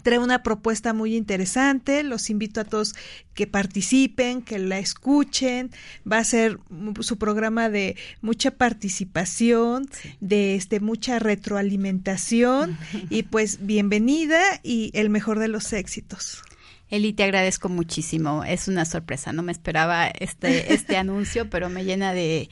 trae 0.03 0.19
una 0.19 0.43
propuesta 0.43 0.93
muy 0.93 1.17
interesante. 1.17 2.03
Los 2.03 2.31
invito 2.31 2.61
a 2.61 2.65
todos 2.65 2.95
que 3.35 3.47
participen, 3.47 4.43
que 4.43 4.59
la 4.59 4.79
escuchen. 4.79 5.71
Va 6.11 6.19
a 6.19 6.25
ser 6.25 6.59
su 7.01 7.19
programa 7.19 7.69
de 7.69 7.97
mucha 8.21 8.53
participación, 8.53 9.89
de 10.21 10.55
este 10.55 10.81
mucha 10.81 11.19
retroalimentación 11.19 12.79
y 13.09 13.25
pues 13.25 13.67
bienvenida 13.67 14.41
y 14.63 14.91
el 14.95 15.11
mejor 15.11 15.39
de 15.39 15.49
los 15.49 15.73
éxitos. 15.73 16.43
Eli, 16.89 17.13
te 17.13 17.23
agradezco 17.23 17.69
muchísimo. 17.69 18.45
Es 18.45 18.67
una 18.67 18.85
sorpresa. 18.85 19.33
No 19.33 19.43
me 19.43 19.53
esperaba 19.53 20.09
este 20.09 20.75
este 20.75 20.97
anuncio, 20.99 21.49
pero 21.49 21.69
me 21.69 21.85
llena 21.85 22.13
de 22.13 22.51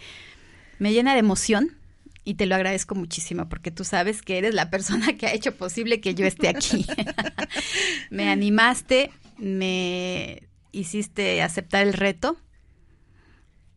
me 0.79 0.93
llena 0.93 1.15
de 1.15 1.21
emoción 1.21 1.78
y 2.29 2.35
te 2.35 2.45
lo 2.45 2.57
agradezco 2.57 2.95
muchísimo 2.95 3.49
porque 3.49 3.71
tú 3.71 3.85
sabes 3.85 4.21
que 4.21 4.37
eres 4.37 4.53
la 4.53 4.69
persona 4.69 5.17
que 5.17 5.27
ha 5.27 5.33
hecho 5.33 5.57
posible 5.57 6.03
que 6.03 6.15
yo 6.15 6.27
esté 6.27 6.49
aquí. 6.49 6.85
me 8.11 8.29
animaste, 8.29 9.11
me 9.39 10.47
hiciste 10.71 11.41
aceptar 11.41 11.87
el 11.87 11.95
reto 11.95 12.37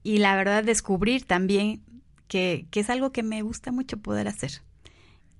y 0.04 0.18
la 0.18 0.36
verdad 0.36 0.66
descubrir 0.66 1.24
también 1.24 1.82
que, 2.28 2.68
que 2.72 2.82
es 2.82 2.90
algo 2.90 3.14
que 3.14 3.24
me 3.24 3.42
gusta 3.42 3.72
mucho 3.72 4.02
poder 4.02 4.28
hacer, 4.28 4.52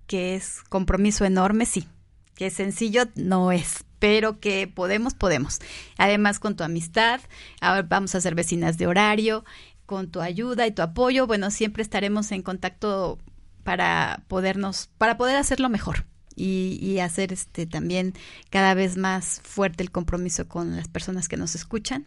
que 0.08 0.36
es 0.36 0.62
compromiso 0.70 1.26
enorme, 1.26 1.66
sí, 1.66 1.90
que 2.34 2.46
es 2.46 2.54
sencillo, 2.54 3.10
no 3.16 3.52
es, 3.52 3.84
pero 4.00 4.40
que 4.40 4.68
podemos, 4.68 5.16
podemos. 5.16 5.60
Además, 5.98 6.40
con 6.40 6.56
tu 6.56 6.64
amistad, 6.64 7.20
ahora 7.60 7.82
vamos 7.82 8.16
a 8.16 8.22
ser 8.22 8.36
vecinas 8.36 8.78
de 8.78 8.88
horario, 8.88 9.44
con 9.92 10.10
tu 10.10 10.22
ayuda 10.22 10.66
y 10.66 10.72
tu 10.72 10.82
apoyo, 10.82 11.28
bueno, 11.28 11.52
siempre 11.52 11.84
estaremos 11.84 12.32
en 12.32 12.44
contacto 12.44 13.20
para 13.66 14.24
podernos, 14.30 14.90
para 14.98 15.18
poder 15.18 15.36
hacerlo 15.36 15.68
mejor 15.68 16.06
y, 16.34 16.80
y, 16.82 17.00
hacer 17.00 17.34
este 17.34 17.66
también 17.66 18.14
cada 18.50 18.74
vez 18.74 18.96
más 18.96 19.42
fuerte 19.44 19.84
el 19.84 19.92
compromiso 19.92 20.48
con 20.48 20.78
las 20.78 20.88
personas 20.88 21.28
que 21.28 21.36
nos 21.36 21.56
escuchan. 21.56 22.06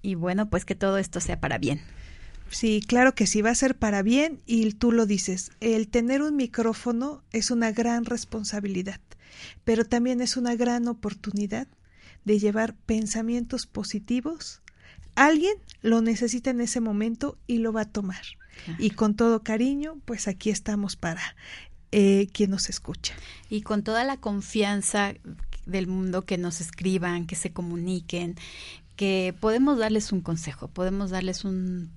Y 0.00 0.14
bueno, 0.14 0.48
pues 0.48 0.64
que 0.64 0.74
todo 0.74 0.96
esto 0.96 1.20
sea 1.20 1.40
para 1.40 1.58
bien. 1.58 1.82
Sí, 2.48 2.82
claro 2.86 3.14
que 3.14 3.26
sí, 3.26 3.42
va 3.42 3.50
a 3.50 3.54
ser 3.54 3.76
para 3.76 4.00
bien 4.02 4.40
y 4.46 4.72
tú 4.72 4.92
lo 4.92 5.04
dices, 5.04 5.50
el 5.60 5.88
tener 5.88 6.22
un 6.22 6.36
micrófono 6.36 7.22
es 7.32 7.50
una 7.50 7.70
gran 7.70 8.06
responsabilidad, 8.06 9.00
pero 9.64 9.84
también 9.84 10.22
es 10.22 10.38
una 10.38 10.56
gran 10.56 10.88
oportunidad 10.88 11.68
de 12.24 12.38
llevar 12.38 12.74
pensamientos 12.74 13.66
positivos 13.66 14.62
alguien 15.14 15.54
lo 15.82 16.00
necesita 16.00 16.50
en 16.50 16.60
ese 16.60 16.80
momento 16.80 17.38
y 17.46 17.58
lo 17.58 17.72
va 17.72 17.82
a 17.82 17.92
tomar. 17.92 18.22
Y 18.78 18.90
con 18.90 19.14
todo 19.14 19.42
cariño, 19.42 19.96
pues 20.04 20.28
aquí 20.28 20.50
estamos 20.50 20.96
para 20.96 21.20
eh, 21.92 22.28
quien 22.32 22.50
nos 22.50 22.68
escucha. 22.68 23.14
Y 23.50 23.62
con 23.62 23.82
toda 23.82 24.04
la 24.04 24.16
confianza 24.16 25.14
del 25.66 25.86
mundo 25.86 26.22
que 26.22 26.38
nos 26.38 26.60
escriban, 26.60 27.26
que 27.26 27.36
se 27.36 27.52
comuniquen, 27.52 28.36
que 28.96 29.34
podemos 29.40 29.78
darles 29.78 30.12
un 30.12 30.20
consejo, 30.20 30.68
podemos 30.68 31.10
darles 31.10 31.44
un 31.44 31.90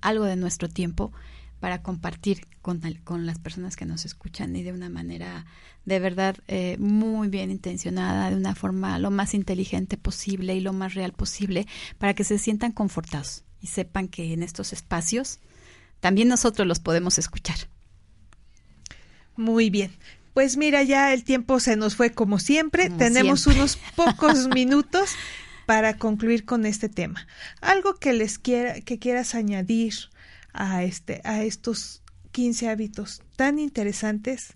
algo 0.00 0.24
de 0.24 0.36
nuestro 0.36 0.68
tiempo 0.68 1.12
para 1.60 1.82
compartir 1.82 2.46
con, 2.62 2.80
con, 3.04 3.26
las 3.26 3.38
personas 3.38 3.76
que 3.76 3.84
nos 3.84 4.04
escuchan 4.04 4.56
y 4.56 4.62
de 4.62 4.72
una 4.72 4.88
manera 4.88 5.44
de 5.84 5.98
verdad 6.00 6.36
eh, 6.48 6.76
muy 6.78 7.28
bien 7.28 7.50
intencionada, 7.50 8.30
de 8.30 8.36
una 8.36 8.54
forma 8.54 8.98
lo 8.98 9.10
más 9.10 9.34
inteligente 9.34 9.96
posible 9.96 10.54
y 10.54 10.60
lo 10.60 10.72
más 10.72 10.94
real 10.94 11.12
posible, 11.12 11.66
para 11.98 12.14
que 12.14 12.24
se 12.24 12.38
sientan 12.38 12.72
confortados 12.72 13.44
y 13.60 13.68
sepan 13.68 14.08
que 14.08 14.32
en 14.32 14.42
estos 14.42 14.72
espacios 14.72 15.38
también 16.00 16.28
nosotros 16.28 16.66
los 16.66 16.80
podemos 16.80 17.18
escuchar. 17.18 17.56
Muy 19.36 19.70
bien. 19.70 19.92
Pues 20.34 20.56
mira, 20.56 20.82
ya 20.82 21.12
el 21.12 21.24
tiempo 21.24 21.60
se 21.60 21.76
nos 21.76 21.96
fue 21.96 22.10
como 22.10 22.38
siempre. 22.38 22.88
Tenemos 22.88 23.46
unos 23.46 23.78
pocos 23.96 24.48
minutos 24.54 25.10
para 25.66 25.96
concluir 25.96 26.44
con 26.44 26.66
este 26.66 26.88
tema. 26.88 27.26
Algo 27.60 27.94
que 27.94 28.12
les 28.12 28.38
quiera, 28.38 28.80
que 28.80 28.98
quieras 28.98 29.34
añadir 29.34 29.94
a, 30.52 30.84
este, 30.84 31.20
a 31.24 31.42
estos 31.42 32.02
15 32.32 32.68
hábitos 32.68 33.22
tan 33.36 33.58
interesantes, 33.58 34.54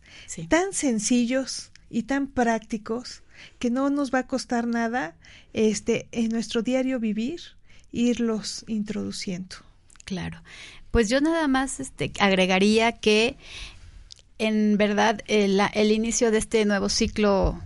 tan 0.48 0.72
sencillos 0.72 1.70
y 1.90 2.04
tan 2.04 2.28
prácticos 2.28 3.22
que 3.58 3.70
no 3.70 3.90
nos 3.90 4.12
va 4.12 4.20
a 4.20 4.26
costar 4.26 4.66
nada 4.66 5.16
este 5.52 6.08
en 6.12 6.28
nuestro 6.30 6.62
diario 6.62 7.00
vivir 7.00 7.40
irlos 7.92 8.64
introduciendo. 8.66 9.56
Claro. 10.04 10.42
Pues 10.90 11.08
yo 11.08 11.20
nada 11.20 11.48
más 11.48 11.80
este 11.80 12.12
agregaría 12.20 12.92
que 12.92 13.36
en 14.38 14.76
verdad 14.76 15.20
el, 15.26 15.60
el 15.74 15.92
inicio 15.92 16.30
de 16.30 16.38
este 16.38 16.64
nuevo 16.64 16.88
ciclo 16.88 17.60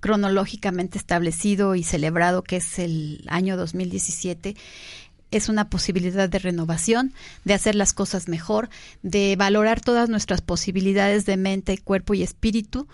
cronológicamente 0.00 0.98
establecido 0.98 1.74
y 1.74 1.82
celebrado 1.82 2.42
que 2.42 2.56
es 2.56 2.78
el 2.78 3.24
año 3.28 3.56
2017 3.56 4.56
es 5.36 5.48
una 5.48 5.68
posibilidad 5.68 6.28
de 6.28 6.38
renovación, 6.38 7.12
de 7.44 7.54
hacer 7.54 7.74
las 7.74 7.92
cosas 7.92 8.28
mejor, 8.28 8.68
de 9.02 9.36
valorar 9.36 9.80
todas 9.80 10.08
nuestras 10.08 10.40
posibilidades 10.40 11.26
de 11.26 11.36
mente, 11.36 11.78
cuerpo 11.78 12.14
y 12.14 12.22
espíritu 12.22 12.88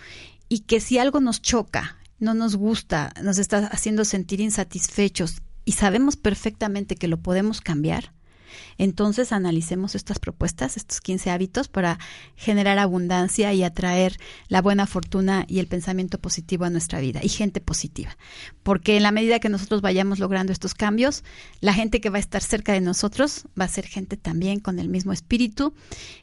y 0.49 0.61
que 0.61 0.81
si 0.81 0.99
algo 0.99 1.21
nos 1.21 1.43
choca, 1.43 1.97
no 2.19 2.35
nos 2.35 2.57
gusta, 2.57 3.13
nos 3.23 3.39
está 3.39 3.67
haciendo 3.69 4.05
sentir 4.05 4.41
insatisfechos 4.41 5.43
y 5.65 5.73
sabemos 5.73 6.17
perfectamente 6.17 6.97
que 6.97 7.09
lo 7.09 7.19
podemos 7.19 7.61
cambiar, 7.61 8.13
entonces 8.79 9.33
analicemos 9.33 9.95
estas 9.95 10.19
propuestas, 10.19 10.77
estos 10.77 11.01
15 11.01 11.31
hábitos 11.31 11.69
para 11.69 11.99
generar 12.37 12.79
abundancia 12.79 13.53
y 13.53 13.63
atraer 13.63 14.17
la 14.49 14.63
buena 14.63 14.87
fortuna 14.87 15.45
y 15.49 15.59
el 15.59 15.67
pensamiento 15.67 16.19
positivo 16.19 16.65
a 16.65 16.71
nuestra 16.71 17.01
vida 17.01 17.21
y 17.23 17.29
gente 17.29 17.61
positiva. 17.61 18.17
Porque 18.63 18.97
en 18.97 19.03
la 19.03 19.13
medida 19.13 19.41
que 19.41 19.49
nosotros 19.49 19.83
vayamos 19.83 20.19
logrando 20.19 20.53
estos 20.53 20.75
cambios, 20.75 21.25
la 21.61 21.75
gente 21.75 22.01
que 22.01 22.11
va 22.11 22.19
a 22.19 22.21
estar 22.21 22.43
cerca 22.43 22.73
de 22.73 22.81
nosotros 22.81 23.45
va 23.59 23.65
a 23.65 23.69
ser 23.69 23.87
gente 23.87 24.17
también 24.17 24.61
con 24.61 24.79
el 24.79 24.89
mismo 24.89 25.13
espíritu, 25.13 25.75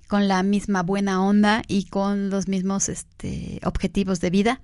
con 0.08 0.28
la 0.28 0.44
misma 0.44 0.84
buena 0.84 1.24
onda 1.24 1.64
y 1.68 1.86
con 1.86 2.30
los 2.30 2.48
mismos 2.48 2.90
este, 2.90 3.60
objetivos 3.64 4.20
de 4.20 4.30
vida 4.30 4.62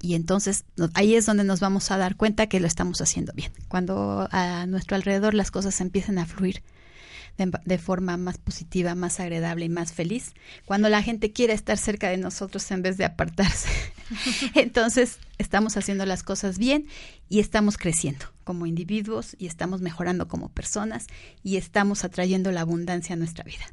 y 0.00 0.14
entonces 0.14 0.64
ahí 0.94 1.14
es 1.14 1.26
donde 1.26 1.44
nos 1.44 1.60
vamos 1.60 1.90
a 1.90 1.96
dar 1.96 2.16
cuenta 2.16 2.46
que 2.46 2.60
lo 2.60 2.66
estamos 2.66 3.00
haciendo 3.00 3.32
bien. 3.34 3.52
Cuando 3.68 4.28
a 4.30 4.66
nuestro 4.66 4.96
alrededor 4.96 5.34
las 5.34 5.50
cosas 5.50 5.80
empiecen 5.80 6.18
a 6.18 6.26
fluir 6.26 6.62
de, 7.36 7.78
forma 7.78 8.16
más 8.16 8.38
positiva, 8.38 8.94
más 8.94 9.20
agradable 9.20 9.66
y 9.66 9.68
más 9.68 9.92
feliz, 9.92 10.32
cuando 10.64 10.88
la 10.88 11.02
gente 11.02 11.32
quiere 11.32 11.52
estar 11.52 11.76
cerca 11.76 12.08
de 12.08 12.16
nosotros 12.16 12.70
en 12.70 12.82
vez 12.82 12.96
de 12.96 13.04
apartarse. 13.04 13.68
Entonces, 14.54 15.18
estamos 15.38 15.76
haciendo 15.76 16.06
las 16.06 16.22
cosas 16.22 16.58
bien 16.58 16.86
y 17.28 17.40
estamos 17.40 17.76
creciendo 17.76 18.26
como 18.44 18.66
individuos 18.66 19.36
y 19.38 19.46
estamos 19.46 19.82
mejorando 19.82 20.28
como 20.28 20.48
personas 20.48 21.06
y 21.42 21.56
estamos 21.56 22.04
atrayendo 22.04 22.52
la 22.52 22.62
abundancia 22.62 23.14
a 23.14 23.18
nuestra 23.18 23.44
vida. 23.44 23.66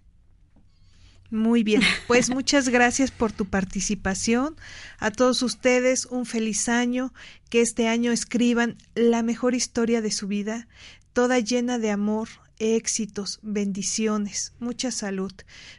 Muy 1.34 1.64
bien, 1.64 1.82
pues 2.08 2.30
muchas 2.30 2.70
gracias 2.70 3.10
por 3.10 3.32
tu 3.32 3.46
participación. 3.46 4.56
A 5.00 5.10
todos 5.10 5.42
ustedes 5.42 6.06
un 6.06 6.26
feliz 6.26 6.70
año, 6.70 7.12
que 7.50 7.62
este 7.62 7.88
año 7.88 8.12
escriban 8.12 8.78
la 8.94 9.24
mejor 9.24 9.56
historia 9.56 10.02
de 10.02 10.12
su 10.12 10.28
vida, 10.28 10.68
toda 11.14 11.40
llena 11.40 11.80
de 11.80 11.92
amor, 11.92 12.30
éxitos, 12.64 13.40
bendiciones, 13.42 14.54
mucha 14.60 14.92
salud. 14.92 15.34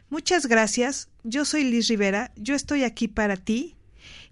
Muchas 0.09 0.45
gracias. 0.45 1.09
Yo 1.23 1.43
soy 1.43 1.63
Liz 1.63 1.87
Rivera, 1.87 2.31
yo 2.35 2.55
estoy 2.55 2.83
aquí 2.83 3.07
para 3.07 3.35
ti 3.35 3.75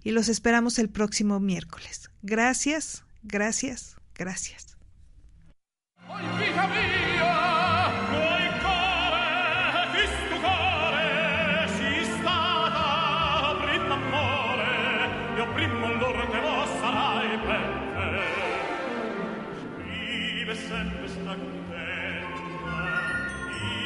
y 0.02 0.12
los 0.12 0.28
esperamos 0.28 0.78
el 0.78 0.88
próximo 0.88 1.40
miércoles. 1.40 2.10
Gracias, 2.22 3.02
gracias, 3.22 3.96
gracias. 4.14 4.76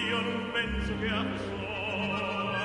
io 0.08 0.20
non 0.20 0.50
penso 0.52 0.92
che 0.98 1.08
a 1.08 1.24
sola 1.36 2.58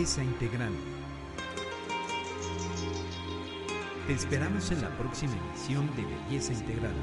Belleza 0.00 0.24
Integral. 0.24 0.72
Te 4.06 4.14
esperamos 4.14 4.70
en 4.70 4.80
la 4.80 4.88
próxima 4.96 5.34
emisión 5.34 5.90
de 5.94 6.02
Belleza 6.06 6.54
Integral. 6.54 6.94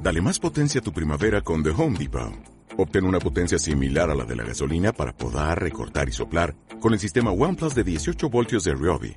Dale 0.00 0.20
más 0.20 0.38
potencia 0.38 0.80
a 0.80 0.84
tu 0.84 0.92
primavera 0.92 1.40
con 1.40 1.64
The 1.64 1.70
Home 1.70 1.98
Depot. 1.98 2.32
Obtén 2.78 3.04
una 3.04 3.18
potencia 3.18 3.58
similar 3.58 4.08
a 4.08 4.14
la 4.14 4.24
de 4.24 4.36
la 4.36 4.44
gasolina 4.44 4.92
para 4.92 5.12
podar, 5.12 5.60
recortar 5.60 6.08
y 6.08 6.12
soplar 6.12 6.54
con 6.80 6.92
el 6.92 7.00
sistema 7.00 7.32
OnePlus 7.32 7.74
de 7.74 7.82
18 7.82 8.30
voltios 8.30 8.64
de 8.64 8.74
Ryobi 8.74 9.16